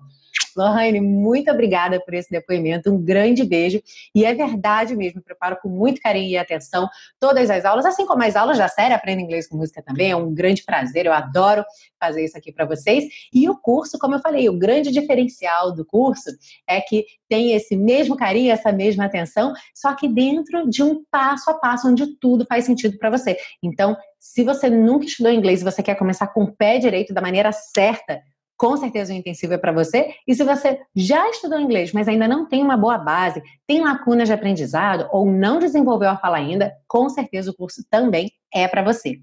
Lohane, 0.55 1.01
muito 1.01 1.51
obrigada 1.51 1.99
por 1.99 2.13
esse 2.13 2.29
depoimento, 2.29 2.91
um 2.91 3.01
grande 3.01 3.43
beijo. 3.43 3.81
E 4.13 4.25
é 4.25 4.33
verdade 4.33 4.95
mesmo, 4.95 5.21
preparo 5.21 5.57
com 5.61 5.69
muito 5.69 6.01
carinho 6.01 6.29
e 6.29 6.37
atenção 6.37 6.89
todas 7.19 7.49
as 7.49 7.65
aulas, 7.65 7.85
assim 7.85 8.05
como 8.05 8.23
as 8.23 8.35
aulas 8.35 8.57
da 8.57 8.67
série 8.67 8.93
Aprenda 8.93 9.21
Inglês 9.21 9.47
com 9.47 9.57
Música 9.57 9.81
também, 9.81 10.11
é 10.11 10.15
um 10.15 10.33
grande 10.33 10.63
prazer, 10.63 11.05
eu 11.05 11.13
adoro 11.13 11.63
fazer 11.99 12.23
isso 12.23 12.37
aqui 12.37 12.51
para 12.51 12.65
vocês. 12.65 13.05
E 13.33 13.49
o 13.49 13.57
curso, 13.57 13.97
como 13.97 14.15
eu 14.15 14.19
falei, 14.19 14.47
o 14.47 14.57
grande 14.57 14.91
diferencial 14.91 15.73
do 15.73 15.85
curso 15.85 16.29
é 16.67 16.79
que 16.79 17.05
tem 17.27 17.53
esse 17.53 17.75
mesmo 17.75 18.15
carinho, 18.15 18.51
essa 18.51 18.71
mesma 18.71 19.05
atenção, 19.05 19.53
só 19.73 19.95
que 19.95 20.07
dentro 20.07 20.69
de 20.69 20.83
um 20.83 21.03
passo 21.09 21.49
a 21.49 21.53
passo 21.55 21.87
onde 21.87 22.17
tudo 22.17 22.45
faz 22.47 22.65
sentido 22.65 22.97
para 22.97 23.09
você. 23.09 23.37
Então, 23.63 23.97
se 24.19 24.43
você 24.43 24.69
nunca 24.69 25.05
estudou 25.05 25.31
inglês 25.31 25.61
e 25.61 25.63
você 25.63 25.83
quer 25.83 25.95
começar 25.95 26.27
com 26.27 26.43
o 26.43 26.55
pé 26.55 26.77
direito 26.77 27.13
da 27.13 27.21
maneira 27.21 27.51
certa, 27.51 28.21
com 28.57 28.77
certeza 28.77 29.13
o 29.13 29.15
intensivo 29.15 29.53
é 29.53 29.57
para 29.57 29.71
você. 29.71 30.13
E 30.27 30.33
se 30.33 30.43
você 30.43 30.79
já 30.95 31.29
estudou 31.29 31.59
inglês, 31.59 31.91
mas 31.93 32.07
ainda 32.07 32.27
não 32.27 32.45
tem 32.45 32.63
uma 32.63 32.77
boa 32.77 32.97
base, 32.97 33.41
tem 33.67 33.81
lacunas 33.81 34.27
de 34.27 34.33
aprendizado 34.33 35.07
ou 35.11 35.25
não 35.25 35.59
desenvolveu 35.59 36.09
a 36.09 36.17
fala 36.17 36.37
ainda, 36.37 36.73
com 36.87 37.09
certeza 37.09 37.51
o 37.51 37.55
curso 37.55 37.83
também 37.89 38.31
é 38.53 38.67
para 38.67 38.83
você. 38.83 39.19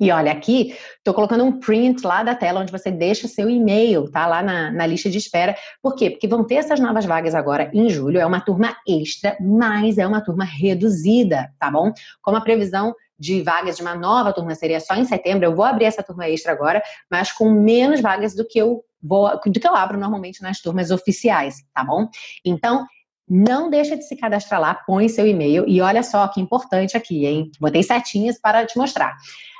E 0.00 0.10
olha 0.10 0.32
aqui, 0.32 0.74
estou 0.96 1.14
colocando 1.14 1.44
um 1.44 1.60
print 1.60 2.04
lá 2.04 2.24
da 2.24 2.34
tela 2.34 2.60
onde 2.60 2.72
você 2.72 2.90
deixa 2.90 3.28
seu 3.28 3.48
e-mail, 3.48 4.10
tá? 4.10 4.26
Lá 4.26 4.42
na, 4.42 4.68
na, 4.72 4.84
lista 4.84 5.08
de 5.08 5.18
espera. 5.18 5.54
Por 5.80 5.94
quê? 5.94 6.10
Porque 6.10 6.26
vão 6.26 6.42
ter 6.42 6.56
essas 6.56 6.80
novas 6.80 7.04
vagas 7.04 7.36
agora 7.36 7.70
em 7.72 7.88
julho. 7.88 8.18
É 8.18 8.26
uma 8.26 8.40
turma 8.40 8.76
extra, 8.88 9.36
mas 9.40 9.98
é 9.98 10.06
uma 10.06 10.20
turma 10.20 10.44
reduzida, 10.44 11.52
tá 11.56 11.70
bom? 11.70 11.92
Como 12.20 12.36
a 12.36 12.40
previsão 12.40 12.92
de 13.22 13.40
vagas 13.42 13.76
de 13.76 13.82
uma 13.82 13.94
nova 13.94 14.32
turma 14.32 14.54
seria 14.56 14.80
só 14.80 14.94
em 14.96 15.04
setembro, 15.04 15.44
eu 15.44 15.54
vou 15.54 15.64
abrir 15.64 15.84
essa 15.84 16.02
turma 16.02 16.28
extra 16.28 16.50
agora, 16.50 16.82
mas 17.08 17.30
com 17.30 17.48
menos 17.48 18.00
vagas 18.00 18.34
do 18.34 18.44
que 18.44 18.58
eu 18.58 18.82
vou, 19.00 19.30
do 19.46 19.60
que 19.60 19.68
eu 19.68 19.76
abro 19.76 19.96
normalmente 19.96 20.42
nas 20.42 20.60
turmas 20.60 20.90
oficiais, 20.90 21.54
tá 21.72 21.84
bom? 21.84 22.08
Então, 22.44 22.84
Não 23.28 23.70
deixa 23.70 23.96
de 23.96 24.04
se 24.04 24.16
cadastrar 24.16 24.60
lá, 24.60 24.74
põe 24.74 25.08
seu 25.08 25.26
e-mail 25.26 25.64
e 25.66 25.80
olha 25.80 26.02
só 26.02 26.26
que 26.28 26.40
importante 26.40 26.96
aqui, 26.96 27.24
hein? 27.24 27.50
Botei 27.58 27.82
setinhas 27.82 28.38
para 28.38 28.66
te 28.66 28.76
mostrar. 28.76 29.16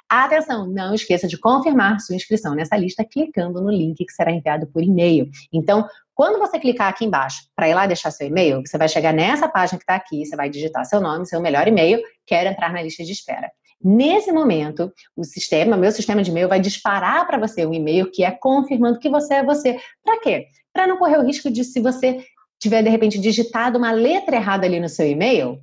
Atenção, 0.08 0.66
não 0.66 0.92
esqueça 0.92 1.26
de 1.26 1.38
confirmar 1.38 1.98
sua 2.00 2.14
inscrição 2.14 2.54
nessa 2.54 2.76
lista 2.76 3.02
clicando 3.02 3.62
no 3.62 3.70
link 3.70 4.04
que 4.04 4.12
será 4.12 4.30
enviado 4.30 4.66
por 4.66 4.82
e-mail. 4.82 5.30
Então, 5.50 5.86
quando 6.14 6.38
você 6.38 6.58
clicar 6.58 6.88
aqui 6.88 7.04
embaixo 7.04 7.42
para 7.56 7.68
ir 7.68 7.74
lá 7.74 7.86
deixar 7.86 8.10
seu 8.10 8.26
e-mail, 8.26 8.62
você 8.66 8.76
vai 8.76 8.88
chegar 8.88 9.12
nessa 9.12 9.48
página 9.48 9.78
que 9.78 9.84
está 9.84 9.94
aqui, 9.94 10.24
você 10.24 10.36
vai 10.36 10.50
digitar 10.50 10.84
seu 10.84 11.00
nome, 11.00 11.26
seu 11.26 11.40
melhor 11.40 11.66
e-mail, 11.66 12.00
quero 12.26 12.50
entrar 12.50 12.72
na 12.72 12.82
lista 12.82 13.02
de 13.02 13.12
espera. 13.12 13.50
Nesse 13.82 14.30
momento, 14.30 14.92
o 15.16 15.24
sistema, 15.24 15.76
meu 15.76 15.90
sistema 15.90 16.22
de 16.22 16.30
e-mail, 16.30 16.48
vai 16.48 16.60
disparar 16.60 17.26
para 17.26 17.38
você 17.38 17.66
um 17.66 17.74
e-mail 17.74 18.10
que 18.10 18.22
é 18.22 18.30
confirmando 18.30 18.98
que 18.98 19.08
você 19.08 19.34
é 19.34 19.44
você. 19.44 19.76
Para 20.04 20.20
quê? 20.20 20.46
Para 20.72 20.86
não 20.86 20.98
correr 20.98 21.18
o 21.18 21.26
risco 21.26 21.50
de, 21.50 21.64
se 21.64 21.80
você 21.80 22.24
tiver 22.60 22.82
de 22.82 22.88
repente 22.88 23.18
digitado 23.18 23.76
uma 23.78 23.90
letra 23.90 24.36
errada 24.36 24.66
ali 24.66 24.78
no 24.78 24.88
seu 24.88 25.08
e-mail, 25.08 25.58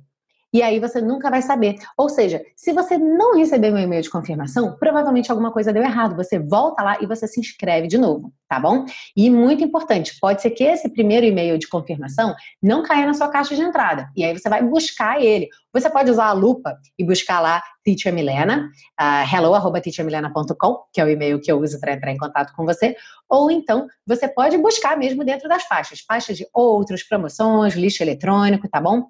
e 0.52 0.62
aí 0.62 0.80
você 0.80 1.00
nunca 1.00 1.30
vai 1.30 1.42
saber. 1.42 1.76
Ou 1.96 2.08
seja, 2.08 2.42
se 2.56 2.72
você 2.72 2.98
não 2.98 3.36
receber 3.36 3.72
um 3.72 3.78
e-mail 3.78 4.02
de 4.02 4.10
confirmação, 4.10 4.76
provavelmente 4.78 5.30
alguma 5.30 5.52
coisa 5.52 5.72
deu 5.72 5.82
errado. 5.82 6.16
Você 6.16 6.38
volta 6.38 6.82
lá 6.82 6.98
e 7.00 7.06
você 7.06 7.26
se 7.26 7.38
inscreve 7.38 7.86
de 7.86 7.96
novo, 7.96 8.32
tá 8.48 8.58
bom? 8.58 8.84
E 9.16 9.30
muito 9.30 9.62
importante, 9.62 10.16
pode 10.20 10.42
ser 10.42 10.50
que 10.50 10.64
esse 10.64 10.88
primeiro 10.88 11.24
e-mail 11.24 11.58
de 11.58 11.68
confirmação 11.68 12.34
não 12.62 12.82
caia 12.82 13.06
na 13.06 13.14
sua 13.14 13.28
caixa 13.28 13.54
de 13.54 13.62
entrada. 13.62 14.08
E 14.16 14.24
aí 14.24 14.36
você 14.36 14.48
vai 14.48 14.62
buscar 14.62 15.20
ele. 15.20 15.48
Você 15.72 15.88
pode 15.88 16.10
usar 16.10 16.26
a 16.26 16.32
lupa 16.32 16.76
e 16.98 17.04
buscar 17.04 17.40
lá 17.40 17.62
Teacher 17.84 18.12
Milena, 18.12 18.68
uh, 19.00 19.34
hello@teachermilena.com, 19.34 20.82
que 20.92 21.00
é 21.00 21.04
o 21.04 21.08
e-mail 21.08 21.40
que 21.40 21.50
eu 21.50 21.60
uso 21.60 21.78
para 21.78 21.92
entrar 21.92 22.10
em 22.10 22.18
contato 22.18 22.52
com 22.54 22.64
você, 22.64 22.96
ou 23.28 23.50
então 23.50 23.86
você 24.04 24.26
pode 24.28 24.58
buscar 24.58 24.96
mesmo 24.98 25.24
dentro 25.24 25.48
das 25.48 25.62
faixas, 25.64 26.00
faixas 26.00 26.36
de 26.36 26.46
outros, 26.52 27.04
promoções, 27.04 27.74
lixo 27.74 28.02
eletrônico, 28.02 28.68
tá 28.68 28.80
bom? 28.80 29.08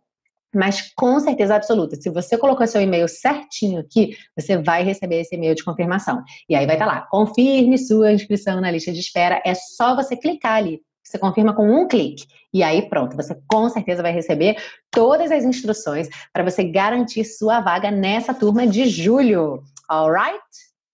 Mas 0.55 0.93
com 0.97 1.19
certeza 1.21 1.55
absoluta, 1.55 1.97
se 1.97 2.11
você 2.11 2.37
colocou 2.37 2.67
seu 2.67 2.81
e-mail 2.81 3.09
certinho 3.09 3.81
aqui, 3.81 4.17
você 4.37 4.59
vai 4.59 4.83
receber 4.83 5.21
esse 5.21 5.35
e-mail 5.35 5.55
de 5.55 5.65
confirmação. 5.65 6.23
E 6.49 6.55
aí 6.55 6.67
vai 6.67 6.75
estar 6.75 6.87
lá, 6.87 7.03
confirme 7.11 7.79
sua 7.79 8.13
inscrição 8.13 8.61
na 8.61 8.71
lista 8.71 8.93
de 8.93 9.01
espera. 9.01 9.41
É 9.45 9.55
só 9.55 9.95
você 9.95 10.17
clicar 10.17 10.55
ali. 10.55 10.81
Você 11.05 11.19
confirma 11.19 11.55
com 11.55 11.69
um 11.69 11.89
clique. 11.89 12.25
E 12.53 12.63
aí 12.63 12.89
pronto, 12.89 13.17
você 13.17 13.37
com 13.49 13.69
certeza 13.69 14.03
vai 14.03 14.13
receber 14.13 14.57
todas 14.91 15.31
as 15.33 15.45
instruções 15.45 16.09
para 16.33 16.45
você 16.45 16.65
garantir 16.65 17.25
sua 17.25 17.61
vaga 17.61 17.91
nessa 17.91 18.33
turma 18.33 18.67
de 18.67 18.89
julho. 18.89 19.63
Alright? 19.89 20.41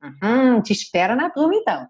Uhum, 0.03 0.63
te 0.63 0.73
espero 0.73 1.17
na 1.17 1.31
turma 1.31 1.55
então. 1.55 1.87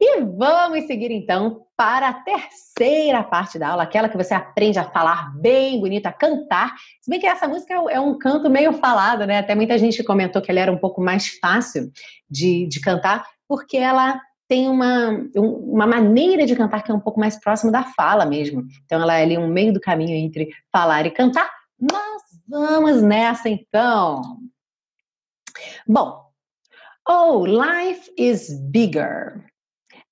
E 0.00 0.20
vamos 0.20 0.86
seguir 0.86 1.10
então 1.10 1.66
para 1.76 2.08
a 2.08 2.14
terceira 2.14 3.22
parte 3.22 3.58
da 3.58 3.68
aula, 3.68 3.82
aquela 3.82 4.08
que 4.08 4.16
você 4.16 4.34
aprende 4.34 4.78
a 4.78 4.84
falar 4.84 5.32
bem 5.36 5.80
bonito, 5.80 6.06
a 6.06 6.12
cantar. 6.12 6.74
Se 7.00 7.10
bem 7.10 7.18
que 7.18 7.26
essa 7.26 7.48
música 7.48 7.74
é 7.90 7.98
um 7.98 8.16
canto 8.16 8.48
meio 8.48 8.72
falado, 8.74 9.26
né? 9.26 9.38
Até 9.38 9.54
muita 9.54 9.76
gente 9.78 10.04
comentou 10.04 10.40
que 10.40 10.50
ela 10.50 10.60
era 10.60 10.72
um 10.72 10.78
pouco 10.78 11.00
mais 11.00 11.38
fácil 11.38 11.90
de, 12.30 12.66
de 12.66 12.80
cantar, 12.80 13.26
porque 13.48 13.76
ela 13.76 14.20
tem 14.46 14.68
uma, 14.68 15.26
uma 15.34 15.86
maneira 15.86 16.46
de 16.46 16.54
cantar 16.54 16.82
que 16.82 16.90
é 16.90 16.94
um 16.94 17.00
pouco 17.00 17.18
mais 17.18 17.38
próximo 17.38 17.72
da 17.72 17.82
fala 17.82 18.24
mesmo. 18.26 18.64
Então 18.84 19.00
ela 19.02 19.18
é 19.18 19.22
ali 19.22 19.38
um 19.38 19.48
meio 19.48 19.72
do 19.72 19.80
caminho 19.80 20.14
entre 20.14 20.50
falar 20.70 21.06
e 21.06 21.10
cantar. 21.10 21.50
Mas 21.80 22.22
vamos 22.46 23.02
nessa 23.02 23.48
então. 23.48 24.38
Bom, 25.86 26.24
oh, 27.08 27.44
life 27.46 28.12
is 28.16 28.50
bigger. 28.70 29.44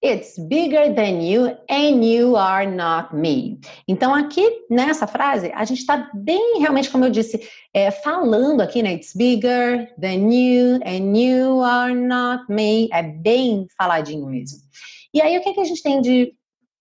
It's 0.05 0.36
bigger 0.36 0.92
than 0.92 1.22
you 1.22 1.57
and 1.70 2.05
you 2.05 2.34
are 2.34 2.66
not 2.66 3.14
me. 3.14 3.61
Então, 3.86 4.12
aqui 4.12 4.66
nessa 4.68 5.07
frase, 5.07 5.53
a 5.55 5.64
gente 5.64 5.78
está 5.78 6.11
bem, 6.12 6.59
realmente, 6.59 6.90
como 6.90 7.05
eu 7.05 7.11
disse, 7.11 7.48
é, 7.72 7.88
falando 7.92 8.62
aqui, 8.62 8.82
né? 8.82 8.94
It's 8.94 9.14
bigger 9.14 9.94
than 10.00 10.28
you 10.32 10.80
and 10.84 11.16
you 11.16 11.62
are 11.62 11.94
not 11.94 12.44
me. 12.48 12.88
É 12.92 13.00
bem 13.00 13.68
faladinho 13.78 14.26
mesmo. 14.26 14.59
E 15.14 15.22
aí, 15.22 15.38
o 15.38 15.40
que, 15.40 15.53
que 15.53 15.61
a 15.61 15.64
gente 15.64 15.80
tem 15.80 16.00
de 16.00 16.34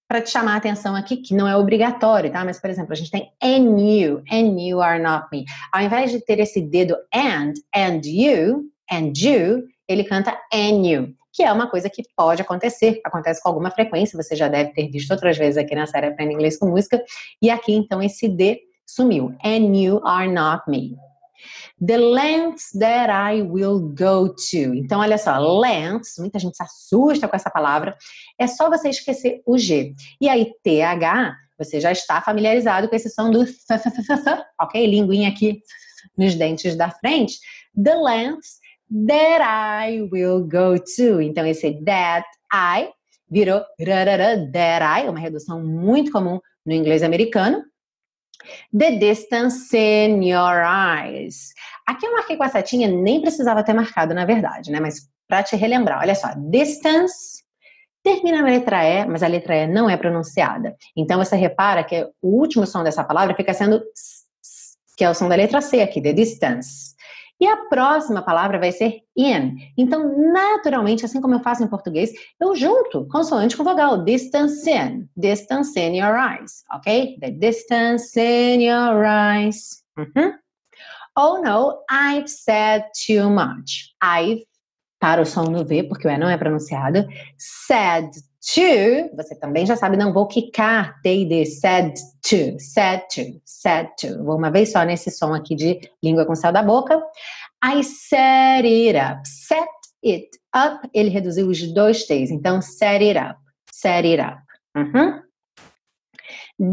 para 0.08 0.22
te 0.22 0.32
chamar 0.32 0.56
a 0.56 0.58
atenção 0.58 0.96
aqui, 0.96 1.18
que 1.18 1.36
não 1.36 1.48
é 1.48 1.56
obrigatório, 1.56 2.32
tá? 2.32 2.44
Mas, 2.44 2.60
por 2.60 2.72
exemplo, 2.72 2.92
a 2.92 2.96
gente 2.96 3.12
tem 3.12 3.32
and 3.42 3.80
you, 3.80 4.24
and 4.32 4.60
you 4.60 4.82
are 4.82 5.02
not 5.02 5.28
me. 5.32 5.46
Ao 5.72 5.82
invés 5.82 6.12
de 6.12 6.20
ter 6.20 6.40
esse 6.40 6.60
dedo 6.60 6.98
and, 7.14 7.54
and 7.74 8.02
you, 8.04 8.66
and 8.92 9.14
you, 9.16 9.68
ele 9.88 10.04
canta 10.04 10.38
and 10.52 10.86
you 10.86 11.16
que 11.34 11.44
é 11.44 11.52
uma 11.52 11.70
coisa 11.70 11.90
que 11.90 12.04
pode 12.16 12.42
acontecer, 12.42 13.00
acontece 13.06 13.42
com 13.42 13.50
alguma 13.50 13.72
frequência, 13.72 14.22
você 14.22 14.36
já 14.36 14.48
deve 14.48 14.74
ter 14.74 14.90
visto 14.90 15.12
outras 15.12 15.38
vezes 15.38 15.58
aqui 15.58 15.76
na 15.76 15.88
série 15.88 16.08
Aprenda 16.08 16.34
Inglês 16.34 16.58
com 16.58 16.68
Música, 16.68 17.02
e 17.42 17.50
aqui 17.50 17.74
então 17.74 18.02
esse 18.02 18.28
D 18.28 18.62
sumiu. 18.86 19.34
And 19.44 19.76
you 19.76 20.02
are 20.04 20.32
not 20.32 20.64
me. 20.68 20.96
The 21.84 21.98
lengths 21.98 22.72
that 22.80 23.10
I 23.10 23.42
will 23.42 23.80
go 23.80 24.30
to. 24.30 24.76
Então, 24.76 25.00
olha 25.00 25.18
só, 25.18 25.38
lengths, 25.40 26.18
muita 26.20 26.38
gente 26.38 26.56
se 26.56 26.62
assusta 26.64 27.28
com 27.28 27.36
essa 27.36 27.50
palavra, 27.50 27.98
é 28.40 28.46
só 28.46 28.70
você 28.70 28.90
esquecer 28.90 29.42
o 29.46 29.58
G. 29.58 29.96
E 30.20 30.30
aí, 30.30 30.54
TH, 30.64 31.36
você 31.58 31.80
já 31.80 31.92
está 31.92 32.22
familiarizado 32.22 32.88
com 32.88 32.96
esse 32.96 33.10
som 33.10 33.32
do 33.32 33.46
ok? 34.60 34.86
Linguinha 34.86 35.30
aqui 35.30 35.62
nos 36.18 36.36
dentes 36.36 36.76
da 36.76 36.92
frente. 36.92 37.40
The 37.82 37.96
lengths 37.96 38.61
that 39.08 39.42
I 39.42 40.02
will 40.12 40.44
go 40.44 40.78
to. 40.78 41.22
Então, 41.22 41.46
esse 41.46 41.84
that 41.86 42.28
I 42.52 42.90
virou 43.30 43.62
rarara, 43.80 44.50
that 44.52 44.84
I, 44.84 45.08
uma 45.08 45.20
redução 45.20 45.64
muito 45.64 46.12
comum 46.12 46.40
no 46.66 46.74
inglês 46.74 47.02
americano. 47.02 47.64
The 48.78 48.98
distance 48.98 49.76
in 49.76 50.24
your 50.24 50.64
eyes. 50.66 51.54
Aqui 51.88 52.06
eu 52.06 52.14
marquei 52.14 52.36
com 52.36 52.44
a 52.44 52.50
setinha, 52.50 52.88
nem 52.88 53.22
precisava 53.22 53.64
ter 53.64 53.74
marcado, 53.74 54.14
na 54.14 54.26
verdade, 54.26 54.72
né? 54.72 54.80
Mas 54.80 55.08
para 55.28 55.44
te 55.44 55.56
relembrar, 55.56 56.02
olha 56.02 56.16
só, 56.16 56.30
distance 56.50 57.42
termina 58.04 58.42
na 58.42 58.48
letra 58.48 58.84
E, 58.84 59.06
mas 59.06 59.22
a 59.24 59.28
letra 59.28 59.56
E 59.56 59.68
não 59.68 59.90
é 59.90 59.96
pronunciada. 59.96 60.76
Então 60.98 61.24
você 61.24 61.36
repara 61.36 61.84
que 61.84 62.04
o 62.22 62.40
último 62.40 62.66
som 62.66 62.84
dessa 62.84 63.04
palavra 63.04 63.36
fica 63.36 63.54
sendo 63.54 63.82
que 64.98 65.04
é 65.04 65.10
o 65.10 65.14
som 65.14 65.30
da 65.30 65.36
letra 65.36 65.62
C 65.62 65.82
aqui, 65.82 66.02
the 66.02 66.14
distance. 66.14 66.91
E 67.42 67.48
a 67.48 67.58
próxima 67.58 68.22
palavra 68.22 68.60
vai 68.60 68.72
ser 68.72 69.02
in. 69.18 69.56
Então, 69.76 70.32
naturalmente, 70.32 71.04
assim 71.04 71.20
como 71.20 71.34
eu 71.34 71.40
faço 71.40 71.64
em 71.64 71.68
português, 71.68 72.12
eu 72.40 72.56
junto 72.56 73.08
consoante 73.08 73.58
com 73.58 73.64
vogal. 73.64 74.04
Distance 74.04 74.70
in. 74.70 75.10
Distance 75.18 75.78
in 75.80 75.98
your 75.98 76.16
eyes. 76.16 76.64
Ok? 76.72 77.18
The 77.20 77.32
distance 77.32 78.20
in 78.20 78.62
your 78.62 79.04
eyes. 79.04 79.84
Uhum. 79.98 80.34
Oh 81.18 81.42
no, 81.42 81.84
I've 81.90 82.30
said 82.30 82.84
too 83.06 83.30
much. 83.30 83.96
I've, 84.02 84.46
para 85.00 85.24
o 85.24 85.26
som 85.26 85.46
no 85.46 85.66
V, 85.66 85.84
porque 85.84 86.08
o 86.08 86.12
E 86.12 86.18
não 86.20 86.30
é 86.30 86.38
pronunciado. 86.38 87.08
Said 87.38 88.12
to, 88.42 89.16
você 89.16 89.36
também 89.36 89.66
já 89.66 89.76
sabe, 89.76 89.96
não 89.96 90.12
vou 90.12 90.28
quicar 90.28 91.00
T 91.02 91.46
said 91.46 91.94
to, 92.28 92.60
said 92.60 93.04
to, 93.14 93.42
said 93.46 93.90
to. 94.00 94.24
Vou 94.24 94.38
uma 94.38 94.50
vez 94.50 94.72
só 94.72 94.84
nesse 94.84 95.12
som 95.12 95.34
aqui 95.34 95.56
de 95.56 95.80
língua 96.04 96.26
com 96.26 96.36
céu 96.36 96.52
da 96.52 96.64
boca. 96.64 97.02
I 97.64 97.84
set 97.84 98.66
it 98.66 98.98
up, 98.98 99.28
set 99.28 99.68
it 100.04 100.30
up, 100.56 100.90
ele 100.94 101.10
reduziu 101.10 101.48
os 101.48 101.62
dois 101.74 102.06
T's, 102.06 102.32
então 102.32 102.62
set 102.62 103.04
it 103.04 103.20
up, 103.20 103.40
set 103.72 104.08
it 104.08 104.20
up. 104.20 104.42
Uhum. 104.76 105.22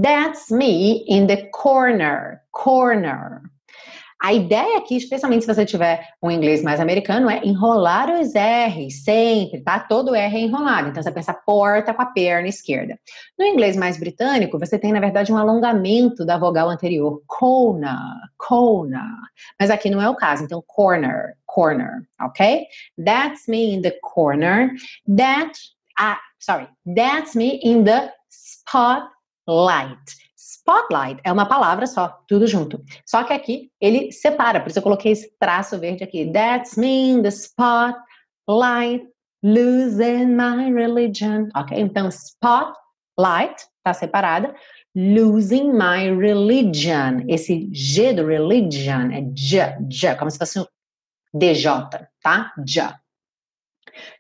That's 0.03 0.51
me 0.51 1.05
in 1.07 1.27
the 1.27 1.49
corner, 1.53 2.43
corner. 2.53 3.43
A 4.21 4.33
ideia 4.33 4.79
aqui, 4.79 4.97
especialmente 4.97 5.45
se 5.45 5.55
você 5.55 5.65
tiver 5.65 6.09
um 6.21 6.31
inglês 6.31 6.63
mais 6.63 6.81
americano, 6.81 7.31
é 7.31 7.41
enrolar 7.45 8.11
os 8.11 8.33
R's 8.35 9.05
sempre, 9.05 9.63
tá? 9.63 9.79
Todo 9.79 10.15
R 10.15 10.37
é 10.37 10.41
enrolado. 10.41 10.89
Então 10.89 11.01
você 11.01 11.13
pensa 11.13 11.33
porta 11.33 11.95
com 11.95 12.03
a 12.03 12.07
perna 12.07 12.49
esquerda. 12.49 12.99
No 13.39 13.45
inglês 13.45 13.77
mais 13.77 13.97
britânico, 13.97 14.59
você 14.59 14.77
tem, 14.77 14.93
na 14.93 14.99
verdade, 14.99 15.33
um 15.33 15.37
alongamento 15.37 16.27
da 16.27 16.37
vogal 16.37 16.69
anterior. 16.69 17.23
Corner, 17.29 17.97
corner. 18.37 19.01
Mas 19.59 19.71
aqui 19.71 19.89
não 19.89 20.03
é 20.03 20.09
o 20.09 20.17
caso, 20.17 20.43
então 20.43 20.63
corner, 20.67 21.35
corner, 21.47 22.03
ok? 22.21 22.67
That's 23.05 23.47
me 23.47 23.73
in 23.73 23.83
the 23.83 23.97
corner. 24.03 24.73
That, 25.17 25.53
ah, 25.97 26.19
sorry, 26.41 26.69
that's 26.97 27.37
me 27.37 27.61
in 27.63 27.85
the 27.85 28.11
spotlight. 28.29 30.28
Spotlight 30.49 31.21
é 31.25 31.31
uma 31.31 31.45
palavra 31.45 31.87
só, 31.87 32.09
tudo 32.27 32.47
junto. 32.47 32.83
Só 33.05 33.23
que 33.23 33.35
aqui 33.35 33.71
ele 33.79 34.11
separa, 34.11 34.61
por 34.61 34.71
isso 34.71 34.79
eu 34.79 34.83
coloquei 34.83 35.13
esse 35.13 35.31
traço 35.39 35.79
verde 35.79 36.03
aqui. 36.03 36.33
That's 36.33 36.75
me 36.75 37.21
the 37.21 37.29
spotlight, 37.29 39.07
losing 39.43 40.35
my 40.35 40.73
religion. 40.73 41.51
Ok? 41.55 41.79
Então, 41.79 42.09
spotlight 42.09 43.67
está 43.77 43.93
separada. 43.93 44.55
Losing 44.97 45.71
my 45.71 46.17
religion. 46.19 47.27
Esse 47.29 47.69
G 47.71 48.15
do 48.15 48.27
religion 48.27 49.11
é 49.13 49.21
J, 49.35 49.77
J, 49.87 50.17
como 50.17 50.31
se 50.31 50.39
fosse 50.39 50.59
um 50.61 50.67
DJ, 51.35 51.71
tá? 52.23 52.55
J. 52.65 52.99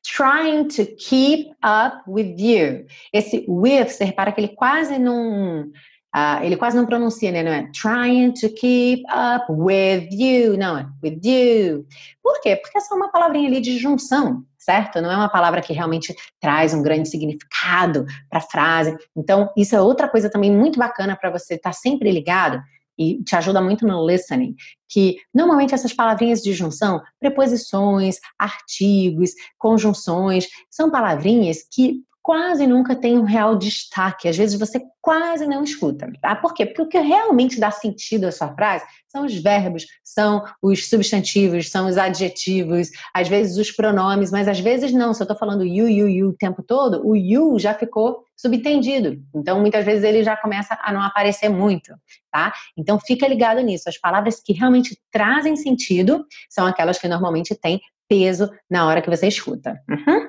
Trying 0.03 0.69
to 0.69 0.85
keep 0.97 1.55
up 1.65 2.03
with 2.07 2.37
you. 2.39 2.85
Esse 3.15 3.47
with, 3.49 3.89
você 3.89 4.05
repara 4.05 4.31
que 4.31 4.43
ele 4.43 4.49
quase 4.49 4.99
não 4.99 5.71
Uh, 6.15 6.43
ele 6.43 6.57
quase 6.57 6.77
não 6.77 6.87
pronuncia, 6.87 7.31
né? 7.31 7.43
Não 7.43 7.53
é 7.53 7.71
trying 7.73 8.33
to 8.33 8.49
keep 8.55 9.03
up 9.11 9.45
with 9.51 10.09
you, 10.11 10.57
não, 10.57 10.79
é 10.79 10.87
with 11.05 11.21
you. 11.23 11.87
Por 12.23 12.41
quê? 12.41 12.57
Porque 12.57 12.79
é 12.79 12.81
só 12.81 12.95
uma 12.95 13.11
palavrinha 13.11 13.49
ali 13.49 13.61
de 13.61 13.77
junção, 13.79 14.43
certo? 14.57 15.03
Não 15.03 15.13
é 15.13 15.17
uma 15.17 15.29
palavra 15.29 15.61
que 15.61 15.73
realmente 15.73 16.15
traz 16.41 16.73
um 16.73 16.83
grande 16.83 17.11
significado 17.11 18.07
para 18.31 18.39
a 18.39 18.43
frase. 18.43 18.97
Então, 19.15 19.51
isso 19.57 19.77
é 19.77 19.81
outra 19.81 20.09
coisa 20.09 20.31
também 20.31 20.51
muito 20.51 20.79
bacana 20.79 21.15
para 21.15 21.31
você 21.31 21.55
estar 21.55 21.71
tá 21.71 21.77
sempre 21.77 22.11
ligado 22.11 22.63
e 22.99 23.23
te 23.23 23.37
ajuda 23.37 23.61
muito 23.61 23.87
no 23.87 24.05
listening, 24.05 24.57
que 24.89 25.19
normalmente 25.33 25.73
essas 25.73 25.93
palavrinhas 25.93 26.43
de 26.43 26.53
junção, 26.53 27.01
preposições, 27.21 28.17
artigos, 28.37 29.31
conjunções, 29.57 30.49
são 30.69 30.91
palavrinhas 30.91 31.59
que 31.71 32.03
quase 32.29 32.67
nunca 32.67 32.95
tem 32.95 33.19
um 33.19 33.25
real 33.25 33.57
destaque. 33.57 34.29
Às 34.29 34.37
vezes 34.37 34.61
você 34.61 34.79
quase 35.01 35.47
não 35.47 35.65
escuta, 35.65 36.13
tá? 36.21 36.37
Por 36.37 36.53
quê? 36.53 36.67
Porque 36.67 36.83
o 36.83 36.87
que 36.87 36.99
realmente 36.99 37.59
dá 37.59 37.71
sentido 37.71 38.27
à 38.27 38.31
sua 38.31 38.55
frase 38.55 38.85
são 39.09 39.25
os 39.25 39.35
verbos, 39.35 39.87
são 40.05 40.45
os 40.63 40.91
substantivos, 40.91 41.71
são 41.71 41.87
os 41.87 41.97
adjetivos, 41.97 42.91
às 43.15 43.29
vezes 43.29 43.57
os 43.57 43.71
pronomes, 43.71 44.31
mas 44.31 44.47
às 44.47 44.61
vezes 44.61 44.93
não. 44.93 45.15
Se 45.15 45.23
eu 45.23 45.25
estou 45.25 45.39
falando 45.39 45.65
you, 45.65 45.89
you, 45.89 46.07
you 46.07 46.29
o 46.29 46.37
tempo 46.37 46.63
todo, 46.63 47.01
o 47.03 47.17
you 47.17 47.59
já 47.59 47.73
ficou 47.73 48.23
subentendido. 48.37 49.19
Então, 49.35 49.59
muitas 49.59 49.83
vezes 49.87 50.05
ele 50.05 50.23
já 50.23 50.37
começa 50.37 50.79
a 50.83 50.93
não 50.93 51.01
aparecer 51.01 51.49
muito, 51.49 51.95
tá? 52.31 52.53
Então, 52.77 53.01
fica 53.01 53.27
ligado 53.27 53.63
nisso. 53.63 53.89
As 53.89 53.97
palavras 53.97 54.39
que 54.39 54.53
realmente 54.53 55.01
trazem 55.11 55.57
sentido 55.57 56.27
são 56.51 56.67
aquelas 56.67 56.99
que 56.99 57.09
normalmente 57.09 57.55
têm 57.55 57.81
peso 58.07 58.51
na 58.71 58.87
hora 58.87 59.01
que 59.01 59.09
você 59.09 59.27
escuta. 59.27 59.81
Uhum. 59.89 60.28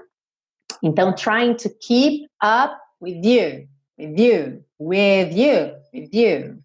Então, 0.83 1.13
trying 1.13 1.55
to 1.55 1.69
keep 1.81 2.27
up 2.41 2.77
with 3.01 3.25
you, 3.25 3.67
with 3.97 4.19
you, 4.19 4.63
with 4.79 5.35
you, 5.35 5.75
with 5.93 6.13
you. 6.13 6.63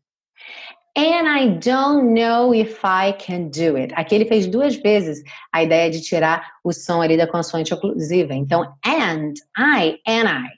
And 0.97 1.29
I 1.29 1.49
don't 1.59 2.15
know 2.15 2.55
if 2.55 2.85
I 2.85 3.13
can 3.13 3.51
do 3.51 3.77
it. 3.77 3.93
Aqui 3.97 4.15
ele 4.15 4.27
fez 4.27 4.47
duas 4.47 4.77
vezes 4.77 5.25
a 5.53 5.65
ideia 5.65 5.91
de 5.91 6.01
tirar 6.01 6.47
o 6.63 6.73
som 6.73 7.01
ali 7.01 7.17
da 7.17 7.27
consoante 7.27 7.75
oclusiva. 7.75 8.33
Então, 8.33 8.63
and 8.85 9.35
I, 9.57 9.99
and 10.07 10.29
I 10.29 10.51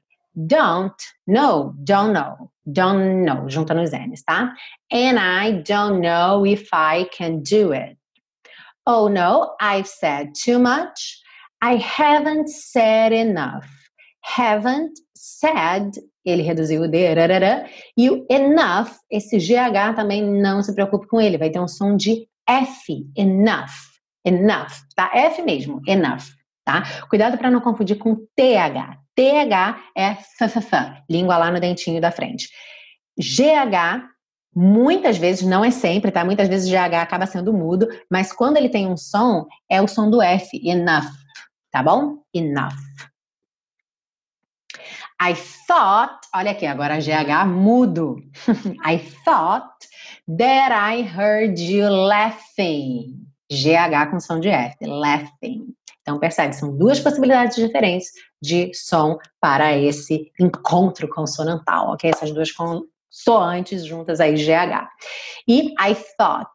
don't 0.46 0.94
know, 1.26 1.74
don't 1.84 2.12
know, 2.12 2.50
don't 2.70 3.24
know, 3.24 3.48
junta 3.48 3.72
nos 3.72 3.94
N's, 3.94 4.22
tá? 4.24 4.52
And 4.92 5.18
I 5.18 5.62
don't 5.62 6.00
know 6.00 6.44
if 6.44 6.68
I 6.70 7.08
can 7.16 7.42
do 7.42 7.72
it. 7.72 7.96
Oh 8.86 9.08
no, 9.08 9.56
I've 9.58 9.88
said 9.88 10.34
too 10.34 10.58
much. 10.58 11.22
I 11.62 11.76
haven't 11.76 12.48
said 12.48 13.12
enough. 13.12 13.66
Haven't 14.20 14.98
said, 15.14 15.92
ele 16.24 16.42
reduziu 16.42 16.82
o 16.82 16.88
D, 16.88 17.14
rarara, 17.14 17.66
e 17.96 18.10
o 18.10 18.26
enough, 18.28 18.90
esse 19.10 19.38
GH 19.38 19.94
também 19.94 20.22
não 20.22 20.62
se 20.62 20.74
preocupe 20.74 21.06
com 21.06 21.20
ele, 21.20 21.38
vai 21.38 21.50
ter 21.50 21.60
um 21.60 21.68
som 21.68 21.96
de 21.96 22.28
F, 22.48 23.06
enough, 23.16 23.70
enough, 24.24 24.72
tá? 24.94 25.10
F 25.14 25.42
mesmo, 25.42 25.80
enough, 25.86 26.24
tá? 26.64 26.82
Cuidado 27.08 27.38
para 27.38 27.50
não 27.50 27.60
confundir 27.60 27.96
com 27.98 28.16
TH. 28.36 28.98
TH 29.14 29.80
é 29.96 30.04
f, 30.10 30.44
f, 30.44 30.58
f, 30.58 31.02
língua 31.08 31.38
lá 31.38 31.50
no 31.50 31.60
dentinho 31.60 32.00
da 32.00 32.10
frente. 32.10 32.48
GH 33.18 34.14
Muitas 34.58 35.18
vezes, 35.18 35.46
não 35.46 35.62
é 35.62 35.70
sempre, 35.70 36.10
tá? 36.10 36.24
Muitas 36.24 36.48
vezes 36.48 36.70
GH 36.70 36.94
acaba 36.94 37.26
sendo 37.26 37.52
mudo, 37.52 37.86
mas 38.10 38.32
quando 38.32 38.56
ele 38.56 38.70
tem 38.70 38.86
um 38.86 38.96
som, 38.96 39.44
é 39.70 39.82
o 39.82 39.86
som 39.86 40.08
do 40.08 40.22
F, 40.22 40.58
enough, 40.66 41.04
tá 41.76 41.82
bom? 41.82 42.22
Enough. 42.32 42.72
I 45.20 45.34
thought, 45.66 46.26
olha 46.34 46.52
aqui, 46.52 46.64
agora 46.64 46.98
GH 46.98 47.46
mudo. 47.46 48.16
I 48.82 48.98
thought 49.24 49.86
that 50.26 50.72
I 50.72 51.02
heard 51.02 51.60
you 51.60 51.86
laughing. 51.90 53.26
GH 53.50 54.10
com 54.10 54.20
som 54.20 54.40
de 54.40 54.48
F, 54.48 54.86
laughing. 54.86 55.74
Então, 56.00 56.18
percebe, 56.18 56.54
são 56.54 56.74
duas 56.74 56.98
possibilidades 56.98 57.56
diferentes 57.56 58.08
de 58.40 58.72
som 58.72 59.18
para 59.38 59.76
esse 59.76 60.32
encontro 60.40 61.08
consonantal, 61.08 61.90
ok? 61.92 62.10
Essas 62.10 62.32
duas 62.32 62.48
soantes 63.10 63.84
juntas 63.84 64.18
aí, 64.18 64.34
GH. 64.34 64.88
E 65.46 65.74
I 65.78 65.94
thought 66.16 66.50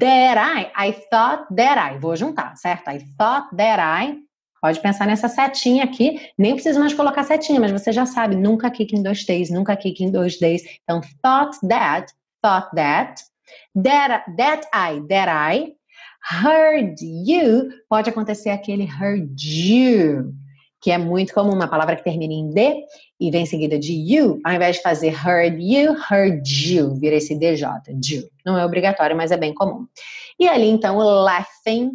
that 0.00 0.36
I, 0.36 0.72
I 0.74 0.92
thought 1.10 1.46
that 1.54 1.78
I, 1.78 1.98
vou 1.98 2.16
juntar, 2.16 2.56
certo? 2.56 2.88
I 2.90 2.98
thought 3.16 3.54
that 3.56 3.80
I, 3.80 4.27
pode 4.60 4.80
pensar 4.80 5.06
nessa 5.06 5.28
setinha 5.28 5.84
aqui, 5.84 6.20
nem 6.36 6.54
precisa 6.54 6.78
mais 6.78 6.94
colocar 6.94 7.24
setinha, 7.24 7.60
mas 7.60 7.72
você 7.72 7.92
já 7.92 8.06
sabe, 8.06 8.36
nunca 8.36 8.70
kick 8.70 8.94
em 8.94 9.02
dois 9.02 9.24
T's, 9.24 9.50
nunca 9.50 9.76
kick 9.76 10.02
em 10.02 10.10
dois 10.10 10.38
D's. 10.38 10.62
Então, 10.82 11.00
thought 11.22 11.58
that, 11.68 12.12
thought 12.42 12.68
that, 12.74 13.22
that, 13.82 14.24
that 14.36 14.68
I, 14.74 15.00
that 15.08 15.30
I, 15.30 15.74
heard 16.42 16.96
you, 17.00 17.70
pode 17.88 18.10
acontecer 18.10 18.50
aquele 18.50 18.84
heard 18.84 19.40
you 19.40 20.34
que 20.80 20.90
é 20.90 20.98
muito 20.98 21.34
comum, 21.34 21.52
uma 21.52 21.68
palavra 21.68 21.96
que 21.96 22.04
termina 22.04 22.32
em 22.32 22.50
D 22.50 22.84
e 23.18 23.30
vem 23.30 23.44
seguida 23.44 23.78
de 23.78 23.92
you, 23.92 24.40
ao 24.44 24.52
invés 24.52 24.76
de 24.76 24.82
fazer 24.82 25.12
heard 25.12 25.60
you, 25.60 25.96
heard 26.10 26.48
you, 26.48 26.94
vira 26.94 27.16
esse 27.16 27.36
DJ, 27.36 27.66
you. 28.08 28.22
Não 28.46 28.56
é 28.56 28.64
obrigatório, 28.64 29.16
mas 29.16 29.32
é 29.32 29.36
bem 29.36 29.52
comum. 29.52 29.86
E 30.38 30.46
ali, 30.48 30.68
então, 30.68 30.98
laughing, 30.98 31.90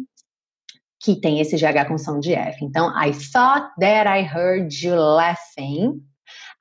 que 1.04 1.20
tem 1.20 1.38
esse 1.38 1.56
GH 1.56 1.86
com 1.86 1.98
som 1.98 2.18
de 2.18 2.32
F. 2.32 2.64
Então, 2.64 2.88
I 2.98 3.12
thought 3.12 3.68
that 3.78 4.08
I 4.08 4.22
heard 4.22 4.74
you 4.82 4.94
laughing. 4.94 6.02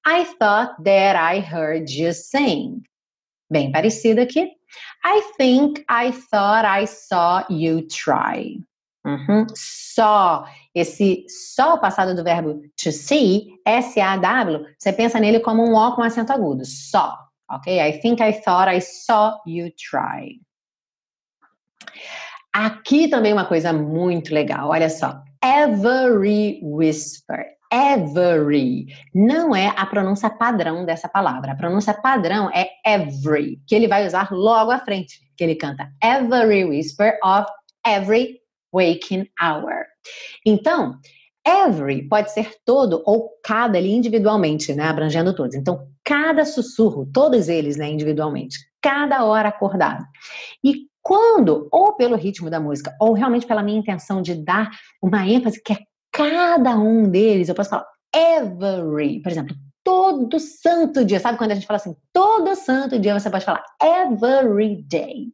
I 0.05 0.25
thought 0.37 0.83
that 0.83 1.17
I 1.17 1.39
heard 1.39 1.89
you 1.89 2.13
sing. 2.13 2.83
Bem 3.49 3.71
parecido 3.71 4.19
aqui. 4.19 4.51
I 5.05 5.21
think 5.37 5.85
I 5.89 6.11
thought 6.11 6.65
I 6.65 6.85
saw 6.85 7.45
you 7.49 7.87
try. 7.87 8.59
Uhum. 9.05 9.47
Só. 9.55 10.45
Esse 10.75 11.25
só 11.29 11.77
passado 11.77 12.13
do 12.13 12.23
verbo 12.23 12.61
to 12.83 12.91
see, 12.91 13.47
S-A-W, 13.65 14.65
você 14.77 14.91
pensa 14.91 15.19
nele 15.19 15.39
como 15.39 15.63
um 15.63 15.75
O 15.75 15.95
com 15.95 16.01
acento 16.01 16.33
agudo. 16.33 16.65
Só. 16.65 17.17
Ok? 17.49 17.79
I 17.79 17.99
think 17.99 18.21
I 18.21 18.33
thought 18.33 18.69
I 18.69 18.81
saw 18.81 19.39
you 19.45 19.71
try. 19.77 20.41
Aqui 22.53 23.07
também 23.07 23.33
uma 23.33 23.45
coisa 23.45 23.73
muito 23.73 24.33
legal. 24.33 24.69
Olha 24.69 24.89
só. 24.89 25.21
Every 25.43 26.59
whisper. 26.61 27.45
Every. 27.71 28.85
Não 29.13 29.55
é 29.55 29.73
a 29.75 29.85
pronúncia 29.87 30.29
padrão 30.29 30.85
dessa 30.85 31.09
palavra. 31.09 31.53
A 31.53 31.55
pronúncia 31.55 31.93
padrão 31.93 32.51
é 32.53 32.69
every, 32.85 33.59
que 33.67 33.73
ele 33.73 33.87
vai 33.87 34.05
usar 34.05 34.31
logo 34.31 34.69
à 34.69 34.77
frente. 34.77 35.19
Que 35.35 35.43
ele 35.43 35.55
canta 35.55 35.89
every 36.03 36.63
whisper 36.63 37.17
of 37.23 37.47
every 37.85 38.39
waking 38.71 39.27
hour. 39.41 39.85
Então, 40.45 40.99
every 41.45 42.07
pode 42.07 42.31
ser 42.31 42.51
todo 42.63 43.01
ou 43.05 43.31
cada 43.43 43.79
ali 43.79 43.91
individualmente, 43.91 44.73
né, 44.75 44.83
abrangendo 44.83 45.35
todos. 45.35 45.55
Então, 45.55 45.87
cada 46.03 46.45
sussurro, 46.45 47.09
todos 47.11 47.49
eles, 47.49 47.77
né, 47.77 47.89
individualmente, 47.89 48.57
cada 48.81 49.23
hora 49.25 49.49
acordado. 49.49 50.05
E 50.63 50.87
quando, 51.03 51.67
ou 51.69 51.93
pelo 51.93 52.15
ritmo 52.15 52.49
da 52.49 52.59
música, 52.59 52.95
ou 52.99 53.13
realmente 53.13 53.45
pela 53.45 53.61
minha 53.61 53.77
intenção 53.77 54.21
de 54.21 54.33
dar 54.33 54.71
uma 55.01 55.27
ênfase 55.27 55.61
que 55.61 55.73
é 55.73 55.77
cada 56.11 56.77
um 56.77 57.09
deles, 57.09 57.49
eu 57.49 57.55
posso 57.55 57.71
falar 57.71 57.85
every, 58.15 59.21
por 59.21 59.31
exemplo, 59.31 59.55
todo 59.83 60.39
santo 60.39 61.03
dia. 61.03 61.19
Sabe 61.19 61.37
quando 61.37 61.51
a 61.51 61.55
gente 61.55 61.67
fala 61.67 61.77
assim, 61.77 61.95
todo 62.13 62.55
santo 62.55 62.97
dia 62.97 63.19
você 63.19 63.29
pode 63.29 63.43
falar 63.43 63.63
every 63.81 64.81
day. 64.83 65.27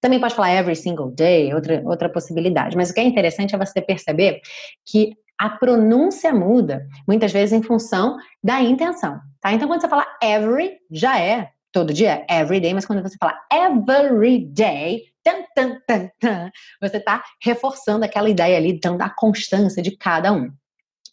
Também 0.00 0.20
pode 0.20 0.34
falar 0.34 0.52
every 0.52 0.76
single 0.76 1.10
day, 1.10 1.52
outra, 1.52 1.82
outra 1.84 2.08
possibilidade. 2.08 2.76
Mas 2.76 2.90
o 2.90 2.94
que 2.94 3.00
é 3.00 3.04
interessante 3.04 3.54
é 3.54 3.58
você 3.58 3.82
perceber 3.82 4.40
que 4.84 5.14
a 5.38 5.50
pronúncia 5.50 6.32
muda, 6.32 6.86
muitas 7.06 7.32
vezes 7.32 7.52
em 7.52 7.62
função 7.62 8.16
da 8.42 8.62
intenção, 8.62 9.20
tá? 9.40 9.52
Então, 9.52 9.68
quando 9.68 9.82
você 9.82 9.88
fala 9.88 10.06
every, 10.22 10.78
já 10.90 11.20
é 11.20 11.50
todo 11.72 11.92
dia, 11.92 12.24
every 12.30 12.60
day, 12.60 12.72
mas 12.72 12.86
quando 12.86 13.02
você 13.02 13.16
fala 13.18 13.38
every 13.52 14.46
day, 14.46 15.04
tan, 15.22 15.44
tan, 15.54 15.80
tan, 15.86 16.10
tan, 16.20 16.50
você 16.80 16.96
está 16.96 17.22
reforçando 17.42 18.04
aquela 18.04 18.30
ideia 18.30 18.56
ali, 18.56 18.78
dando 18.80 19.02
a 19.02 19.10
constância 19.10 19.82
de 19.82 19.96
cada 19.96 20.32
um. 20.32 20.50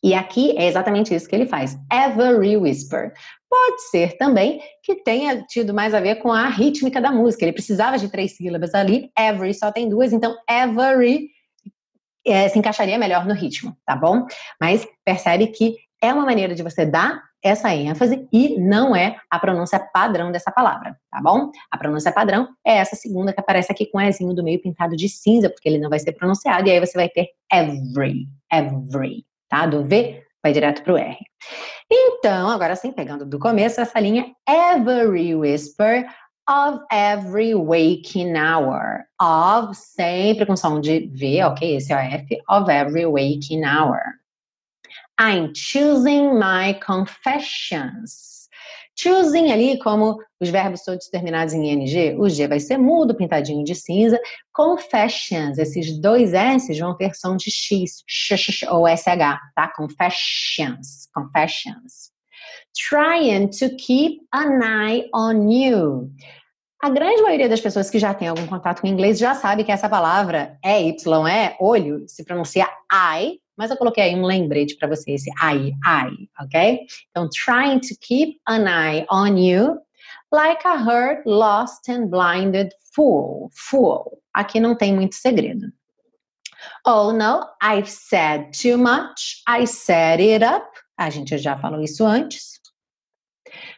E 0.03 0.13
aqui 0.13 0.55
é 0.57 0.67
exatamente 0.67 1.15
isso 1.15 1.27
que 1.29 1.35
ele 1.35 1.45
faz. 1.45 1.77
Every 1.91 2.57
whisper. 2.57 3.13
Pode 3.49 3.81
ser 3.89 4.17
também 4.17 4.61
que 4.83 4.95
tenha 4.95 5.43
tido 5.43 5.73
mais 5.73 5.93
a 5.93 6.01
ver 6.01 6.15
com 6.15 6.31
a 6.31 6.47
rítmica 6.47 6.99
da 6.99 7.09
música. 7.09 7.45
Ele 7.45 7.53
precisava 7.53 7.97
de 7.97 8.09
três 8.09 8.35
sílabas 8.35 8.75
ali, 8.75 9.09
every 9.17 9.53
só 9.53 9.71
tem 9.71 9.87
duas, 9.87 10.11
então 10.11 10.35
every 10.49 11.29
é, 12.25 12.49
se 12.49 12.59
encaixaria 12.59 12.97
melhor 12.97 13.25
no 13.25 13.33
ritmo, 13.33 13.77
tá 13.85 13.95
bom? 13.95 14.25
Mas 14.59 14.85
percebe 15.05 15.47
que 15.47 15.75
é 16.03 16.13
uma 16.13 16.25
maneira 16.25 16.53
de 16.53 16.61
você 16.61 16.85
dar 16.85 17.23
essa 17.41 17.73
ênfase 17.73 18.27
e 18.31 18.59
não 18.59 18.93
é 18.93 19.15
a 19.31 19.39
pronúncia 19.39 19.79
padrão 19.79 20.33
dessa 20.33 20.51
palavra, 20.51 20.97
tá 21.09 21.21
bom? 21.21 21.49
A 21.71 21.77
pronúncia 21.77 22.11
padrão 22.11 22.49
é 22.65 22.75
essa 22.75 22.95
segunda 22.97 23.31
que 23.31 23.39
aparece 23.39 23.71
aqui 23.71 23.85
com 23.85 23.97
o 23.97 24.01
Ezinho 24.01 24.33
do 24.33 24.43
meio 24.43 24.61
pintado 24.61 24.97
de 24.97 25.07
cinza, 25.07 25.49
porque 25.49 25.67
ele 25.67 25.79
não 25.79 25.89
vai 25.89 25.99
ser 25.99 26.11
pronunciado, 26.11 26.67
e 26.67 26.71
aí 26.71 26.79
você 26.79 26.97
vai 26.97 27.07
ter 27.07 27.29
every, 27.51 28.27
every, 28.51 29.25
tá? 29.47 29.65
Do 29.65 29.85
V 29.85 30.21
vai 30.43 30.51
direto 30.51 30.83
para 30.83 30.93
o 30.93 30.97
R. 30.97 31.17
Então, 31.89 32.49
agora 32.49 32.75
sim, 32.75 32.91
pegando 32.91 33.25
do 33.25 33.39
começo, 33.39 33.79
essa 33.79 33.97
linha 33.97 34.25
every 34.45 35.33
whisper 35.33 36.05
of 36.49 36.83
every 36.91 37.55
waking 37.55 38.35
hour. 38.35 39.05
Of, 39.21 39.73
sempre 39.73 40.45
com 40.45 40.57
som 40.57 40.81
de 40.81 41.09
V, 41.13 41.43
ok? 41.45 41.77
Esse 41.77 41.93
é 41.93 41.95
o 41.95 41.99
F, 41.99 42.37
of 42.49 42.69
every 42.69 43.05
waking 43.05 43.63
hour. 43.63 44.01
I'm 45.19 45.53
choosing 45.53 46.39
my 46.39 46.79
confessions. 46.85 48.49
Choosing 48.95 49.51
ali, 49.51 49.79
como 49.79 50.19
os 50.39 50.49
verbos 50.49 50.83
todos 50.83 51.09
terminados 51.09 51.53
em 51.53 51.71
ing, 51.71 52.15
o 52.19 52.29
G 52.29 52.47
vai 52.47 52.59
ser 52.59 52.77
mudo, 52.77 53.15
pintadinho 53.15 53.63
de 53.63 53.73
cinza. 53.73 54.19
Confessions, 54.53 55.57
esses 55.57 55.99
dois 55.99 56.33
S 56.33 56.71
vão 56.79 56.95
ter 56.95 57.15
som 57.15 57.35
de 57.35 57.49
X, 57.49 58.03
x, 58.07 58.63
ou 58.69 58.87
SH, 58.87 59.39
tá? 59.55 59.71
Confessions, 59.75 61.07
confessions. 61.13 62.11
Trying 62.89 63.49
to 63.49 63.75
keep 63.77 64.21
an 64.31 64.59
eye 64.61 65.09
on 65.13 65.49
you. 65.49 66.11
A 66.83 66.89
grande 66.89 67.21
maioria 67.21 67.47
das 67.47 67.61
pessoas 67.61 67.89
que 67.89 67.97
já 67.97 68.13
tem 68.13 68.27
algum 68.27 68.45
contato 68.45 68.81
com 68.81 68.87
inglês 68.87 69.17
já 69.17 69.33
sabe 69.33 69.63
que 69.63 69.71
essa 69.71 69.87
palavra 69.87 70.57
é 70.63 70.81
Y, 70.81 71.27
é 71.29 71.55
olho, 71.59 72.03
se 72.07 72.25
pronuncia 72.25 72.67
I, 72.91 73.39
mas 73.57 73.71
eu 73.71 73.77
coloquei 73.77 74.03
aí 74.03 74.15
um 74.15 74.25
lembrete 74.25 74.75
para 74.75 74.87
você, 74.87 75.11
esse 75.11 75.29
I, 75.31 75.69
I, 75.85 76.29
ok? 76.41 76.85
Então, 77.11 77.29
trying 77.29 77.79
to 77.79 77.95
keep 78.01 78.39
an 78.47 78.65
eye 78.65 79.05
on 79.11 79.37
you, 79.37 79.79
like 80.31 80.65
a 80.65 80.75
hurt, 80.75 81.25
lost 81.25 81.89
and 81.89 82.07
blinded 82.07 82.73
fool. 82.95 83.49
Fool. 83.53 84.19
Aqui 84.33 84.59
não 84.59 84.75
tem 84.75 84.93
muito 84.93 85.15
segredo. 85.15 85.71
Oh 86.85 87.11
no, 87.11 87.45
I've 87.61 87.89
said 87.89 88.51
too 88.53 88.77
much. 88.77 89.43
I 89.47 89.65
set 89.65 90.21
it 90.21 90.43
up. 90.43 90.65
A 90.97 91.09
gente 91.09 91.37
já 91.37 91.57
falou 91.57 91.81
isso 91.81 92.05
antes. 92.05 92.59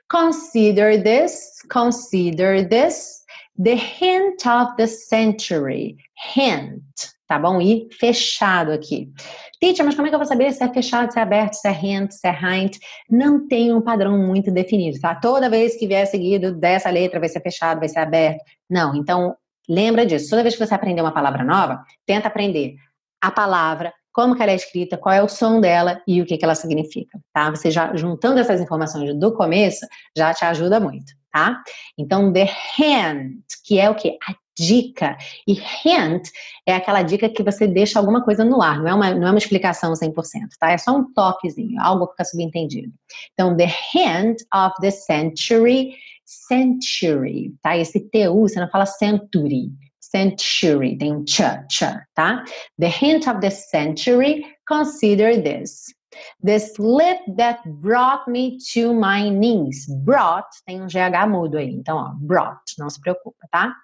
Consider 0.10 1.02
this, 1.02 1.62
consider 1.70 2.68
this. 2.68 3.24
The 3.58 3.76
hint 3.76 4.46
of 4.46 4.76
the 4.78 4.88
century. 4.88 5.98
Hint, 6.36 7.15
tá 7.28 7.40
bom? 7.40 7.62
E 7.62 7.88
fechado 8.00 8.72
aqui. 8.72 9.12
Teacher, 9.60 9.86
mas 9.86 9.96
como 9.96 10.08
é 10.08 10.10
que 10.10 10.16
eu 10.16 10.20
vou 10.20 10.28
saber 10.28 10.52
se 10.54 10.64
é 10.64 10.72
fechado, 10.72 11.12
se 11.12 11.20
é 11.20 11.22
aberto, 11.22 11.54
se 11.54 11.68
é 11.68 11.72
hint, 11.72 12.12
se 12.12 12.28
é 12.28 12.32
hint? 12.32 12.78
Não 13.10 13.48
tem 13.48 13.74
um 13.74 13.82
padrão 13.82 14.18
muito 14.18 14.52
definido, 14.52 15.00
tá? 15.00 15.16
Toda 15.16 15.50
vez 15.50 15.76
que 15.78 15.88
vier 15.88 16.06
seguido 16.08 16.54
dessa 16.54 16.90
letra 16.90 17.20
vai 17.20 17.30
ser 17.30 17.42
fechado, 17.42 17.80
vai 17.80 17.90
ser 17.90 18.00
aberto. 18.00 18.44
Não, 18.70 18.96
então 18.96 19.36
lembra 19.68 20.06
disso. 20.06 20.30
Toda 20.30 20.44
vez 20.44 20.56
que 20.56 20.66
você 20.66 20.74
aprender 20.74 21.02
uma 21.02 21.14
palavra 21.14 21.44
nova, 21.44 21.84
tenta 22.06 22.28
aprender 22.28 22.76
a 23.22 23.32
palavra, 23.32 23.92
como 24.14 24.42
ela 24.42 24.52
é 24.52 24.56
escrita, 24.56 24.98
qual 24.98 25.14
é 25.14 25.22
o 25.22 25.28
som 25.28 25.60
dela 25.60 26.02
e 26.08 26.22
o 26.22 26.26
que, 26.26 26.38
que 26.38 26.46
ela 26.46 26.56
significa, 26.56 27.20
tá? 27.34 27.50
Você 27.50 27.72
já 27.72 27.96
juntando 27.96 28.40
essas 28.40 28.62
informações 28.62 29.14
do 29.20 29.34
começo 29.34 29.86
já 30.16 30.34
te 30.34 30.46
ajuda 30.46 30.80
muito, 30.80 31.12
tá? 31.32 31.62
Então, 31.98 32.32
the 32.32 32.48
hint, 32.78 33.44
que 33.66 33.80
é 33.80 33.90
o 33.90 33.96
que? 33.96 34.18
A 34.28 34.34
dica. 34.58 35.18
E 35.48 35.54
hint 35.54 36.30
é 36.66 36.74
aquela 36.74 37.02
dica 37.02 37.30
que 37.30 37.44
você 37.44 37.68
deixa 37.68 38.00
alguma 38.00 38.24
coisa 38.24 38.44
no 38.44 38.62
ar, 38.62 38.80
não 38.80 38.88
é 38.88 38.94
uma, 38.94 39.14
não 39.14 39.28
é 39.28 39.32
uma 39.32 39.38
explicação 39.38 39.94
100%, 39.94 40.14
tá? 40.60 40.72
É 40.72 40.78
só 40.78 40.96
um 40.96 41.14
toquezinho, 41.14 41.80
algo 41.82 42.08
que 42.08 42.14
fica 42.14 42.26
subentendido. 42.26 42.92
Então, 43.34 43.56
the 43.56 43.72
hint 43.94 44.38
of 44.54 44.76
the 44.82 44.92
century, 44.92 45.96
century, 46.26 47.54
tá? 47.62 47.78
Esse 47.78 48.00
TU, 48.00 48.42
você 48.42 48.60
não 48.60 48.70
fala 48.70 48.86
century, 48.86 49.72
century, 50.00 50.98
tem 50.98 51.14
um 51.14 51.26
ch, 51.26 51.42
ch, 51.70 51.84
tá? 52.14 52.44
The 52.80 52.88
hint 52.88 53.28
of 53.28 53.42
the 53.42 53.50
century, 53.50 54.46
consider 54.68 55.42
this. 55.42 55.94
The 56.42 56.60
slip 56.60 57.20
that 57.36 57.60
brought 57.82 58.30
me 58.30 58.58
to 58.74 58.94
my 58.94 59.30
knees. 59.30 59.86
Brought, 60.04 60.48
tem 60.66 60.82
um 60.82 60.88
GH 60.88 61.28
mudo 61.30 61.58
aí, 61.58 61.70
então, 61.70 61.98
ó, 61.98 62.14
brought, 62.16 62.64
não 62.78 62.90
se 62.90 63.00
preocupa, 63.02 63.48
tá? 63.52 63.76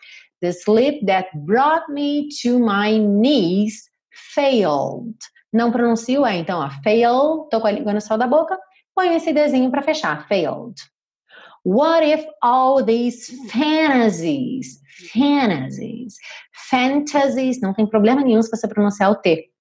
The 0.42 0.54
slip 0.54 1.06
that 1.06 1.30
brought 1.46 1.90
me 1.90 2.30
to 2.42 2.60
my 2.60 2.98
knees 2.98 3.90
failed. 4.12 5.16
Não 5.54 5.72
pronuncio 5.72 6.26
é, 6.26 6.38
então, 6.38 6.60
ó, 6.60 6.70
fail, 6.84 7.48
tô 7.52 7.60
com 7.60 7.68
a 7.68 7.72
língua 7.72 7.94
no 7.94 8.02
céu 8.02 8.18
da 8.18 8.26
boca, 8.26 8.58
põe 8.96 9.16
esse 9.16 9.34
desenho 9.34 9.70
para 9.70 9.82
fechar, 9.82 10.28
failed. 10.28 10.76
What 11.64 12.04
if 12.04 12.26
all 12.42 12.84
these 12.84 13.32
fantasies, 13.52 14.80
fantasies, 15.14 16.16
fantasies, 16.70 17.62
não 17.62 17.74
tem 17.74 17.86
problema 17.86 18.22
nenhum 18.24 18.42
se 18.42 18.50
você 18.50 18.68
pronunciar 18.68 19.12
o 19.12 19.16
T, 19.16 19.52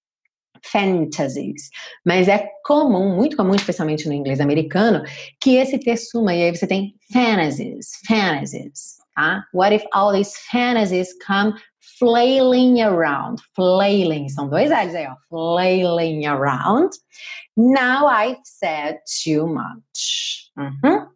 fantasies. 0.64 1.70
Mas 2.04 2.28
é 2.28 2.48
comum, 2.64 3.14
muito 3.14 3.36
comum, 3.36 3.54
especialmente 3.54 4.06
no 4.06 4.14
inglês 4.14 4.40
americano, 4.40 5.02
que 5.40 5.56
esse 5.56 5.78
T 5.78 5.96
suma 5.96 6.34
e 6.34 6.42
aí 6.44 6.56
você 6.56 6.66
tem 6.66 6.94
fantasies, 7.12 7.90
fantasies. 8.06 8.99
Tá? 9.20 9.44
What 9.52 9.74
if 9.74 9.84
all 9.92 10.12
these 10.12 10.32
fantasies 10.50 11.12
come 11.26 11.52
flailing 11.98 12.80
around? 12.80 13.42
Flailing, 13.54 14.30
são 14.30 14.48
dois 14.48 14.70
L's 14.70 14.94
aí, 14.94 15.06
ó. 15.06 15.14
Flailing 15.28 16.26
around. 16.26 16.90
Now 17.54 18.06
I've 18.06 18.40
said 18.44 18.98
too 19.22 19.46
much. 19.46 20.50
Uhum. 20.56 21.06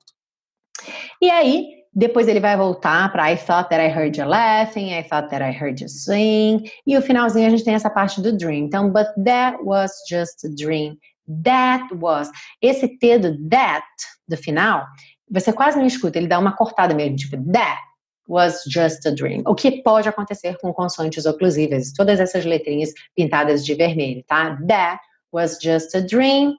E 1.22 1.30
aí, 1.30 1.66
depois 1.94 2.28
ele 2.28 2.40
vai 2.40 2.58
voltar 2.58 3.10
para 3.10 3.32
I 3.32 3.36
thought 3.36 3.70
that 3.70 3.80
I 3.80 3.88
heard 3.88 4.18
you 4.18 4.26
laughing, 4.26 4.92
I 4.92 5.02
thought 5.02 5.30
that 5.30 5.42
I 5.42 5.50
heard 5.50 5.80
you 5.80 5.88
sing. 5.88 6.70
E 6.86 6.98
o 6.98 7.00
finalzinho 7.00 7.46
a 7.46 7.50
gente 7.50 7.64
tem 7.64 7.74
essa 7.74 7.88
parte 7.88 8.20
do 8.20 8.36
dream. 8.36 8.66
Então, 8.66 8.92
but 8.92 9.06
that 9.24 9.56
was 9.62 9.90
just 10.10 10.44
a 10.44 10.50
dream. 10.50 10.98
That 11.42 11.88
was. 11.94 12.30
Esse 12.60 12.86
T 12.98 13.18
do 13.18 13.48
that, 13.48 13.86
do 14.28 14.36
final, 14.36 14.84
você 15.30 15.54
quase 15.54 15.78
não 15.78 15.86
escuta, 15.86 16.18
ele 16.18 16.28
dá 16.28 16.38
uma 16.38 16.54
cortada 16.54 16.94
mesmo, 16.94 17.16
tipo, 17.16 17.42
that 17.50 17.80
was 18.26 18.62
just 18.66 19.06
a 19.06 19.14
dream. 19.14 19.42
O 19.46 19.54
que 19.54 19.82
pode 19.82 20.08
acontecer 20.08 20.56
com 20.58 20.72
consoantes 20.72 21.26
oclusivas, 21.26 21.92
todas 21.92 22.20
essas 22.20 22.44
letrinhas 22.44 22.90
pintadas 23.16 23.64
de 23.64 23.74
vermelho, 23.74 24.24
tá? 24.24 24.58
That 24.66 25.00
was 25.32 25.58
just 25.60 25.94
a 25.94 26.00
dream. 26.00 26.56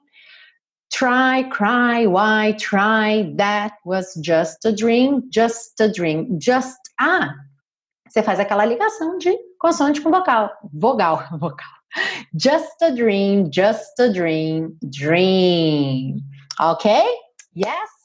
Try, 0.92 1.44
cry, 1.50 2.06
why, 2.06 2.54
try, 2.58 3.34
that 3.36 3.76
was 3.84 4.14
just 4.22 4.64
a 4.64 4.72
dream, 4.72 5.22
just 5.32 5.80
a 5.80 5.88
dream, 5.88 6.38
just. 6.38 6.78
Ah, 6.98 7.34
você 8.08 8.22
faz 8.22 8.38
aquela 8.38 8.64
ligação 8.64 9.18
de 9.18 9.36
consoante 9.58 10.00
com 10.00 10.10
vocal, 10.10 10.50
vogal, 10.72 11.24
vocal. 11.38 11.66
Just 12.34 12.82
a 12.82 12.90
dream, 12.90 13.50
just 13.52 13.98
a 13.98 14.08
dream, 14.08 14.76
dream. 14.82 16.20
Ok? 16.60 17.02
Yes? 17.54 17.95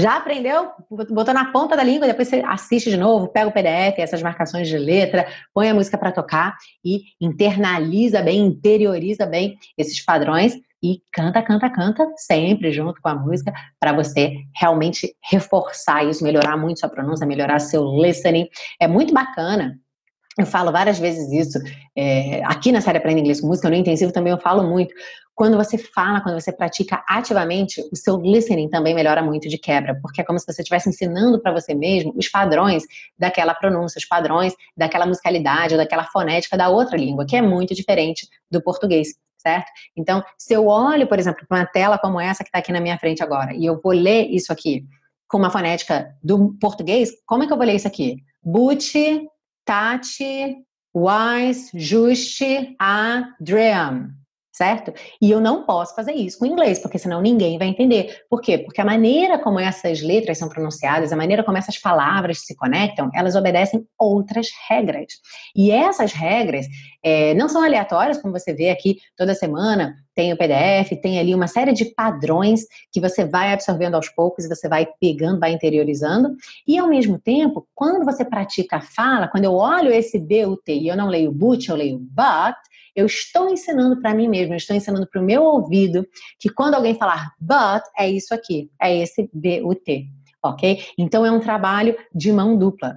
Já 0.00 0.16
aprendeu? 0.16 0.70
Botou 1.10 1.34
na 1.34 1.52
ponta 1.52 1.76
da 1.76 1.82
língua, 1.82 2.06
depois 2.06 2.28
você 2.28 2.42
assiste 2.46 2.90
de 2.90 2.96
novo, 2.96 3.28
pega 3.28 3.48
o 3.48 3.52
PDF, 3.52 3.98
essas 3.98 4.22
marcações 4.22 4.68
de 4.68 4.78
letra, 4.78 5.26
põe 5.52 5.68
a 5.68 5.74
música 5.74 5.98
para 5.98 6.12
tocar 6.12 6.56
e 6.84 7.02
internaliza 7.20 8.22
bem, 8.22 8.46
interioriza 8.46 9.26
bem 9.26 9.56
esses 9.76 10.04
padrões 10.04 10.54
e 10.82 11.02
canta, 11.12 11.42
canta, 11.42 11.68
canta 11.68 12.06
sempre 12.16 12.72
junto 12.72 13.00
com 13.02 13.08
a 13.08 13.14
música 13.14 13.52
para 13.80 13.92
você 13.92 14.36
realmente 14.54 15.14
reforçar 15.30 16.04
isso, 16.04 16.22
melhorar 16.22 16.56
muito 16.56 16.80
sua 16.80 16.88
pronúncia, 16.88 17.26
melhorar 17.26 17.58
seu 17.58 17.84
listening. 18.00 18.48
É 18.80 18.86
muito 18.86 19.12
bacana 19.12 19.78
eu 20.38 20.46
falo 20.46 20.70
várias 20.70 20.98
vezes 20.98 21.32
isso, 21.32 21.58
é, 21.96 22.42
aqui 22.44 22.70
na 22.70 22.80
série 22.80 22.98
Aprenda 22.98 23.20
Inglês 23.20 23.40
com 23.40 23.48
Música, 23.48 23.68
no 23.68 23.74
intensivo 23.74 24.12
também 24.12 24.32
eu 24.32 24.38
falo 24.38 24.62
muito. 24.62 24.94
Quando 25.34 25.56
você 25.56 25.76
fala, 25.78 26.20
quando 26.20 26.40
você 26.40 26.52
pratica 26.52 27.04
ativamente, 27.08 27.80
o 27.92 27.96
seu 27.96 28.16
listening 28.16 28.68
também 28.68 28.94
melhora 28.94 29.22
muito 29.22 29.48
de 29.48 29.58
quebra, 29.58 29.98
porque 30.00 30.20
é 30.20 30.24
como 30.24 30.38
se 30.38 30.46
você 30.46 30.62
estivesse 30.62 30.88
ensinando 30.88 31.40
para 31.40 31.52
você 31.52 31.74
mesmo 31.74 32.12
os 32.16 32.28
padrões 32.28 32.84
daquela 33.18 33.54
pronúncia, 33.54 33.98
os 33.98 34.04
padrões 34.04 34.52
daquela 34.76 35.06
musicalidade, 35.06 35.76
daquela 35.76 36.04
fonética 36.04 36.56
da 36.56 36.68
outra 36.68 36.96
língua, 36.96 37.26
que 37.26 37.36
é 37.36 37.42
muito 37.42 37.74
diferente 37.74 38.28
do 38.50 38.62
português, 38.62 39.14
certo? 39.36 39.70
Então, 39.96 40.22
se 40.36 40.54
eu 40.54 40.66
olho, 40.66 41.06
por 41.06 41.18
exemplo, 41.18 41.44
para 41.48 41.58
uma 41.58 41.66
tela 41.66 41.98
como 41.98 42.20
essa 42.20 42.42
que 42.42 42.48
está 42.48 42.58
aqui 42.58 42.72
na 42.72 42.80
minha 42.80 42.98
frente 42.98 43.22
agora, 43.22 43.54
e 43.54 43.64
eu 43.64 43.80
vou 43.80 43.92
ler 43.92 44.26
isso 44.28 44.52
aqui 44.52 44.84
com 45.28 45.38
uma 45.38 45.50
fonética 45.50 46.16
do 46.22 46.56
português, 46.60 47.10
como 47.26 47.44
é 47.44 47.46
que 47.46 47.52
eu 47.52 47.56
vou 47.56 47.66
ler 47.66 47.74
isso 47.74 47.86
aqui? 47.86 48.16
Butch 48.42 48.94
Tati, 49.68 50.64
Wise, 50.94 51.70
Juste, 51.74 52.74
Adrian, 52.80 54.14
certo? 54.58 54.92
E 55.22 55.30
eu 55.30 55.40
não 55.40 55.64
posso 55.64 55.94
fazer 55.94 56.12
isso 56.12 56.40
com 56.40 56.44
inglês, 56.44 56.80
porque 56.80 56.98
senão 56.98 57.22
ninguém 57.22 57.56
vai 57.58 57.68
entender. 57.68 58.24
Por 58.28 58.40
quê? 58.40 58.58
Porque 58.58 58.80
a 58.80 58.84
maneira 58.84 59.38
como 59.38 59.60
essas 59.60 60.02
letras 60.02 60.36
são 60.36 60.48
pronunciadas, 60.48 61.12
a 61.12 61.16
maneira 61.16 61.44
como 61.44 61.56
essas 61.56 61.78
palavras 61.78 62.40
se 62.40 62.56
conectam, 62.56 63.08
elas 63.14 63.36
obedecem 63.36 63.86
outras 63.96 64.48
regras. 64.68 65.12
E 65.54 65.70
essas 65.70 66.12
regras 66.12 66.66
é, 67.04 67.34
não 67.34 67.48
são 67.48 67.62
aleatórias, 67.62 68.20
como 68.20 68.36
você 68.36 68.52
vê 68.52 68.70
aqui 68.70 68.98
toda 69.16 69.32
semana, 69.32 69.94
tem 70.18 70.32
o 70.32 70.36
PDF, 70.36 71.00
tem 71.00 71.20
ali 71.20 71.32
uma 71.32 71.46
série 71.46 71.72
de 71.72 71.84
padrões 71.94 72.62
que 72.90 73.00
você 73.00 73.24
vai 73.24 73.52
absorvendo 73.52 73.94
aos 73.94 74.08
poucos 74.08 74.44
e 74.44 74.48
você 74.48 74.68
vai 74.68 74.88
pegando, 75.00 75.38
vai 75.38 75.52
interiorizando. 75.52 76.34
E 76.66 76.76
ao 76.76 76.88
mesmo 76.88 77.20
tempo, 77.20 77.68
quando 77.72 78.04
você 78.04 78.24
pratica 78.24 78.78
a 78.78 78.80
fala, 78.80 79.28
qubut 79.28 79.44
eu 79.44 79.54
olho 79.54 79.92
esse 79.92 80.18
BUT 80.18 80.62
e 80.66 80.88
eu 80.88 80.96
não 80.96 81.06
leio 81.06 81.30
but, 81.30 81.68
eu 81.68 81.76
leio 81.76 81.98
but, 82.00 82.56
eu 82.98 83.06
estou 83.06 83.48
ensinando 83.48 84.00
para 84.00 84.12
mim 84.12 84.26
mesmo, 84.26 84.54
eu 84.54 84.56
estou 84.56 84.74
ensinando 84.74 85.08
para 85.08 85.22
o 85.22 85.24
meu 85.24 85.44
ouvido 85.44 86.04
que 86.36 86.48
quando 86.48 86.74
alguém 86.74 86.96
falar 86.96 87.30
but, 87.38 87.84
é 87.96 88.10
isso 88.10 88.34
aqui, 88.34 88.68
é 88.82 88.96
esse 88.96 89.30
B-U-T, 89.32 90.04
ok? 90.42 90.84
Então 90.98 91.24
é 91.24 91.30
um 91.30 91.38
trabalho 91.38 91.96
de 92.12 92.32
mão 92.32 92.58
dupla. 92.58 92.96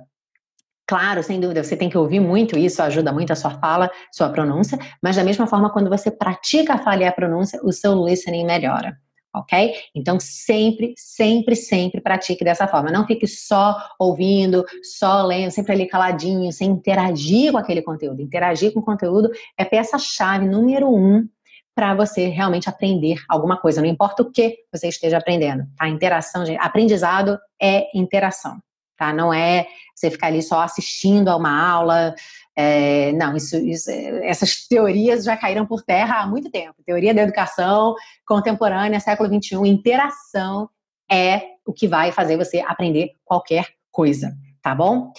Claro, 0.88 1.22
sem 1.22 1.40
dúvida, 1.40 1.64
você 1.64 1.78
tem 1.78 1.88
que 1.88 1.98
ouvir 1.98 2.20
muito 2.20 2.58
isso, 2.58 2.82
ajuda 2.82 3.14
muito 3.14 3.32
a 3.32 3.36
sua 3.36 3.52
fala, 3.52 3.92
sua 4.12 4.30
pronúncia, 4.30 4.80
mas 5.04 5.16
da 5.16 5.24
mesma 5.24 5.46
forma, 5.46 5.72
quando 5.72 5.88
você 5.88 6.10
pratica 6.10 6.74
a 6.74 6.78
fala 6.80 7.04
e 7.04 7.06
a 7.06 7.12
pronúncia, 7.12 7.60
o 7.64 7.72
seu 7.72 7.94
listening 8.04 8.44
melhora 8.44 8.98
ok? 9.34 9.74
Então, 9.96 10.20
sempre, 10.20 10.94
sempre, 10.98 11.56
sempre 11.56 12.02
pratique 12.02 12.44
dessa 12.44 12.68
forma. 12.68 12.92
Não 12.92 13.06
fique 13.08 13.28
só 13.28 13.76
ouvindo, 14.00 14.66
só 14.84 15.24
lendo, 15.24 15.52
sempre 15.52 15.74
ali 15.74 15.88
caladinho, 15.88 16.52
sem 16.52 16.70
interagir 16.70 17.52
com 17.52 17.58
aquele 17.58 17.82
conteúdo. 17.82 18.22
Interagir 18.22 18.74
com 18.74 18.80
o 18.80 18.86
conteúdo 18.86 19.30
é 19.58 19.64
peça-chave 19.64 20.46
número 20.46 20.94
um 20.94 21.28
para 21.74 21.96
você 21.96 22.28
realmente 22.28 22.70
aprender 22.70 23.24
alguma 23.30 23.58
coisa, 23.58 23.82
não 23.82 23.88
importa 23.88 24.22
o 24.22 24.32
que 24.32 24.58
você 24.72 24.90
esteja 24.90 25.18
aprendendo, 25.18 25.66
tá? 25.78 25.88
Interação, 25.88 26.46
gente, 26.46 26.60
aprendizado 26.60 27.40
é 27.62 27.88
interação, 27.98 28.60
tá? 28.98 29.14
Não 29.14 29.34
é 29.34 29.66
você 29.96 30.12
ficar 30.12 30.28
ali 30.28 30.42
só 30.42 30.62
assistindo 30.62 31.30
a 31.30 31.36
uma 31.36 31.70
aula, 31.70 32.14
é, 32.56 33.12
não, 33.14 33.36
isso, 33.36 33.58
isso, 33.58 33.90
essas 34.24 34.68
teorias 34.68 35.24
já 35.24 35.38
caíram 35.38 35.66
por 35.66 35.82
terra 35.84 36.22
há 36.22 36.28
muito 36.28 36.50
tempo. 36.52 36.76
Teoria 36.86 37.14
da 37.14 37.22
educação 37.22 37.96
contemporânea, 38.26 39.00
século 39.00 39.30
XXI, 39.30 39.56
interação 39.68 40.70
é 41.10 41.42
o 41.66 41.74
que 41.74 41.88
vai 41.88 42.12
fazer 42.12 42.38
você 42.38 42.60
aprender 42.60 43.12
qualquer 43.24 43.68
coisa, 43.92 44.34
tá 44.62 44.76
bom? 44.76 45.12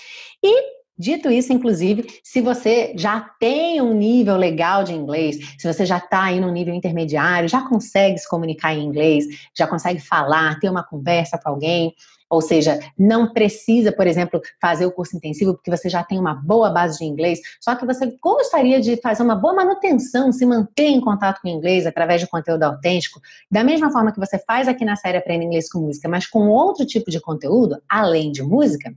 E 0.43 0.83
Dito 1.03 1.31
isso, 1.31 1.53
inclusive, 1.53 2.07
se 2.23 2.41
você 2.41 2.93
já 2.97 3.19
tem 3.41 3.81
um 3.81 3.95
nível 3.95 4.37
legal 4.37 4.85
de 4.85 4.93
inglês, 4.93 5.37
se 5.59 5.67
você 5.67 5.87
já 5.87 5.97
está 5.97 6.25
aí 6.25 6.39
no 6.39 6.53
nível 6.53 6.75
intermediário, 6.75 7.49
já 7.49 7.67
consegue 7.67 8.19
se 8.19 8.29
comunicar 8.29 8.75
em 8.75 8.85
inglês, 8.85 9.25
já 9.57 9.67
consegue 9.67 9.99
falar, 9.99 10.61
ter 10.61 10.69
uma 10.69 10.85
conversa 10.85 11.37
com 11.39 11.49
alguém, 11.49 11.95
ou 12.33 12.41
seja, 12.41 12.81
não 12.99 13.31
precisa, 13.31 13.93
por 13.93 14.07
exemplo, 14.07 14.41
fazer 14.59 14.87
o 14.87 14.91
curso 14.91 15.15
intensivo 15.15 15.53
porque 15.53 15.71
você 15.71 15.91
já 15.91 16.03
tem 16.03 16.19
uma 16.19 16.33
boa 16.33 16.71
base 16.71 16.99
de 16.99 17.05
inglês, 17.05 17.41
só 17.61 17.75
que 17.75 17.85
você 17.85 18.17
gostaria 18.23 18.81
de 18.81 18.97
fazer 18.97 19.23
uma 19.23 19.37
boa 19.37 19.53
manutenção, 19.53 20.33
se 20.33 20.47
manter 20.47 20.87
em 20.87 20.99
contato 20.99 21.43
com 21.43 21.49
o 21.49 21.51
inglês 21.51 21.87
através 21.87 22.23
de 22.23 22.27
conteúdo 22.27 22.63
autêntico, 22.63 23.21
da 23.51 23.63
mesma 23.63 23.93
forma 23.93 24.13
que 24.13 24.19
você 24.19 24.39
faz 24.39 24.67
aqui 24.67 24.83
na 24.83 24.97
série 24.97 25.19
Aprenda 25.19 25.45
Inglês 25.45 25.69
com 25.69 25.81
Música, 25.81 26.09
mas 26.09 26.27
com 26.27 26.49
outro 26.49 26.87
tipo 26.87 27.11
de 27.11 27.21
conteúdo, 27.21 27.77
além 27.87 28.33
de 28.33 28.43
música, 28.43 28.95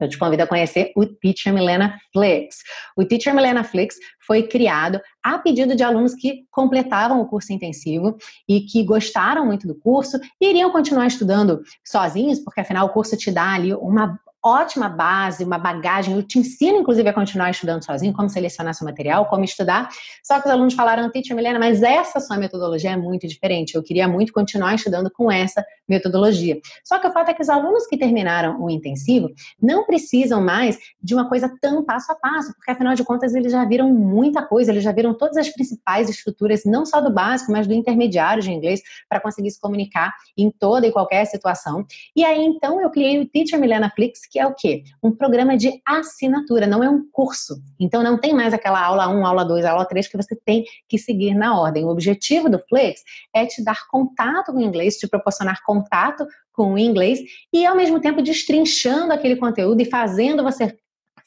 eu 0.00 0.08
te 0.08 0.18
convido 0.18 0.42
a 0.42 0.46
conhecer 0.46 0.92
o 0.96 1.04
Teacher 1.04 1.52
Milena 1.52 1.98
Flix. 2.12 2.58
O 2.96 3.04
Teacher 3.04 3.34
Milena 3.34 3.64
Flix 3.64 3.96
foi 4.26 4.44
criado 4.44 5.00
a 5.22 5.38
pedido 5.38 5.74
de 5.74 5.82
alunos 5.82 6.14
que 6.14 6.44
completavam 6.50 7.20
o 7.20 7.26
curso 7.26 7.52
intensivo 7.52 8.16
e 8.48 8.60
que 8.60 8.84
gostaram 8.84 9.46
muito 9.46 9.66
do 9.66 9.74
curso 9.74 10.18
e 10.40 10.50
iriam 10.50 10.70
continuar 10.70 11.06
estudando 11.06 11.62
sozinhos, 11.84 12.38
porque 12.38 12.60
afinal 12.60 12.86
o 12.86 12.90
curso 12.90 13.16
te 13.16 13.30
dá 13.30 13.54
ali 13.54 13.74
uma 13.74 14.18
ótima 14.44 14.88
base, 14.88 15.44
uma 15.44 15.58
bagagem. 15.58 16.14
Eu 16.14 16.22
te 16.22 16.38
ensino, 16.38 16.78
inclusive, 16.78 17.08
a 17.08 17.12
continuar 17.12 17.50
estudando 17.50 17.84
sozinho, 17.84 18.12
como 18.12 18.28
selecionar 18.28 18.74
seu 18.74 18.86
material, 18.86 19.26
como 19.26 19.44
estudar. 19.44 19.88
Só 20.22 20.40
que 20.40 20.46
os 20.46 20.52
alunos 20.52 20.74
falaram, 20.74 21.10
Teacher 21.10 21.34
Milena, 21.34 21.58
mas 21.58 21.82
essa 21.82 22.20
sua 22.20 22.36
metodologia 22.36 22.92
é 22.92 22.96
muito 22.96 23.26
diferente. 23.26 23.74
Eu 23.74 23.82
queria 23.82 24.06
muito 24.06 24.32
continuar 24.32 24.74
estudando 24.74 25.10
com 25.10 25.30
essa 25.30 25.64
metodologia. 25.88 26.60
Só 26.84 26.98
que 26.98 27.06
o 27.06 27.12
fato 27.12 27.30
é 27.30 27.34
que 27.34 27.42
os 27.42 27.48
alunos 27.48 27.86
que 27.86 27.96
terminaram 27.96 28.62
o 28.62 28.70
intensivo 28.70 29.30
não 29.60 29.84
precisam 29.84 30.40
mais 30.40 30.78
de 31.02 31.14
uma 31.14 31.28
coisa 31.28 31.52
tão 31.60 31.84
passo 31.84 32.12
a 32.12 32.14
passo, 32.14 32.52
porque 32.54 32.70
afinal 32.70 32.94
de 32.94 33.04
contas 33.04 33.34
eles 33.34 33.52
já 33.52 33.64
viram 33.64 33.92
muita 33.92 34.42
coisa, 34.44 34.70
eles 34.70 34.84
já 34.84 34.92
viram 34.92 35.14
todas 35.14 35.36
as 35.36 35.48
principais 35.48 36.08
estruturas, 36.08 36.64
não 36.64 36.84
só 36.84 37.00
do 37.00 37.12
básico, 37.12 37.50
mas 37.50 37.66
do 37.66 37.74
intermediário 37.74 38.42
de 38.42 38.50
inglês, 38.50 38.80
para 39.08 39.20
conseguir 39.20 39.50
se 39.50 39.60
comunicar 39.60 40.12
em 40.36 40.50
toda 40.50 40.86
e 40.86 40.92
qualquer 40.92 41.24
situação. 41.24 41.86
E 42.14 42.24
aí 42.24 42.44
então 42.44 42.80
eu 42.80 42.90
criei 42.90 43.18
o 43.18 43.26
Teacher 43.26 43.58
Milena 43.58 43.90
Flix, 43.94 44.27
que 44.30 44.38
é 44.38 44.46
o 44.46 44.54
quê? 44.54 44.82
Um 45.02 45.10
programa 45.10 45.56
de 45.56 45.80
assinatura, 45.86 46.66
não 46.66 46.82
é 46.82 46.88
um 46.88 47.04
curso. 47.10 47.56
Então 47.78 48.02
não 48.02 48.18
tem 48.18 48.34
mais 48.34 48.52
aquela 48.52 48.84
aula 48.84 49.08
1, 49.08 49.26
aula 49.26 49.44
2, 49.44 49.64
aula 49.64 49.84
3 49.84 50.08
que 50.08 50.16
você 50.16 50.36
tem 50.44 50.64
que 50.88 50.98
seguir 50.98 51.34
na 51.34 51.58
ordem. 51.58 51.84
O 51.84 51.88
objetivo 51.88 52.48
do 52.48 52.58
Flix 52.68 53.02
é 53.34 53.46
te 53.46 53.62
dar 53.62 53.86
contato 53.88 54.52
com 54.52 54.58
o 54.58 54.62
inglês, 54.62 54.96
te 54.96 55.08
proporcionar 55.08 55.62
contato 55.64 56.26
com 56.52 56.74
o 56.74 56.78
inglês 56.78 57.20
e 57.52 57.64
ao 57.64 57.76
mesmo 57.76 58.00
tempo 58.00 58.20
destrinchando 58.20 59.12
aquele 59.12 59.36
conteúdo 59.36 59.80
e 59.80 59.84
fazendo 59.84 60.42
você 60.42 60.76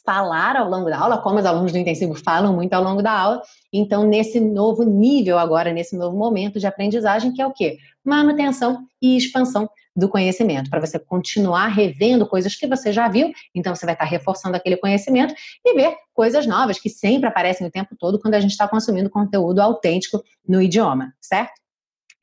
falar 0.06 0.56
ao 0.56 0.70
longo 0.70 0.90
da 0.90 0.98
aula, 0.98 1.18
como 1.18 1.40
os 1.40 1.46
alunos 1.46 1.72
do 1.72 1.78
intensivo 1.78 2.16
falam 2.16 2.54
muito 2.54 2.74
ao 2.74 2.84
longo 2.84 3.02
da 3.02 3.12
aula. 3.12 3.42
Então, 3.72 4.04
nesse 4.04 4.40
novo 4.40 4.84
nível 4.84 5.38
agora, 5.38 5.72
nesse 5.72 5.96
novo 5.96 6.18
momento 6.18 6.60
de 6.60 6.68
aprendizagem, 6.68 7.34
que 7.34 7.42
é 7.42 7.48
o 7.48 7.54
quê? 7.54 7.78
Manutenção 8.04 8.86
e 9.02 9.16
expansão 9.16 9.70
do 9.96 10.08
conhecimento, 10.08 10.70
para 10.70 10.80
você 10.80 10.98
continuar 10.98 11.68
revendo 11.68 12.26
coisas 12.26 12.56
que 12.56 12.66
você 12.66 12.94
já 12.94 13.10
viu, 13.10 13.32
então 13.54 13.76
você 13.76 13.86
vai 13.86 13.94
estar 13.94 14.06
reforçando 14.06 14.56
aquele 14.56 14.78
conhecimento 14.78 15.34
e 15.66 15.74
ver 15.74 15.96
coisas 16.14 16.48
novas 16.48 16.80
que 16.80 16.90
sempre 16.90 17.28
aparecem 17.28 17.68
o 17.68 17.72
tempo 17.72 17.96
todo 18.00 18.20
quando 18.20 18.36
a 18.36 18.40
gente 18.40 18.52
está 18.52 18.68
consumindo 18.68 19.10
conteúdo 19.10 19.60
autêntico 19.60 20.24
no 20.48 20.62
idioma, 20.62 21.14
certo? 21.20 21.52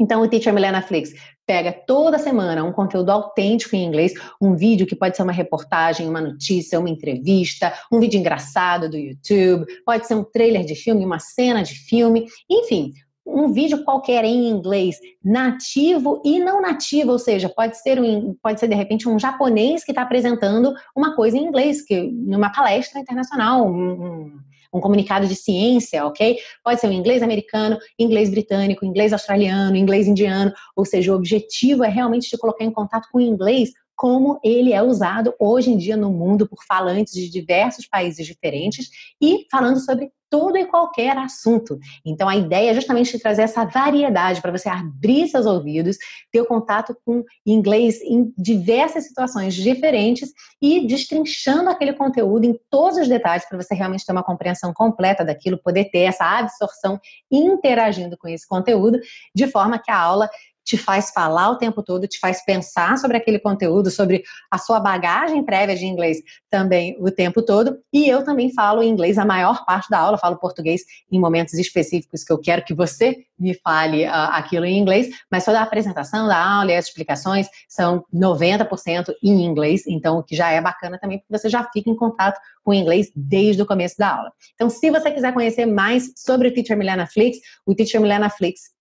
Então, 0.01 0.23
o 0.23 0.29
Teacher 0.29 0.55
Milena 0.55 0.81
Flix 0.81 1.13
pega 1.49 1.73
toda 1.73 2.19
semana 2.19 2.63
um 2.63 2.73
conteúdo 2.73 3.09
autêntico 3.09 3.75
em 3.75 3.83
inglês, 3.83 4.13
um 4.39 4.55
vídeo 4.55 4.87
que 4.87 4.95
pode 4.95 5.17
ser 5.17 5.23
uma 5.23 5.33
reportagem, 5.33 6.07
uma 6.07 6.21
notícia, 6.21 6.79
uma 6.79 6.91
entrevista, 6.91 7.73
um 7.91 7.99
vídeo 7.99 8.21
engraçado 8.21 8.87
do 8.91 8.99
YouTube, 8.99 9.65
pode 9.83 10.07
ser 10.07 10.15
um 10.15 10.23
trailer 10.23 10.67
de 10.67 10.75
filme, 10.75 11.07
uma 11.07 11.19
cena 11.19 11.63
de 11.63 11.73
filme, 11.73 12.27
enfim, 12.51 12.93
um 13.25 13.51
vídeo 13.51 13.83
qualquer 13.83 14.27
em 14.27 14.49
inglês, 14.49 14.99
nativo 15.25 16.21
e 16.23 16.39
não 16.39 16.61
nativo, 16.61 17.13
ou 17.13 17.19
seja, 17.19 17.49
pode 17.49 17.79
ser, 17.79 17.99
um, 17.99 18.37
pode 18.43 18.61
ser 18.61 18.69
de 18.69 18.75
repente 18.75 19.09
um 19.09 19.19
japonês 19.19 19.85
que 19.85 19.93
está 19.93 20.03
apresentando 20.03 20.75
uma 20.95 21.17
coisa 21.17 21.39
em 21.39 21.47
inglês, 21.47 21.81
que 21.81 22.11
numa 22.11 22.53
palestra 22.53 23.01
internacional, 23.01 23.67
um, 23.67 24.39
um 24.73 24.81
comunicado 24.81 25.27
de 25.27 25.35
ciência, 25.35 26.05
ok? 26.05 26.39
Pode 26.63 26.81
ser 26.81 26.89
um 26.89 26.93
inglês 26.93 27.23
americano, 27.23 27.79
inglês 27.99 28.31
britânico, 28.31 28.85
inglês 28.85 29.13
australiano, 29.13 29.77
inglês 29.77 30.07
indiano, 30.07 30.53
ou 30.77 30.85
seja, 30.85 31.13
o 31.13 31.17
objetivo 31.17 31.85
é 31.85 31.89
realmente 31.89 32.29
te 32.29 32.39
colocar 32.39 32.65
em 32.65 32.73
contato 32.73 33.09
com 33.11 33.19
o 33.19 33.23
inglês 33.23 33.73
como 33.99 34.39
ele 34.45 34.73
é 34.73 34.81
usado 34.81 35.35
hoje 35.41 35.73
em 35.73 35.77
dia 35.77 35.97
no 35.97 36.13
mundo 36.13 36.49
por 36.49 36.65
falantes 36.65 37.13
de 37.15 37.29
diversos 37.29 37.85
países 37.85 38.25
diferentes 38.25 38.89
e 39.21 39.45
falando 39.51 39.81
sobre 39.81 40.13
todo 40.31 40.57
e 40.57 40.67
qualquer 40.67 41.17
assunto. 41.17 41.79
Então, 42.05 42.29
a 42.29 42.37
ideia 42.37 42.71
é 42.71 42.75
justamente 42.75 43.19
trazer 43.19 43.43
essa 43.43 43.65
variedade 43.65 44.41
para 44.41 44.53
você 44.53 44.69
abrir 44.69 45.27
seus 45.27 45.47
ouvidos, 45.47 45.97
ter 46.31 46.45
contato 46.45 46.97
com 47.05 47.25
inglês 47.45 48.01
em 48.03 48.33
diversas 48.39 49.05
situações 49.05 49.55
diferentes 49.55 50.31
e 50.63 50.87
destrinchando 50.87 51.71
aquele 51.71 51.95
conteúdo 51.95 52.45
em 52.45 52.57
todos 52.71 52.99
os 52.99 53.09
detalhes 53.09 53.49
para 53.49 53.61
você 53.61 53.75
realmente 53.75 54.05
ter 54.07 54.13
uma 54.13 54.23
compreensão 54.23 54.73
completa 54.73 55.25
daquilo, 55.25 55.59
poder 55.59 55.87
ter 55.87 56.01
essa 56.01 56.25
absorção 56.25 57.01
interagindo 57.33 58.17
com 58.17 58.29
esse 58.29 58.47
conteúdo, 58.47 59.01
de 59.35 59.47
forma 59.49 59.79
que 59.79 59.91
a 59.91 59.99
aula 59.99 60.29
te 60.69 60.77
faz 60.77 61.11
falar 61.11 61.49
o 61.49 61.57
tempo 61.57 61.83
todo, 61.83 62.07
te 62.07 62.19
faz 62.19 62.45
pensar 62.45 62.99
sobre 62.99 63.17
aquele 63.17 63.39
conteúdo, 63.39 63.91
sobre 63.91 64.23
a 64.51 64.59
sua 64.59 64.79
bagagem 64.79 65.43
prévia 65.43 65.75
de 65.75 65.87
inglês 65.87 66.19
também 66.51 66.95
o 67.01 67.11
tempo 67.11 67.41
todo. 67.41 67.79
E 67.91 68.07
eu 68.07 68.23
também 68.23 68.53
falo 68.53 68.83
inglês 68.83 69.17
a 69.17 69.25
maior 69.25 69.65
parte 69.65 69.89
da 69.89 69.99
aula, 69.99 70.19
falo 70.19 70.37
português 70.37 70.83
em 71.11 71.19
momentos 71.19 71.55
específicos 71.55 72.23
que 72.23 72.31
eu 72.31 72.39
quero 72.39 72.63
que 72.63 72.75
você 72.75 73.17
me 73.39 73.55
fale 73.55 74.05
uh, 74.05 74.11
aquilo 74.33 74.67
em 74.67 74.79
inglês, 74.79 75.09
mas 75.31 75.47
toda 75.47 75.59
a 75.59 75.63
apresentação 75.63 76.27
da 76.27 76.37
aula 76.37 76.73
e 76.73 76.77
as 76.77 76.87
explicações 76.87 77.49
são 77.67 78.05
90% 78.13 79.15
em 79.23 79.45
inglês, 79.45 79.87
então 79.87 80.19
o 80.19 80.23
que 80.23 80.37
já 80.37 80.51
é 80.51 80.61
bacana 80.61 80.99
também, 80.99 81.19
porque 81.19 81.39
você 81.39 81.49
já 81.49 81.65
fica 81.73 81.89
em 81.89 81.97
contato 81.97 82.39
com 82.63 82.73
o 82.73 82.75
inglês 82.75 83.11
desde 83.17 83.63
o 83.63 83.67
começo 83.67 83.97
da 83.97 84.17
aula. 84.17 84.33
Então, 84.55 84.69
se 84.69 84.91
você 84.91 85.11
quiser 85.11 85.33
conhecer 85.33 85.65
mais 85.65 86.13
sobre 86.17 86.49
o 86.49 86.53
Teacher 86.53 86.77
Milena 86.77 87.07
Flix, 87.07 87.39
o 87.65 87.75
Teacher 87.75 88.01
Milena 88.01 88.29
Flix 88.29 88.77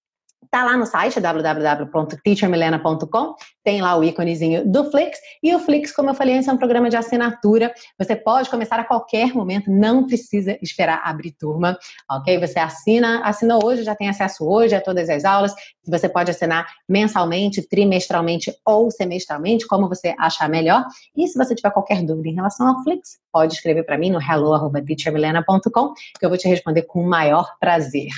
Tá 0.50 0.64
lá 0.64 0.78
no 0.78 0.86
site 0.86 1.20
www.teachermilena.com, 1.20 3.36
tem 3.64 3.82
lá 3.82 3.98
o 3.98 4.04
íconezinho 4.04 4.64
do 4.66 4.90
Flix, 4.90 5.20
e 5.44 5.54
o 5.54 5.60
Flix, 5.60 5.92
como 5.92 6.12
eu 6.12 6.14
falei 6.14 6.36
antes, 6.36 6.48
é 6.48 6.54
um 6.54 6.58
programa 6.58 6.90
de 6.90 6.96
assinatura. 6.96 7.74
Você 8.00 8.16
pode 8.16 8.50
começar 8.50 8.80
a 8.80 8.86
qualquer 8.86 9.34
momento, 9.34 9.70
não 9.70 10.06
precisa 10.06 10.58
esperar 10.62 11.02
abrir 11.04 11.32
turma, 11.32 11.78
ok? 12.10 12.40
Você 12.40 12.60
assina, 12.60 13.22
assina 13.24 13.60
hoje, 13.62 13.84
já 13.84 13.94
tem 13.96 14.08
acesso 14.08 14.48
hoje 14.48 14.74
a 14.74 14.82
todas 14.82 15.10
as 15.10 15.26
aulas. 15.26 15.54
Você 15.86 16.08
pode 16.08 16.32
assinar 16.32 16.66
mensalmente, 16.88 17.68
trimestralmente 17.68 18.54
ou 18.66 18.90
semestralmente, 18.90 19.68
como 19.68 19.90
você 19.90 20.16
achar 20.18 20.48
melhor. 20.48 20.86
E 21.16 21.28
se 21.28 21.38
você 21.38 21.54
tiver 21.56 21.72
qualquer 21.72 22.02
dúvida 22.04 22.30
em 22.30 22.36
relação 22.36 22.66
ao 22.68 22.82
Flix, 22.84 23.18
pode 23.32 23.56
escrever 23.56 23.84
para 23.84 23.98
mim 23.98 24.12
no 24.12 24.22
hello@teachermilena.com, 24.22 25.94
que 26.18 26.26
eu 26.26 26.30
vou 26.30 26.38
te 26.38 26.48
responder 26.48 26.84
com 26.84 27.02
o 27.02 27.10
maior 27.10 27.58
prazer. 27.60 28.12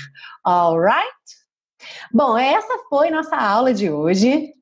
Alright? 0.44 1.39
Bom, 2.12 2.36
essa 2.36 2.78
foi 2.88 3.10
nossa 3.10 3.36
aula 3.36 3.72
de 3.72 3.90
hoje. 3.90 4.52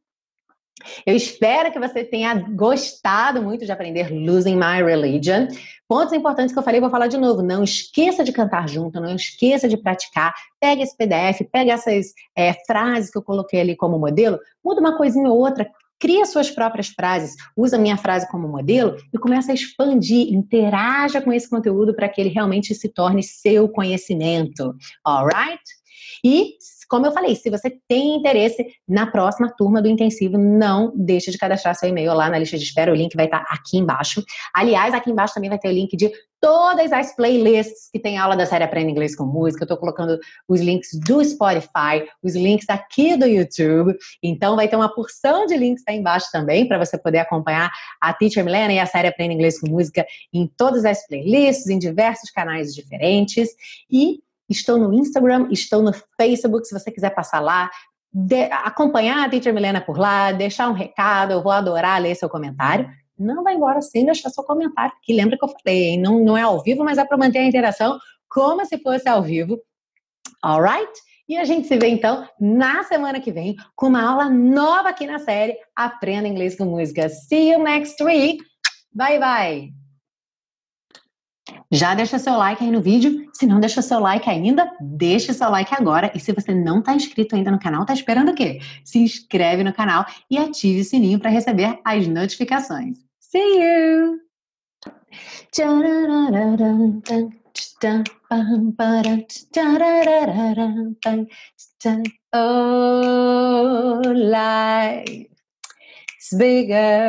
Eu 1.04 1.16
espero 1.16 1.72
que 1.72 1.78
você 1.78 2.04
tenha 2.04 2.34
gostado 2.34 3.42
muito 3.42 3.64
de 3.64 3.72
aprender 3.72 4.12
Losing 4.12 4.56
My 4.56 4.82
Religion. 4.82 5.48
Pontos 5.88 6.12
importantes 6.12 6.52
que 6.52 6.58
eu 6.58 6.62
falei, 6.62 6.80
vou 6.80 6.90
falar 6.90 7.08
de 7.08 7.16
novo. 7.16 7.42
Não 7.42 7.64
esqueça 7.64 8.22
de 8.22 8.32
cantar 8.32 8.68
junto, 8.68 9.00
não 9.00 9.14
esqueça 9.14 9.68
de 9.68 9.76
praticar. 9.76 10.32
Pega 10.60 10.82
esse 10.82 10.96
PDF, 10.96 11.48
pega 11.50 11.72
essas 11.72 12.12
é, 12.36 12.52
frases 12.66 13.10
que 13.10 13.18
eu 13.18 13.22
coloquei 13.22 13.60
ali 13.60 13.76
como 13.76 13.98
modelo, 13.98 14.38
muda 14.64 14.80
uma 14.80 14.96
coisinha 14.96 15.28
ou 15.28 15.38
outra, 15.38 15.68
cria 15.98 16.24
suas 16.24 16.50
próprias 16.50 16.88
frases, 16.88 17.34
usa 17.56 17.76
a 17.76 17.80
minha 17.80 17.96
frase 17.96 18.28
como 18.30 18.46
modelo 18.46 18.96
e 19.12 19.18
começa 19.18 19.50
a 19.50 19.54
expandir, 19.54 20.32
interaja 20.32 21.20
com 21.20 21.32
esse 21.32 21.50
conteúdo 21.50 21.94
para 21.94 22.08
que 22.08 22.20
ele 22.20 22.30
realmente 22.30 22.74
se 22.74 22.88
torne 22.88 23.22
seu 23.22 23.68
conhecimento. 23.68 24.76
Alright? 25.04 25.62
E 26.24 26.54
como 26.88 27.06
eu 27.06 27.12
falei, 27.12 27.34
se 27.34 27.50
você 27.50 27.70
tem 27.86 28.16
interesse 28.16 28.66
na 28.88 29.06
próxima 29.06 29.52
turma 29.56 29.82
do 29.82 29.88
intensivo, 29.88 30.38
não 30.38 30.92
deixe 30.96 31.30
de 31.30 31.38
cadastrar 31.38 31.74
seu 31.74 31.88
e-mail 31.88 32.14
lá 32.14 32.30
na 32.30 32.38
lista 32.38 32.56
de 32.56 32.64
espera. 32.64 32.90
O 32.90 32.94
link 32.94 33.14
vai 33.14 33.26
estar 33.26 33.44
aqui 33.50 33.76
embaixo. 33.76 34.24
Aliás, 34.54 34.94
aqui 34.94 35.10
embaixo 35.10 35.34
também 35.34 35.50
vai 35.50 35.58
ter 35.58 35.68
o 35.68 35.72
link 35.72 35.96
de 35.96 36.10
todas 36.40 36.92
as 36.92 37.14
playlists 37.14 37.90
que 37.92 37.98
tem 37.98 38.16
aula 38.16 38.36
da 38.36 38.46
série 38.46 38.64
Aprenda 38.64 38.90
Inglês 38.90 39.14
com 39.14 39.24
Música. 39.24 39.62
Eu 39.62 39.66
estou 39.66 39.76
colocando 39.76 40.18
os 40.48 40.60
links 40.60 40.90
do 40.94 41.22
Spotify, 41.24 42.06
os 42.22 42.34
links 42.34 42.68
aqui 42.68 43.16
do 43.16 43.26
YouTube. 43.26 43.96
Então, 44.22 44.56
vai 44.56 44.68
ter 44.68 44.76
uma 44.76 44.92
porção 44.92 45.46
de 45.46 45.56
links 45.56 45.82
aí 45.88 45.96
embaixo 45.96 46.28
também 46.32 46.66
para 46.66 46.78
você 46.78 46.96
poder 46.96 47.18
acompanhar 47.18 47.70
a 48.00 48.12
Teacher 48.14 48.44
Milena 48.44 48.72
e 48.72 48.78
a 48.78 48.86
série 48.86 49.08
Aprenda 49.08 49.34
Inglês 49.34 49.60
com 49.60 49.68
Música 49.68 50.06
em 50.32 50.46
todas 50.56 50.84
as 50.84 51.06
playlists, 51.06 51.68
em 51.68 51.78
diversos 51.78 52.30
canais 52.30 52.74
diferentes. 52.74 53.50
E 53.90 54.20
Estou 54.48 54.78
no 54.78 54.92
Instagram, 54.94 55.48
estou 55.50 55.82
no 55.82 55.92
Facebook, 56.16 56.66
se 56.66 56.78
você 56.78 56.90
quiser 56.90 57.10
passar 57.10 57.40
lá, 57.40 57.70
de, 58.12 58.44
acompanhar 58.50 59.24
a 59.24 59.28
Teacher 59.28 59.52
Milena 59.52 59.80
por 59.80 59.98
lá, 59.98 60.32
deixar 60.32 60.68
um 60.68 60.72
recado, 60.72 61.32
eu 61.32 61.42
vou 61.42 61.52
adorar 61.52 62.00
ler 62.00 62.14
seu 62.14 62.28
comentário. 62.28 62.88
Não 63.18 63.42
vai 63.42 63.54
embora 63.54 63.82
sem 63.82 64.04
deixar 64.04 64.30
seu 64.30 64.44
comentário, 64.44 64.92
que 65.02 65.12
lembra 65.12 65.36
que 65.36 65.44
eu 65.44 65.48
falei, 65.48 65.98
não, 65.98 66.24
não 66.24 66.36
é 66.36 66.42
ao 66.42 66.62
vivo, 66.62 66.84
mas 66.84 66.98
é 66.98 67.04
para 67.04 67.18
manter 67.18 67.40
a 67.40 67.46
interação 67.46 67.98
como 68.28 68.64
se 68.64 68.78
fosse 68.78 69.08
ao 69.08 69.22
vivo. 69.22 69.58
Alright? 70.42 70.92
E 71.28 71.36
a 71.36 71.44
gente 71.44 71.68
se 71.68 71.76
vê 71.76 71.88
então 71.88 72.26
na 72.40 72.82
semana 72.84 73.20
que 73.20 73.30
vem 73.30 73.54
com 73.76 73.88
uma 73.88 74.02
aula 74.02 74.30
nova 74.30 74.88
aqui 74.88 75.06
na 75.06 75.18
série 75.18 75.58
Aprenda 75.76 76.26
Inglês 76.26 76.56
com 76.56 76.64
Música. 76.64 77.08
See 77.08 77.52
you 77.52 77.62
next 77.62 78.02
week. 78.02 78.42
Bye 78.94 79.18
bye. 79.18 79.77
Já 81.70 81.94
deixa 81.94 82.18
seu 82.18 82.34
like 82.34 82.62
aí 82.62 82.70
no 82.70 82.80
vídeo. 82.80 83.28
Se 83.32 83.46
não 83.46 83.60
deixa 83.60 83.82
seu 83.82 84.00
like 84.00 84.28
ainda, 84.28 84.70
deixa 84.80 85.32
seu 85.32 85.50
like 85.50 85.74
agora. 85.74 86.10
E 86.14 86.20
se 86.20 86.32
você 86.32 86.54
não 86.54 86.80
está 86.80 86.94
inscrito 86.94 87.36
ainda 87.36 87.50
no 87.50 87.58
canal, 87.58 87.84
tá 87.84 87.92
esperando 87.92 88.30
o 88.30 88.34
quê? 88.34 88.60
Se 88.84 88.98
inscreve 88.98 89.62
no 89.62 89.72
canal 89.72 90.06
e 90.30 90.38
ative 90.38 90.80
o 90.80 90.84
sininho 90.84 91.18
para 91.18 91.30
receber 91.30 91.78
as 91.84 92.06
notificações. 92.06 92.98
See 93.20 93.60
you! 93.60 94.20
Oh, 102.34 104.02
life 104.04 105.30
is 106.18 106.38
bigger 106.38 107.08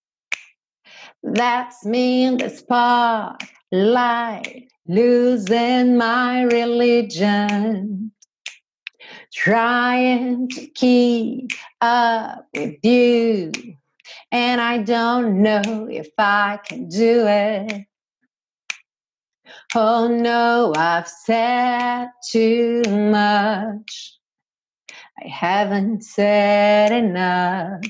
That's 1.23 1.85
me 1.85 2.23
in 2.25 2.37
the 2.37 2.49
spotlight, 2.49 3.37
losing 4.87 5.97
my 5.97 6.41
religion, 6.43 8.11
trying 9.33 10.49
to 10.49 10.67
keep 10.67 11.51
up 11.79 12.47
with 12.55 12.83
you. 12.83 13.51
And 14.31 14.59
I 14.59 14.79
don't 14.79 15.41
know 15.43 15.87
if 15.89 16.09
I 16.17 16.59
can 16.65 16.89
do 16.89 17.25
it. 17.27 17.85
Oh 19.75 20.07
no, 20.07 20.73
I've 20.75 21.07
said 21.07 22.09
too 22.29 22.81
much. 22.87 24.17
I 25.23 25.27
haven't 25.27 26.03
said 26.03 26.91
enough. 26.91 27.81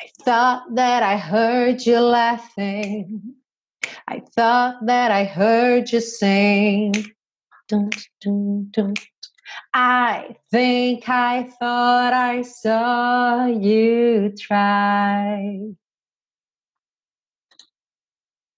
I 0.00 0.08
thought 0.24 0.74
that 0.74 1.02
I 1.02 1.16
heard 1.16 1.84
you 1.84 2.00
laughing. 2.00 3.34
I 4.08 4.20
thought 4.34 4.86
that 4.86 5.10
I 5.10 5.24
heard 5.24 5.90
you 5.92 6.00
sing. 6.00 6.92
Dun, 7.68 7.90
dun, 8.20 8.68
dun. 8.70 8.94
I 9.74 10.36
think 10.50 11.08
I 11.08 11.44
thought 11.58 12.12
I 12.12 12.42
saw 12.42 13.46
you 13.46 14.34
try. 14.38 15.58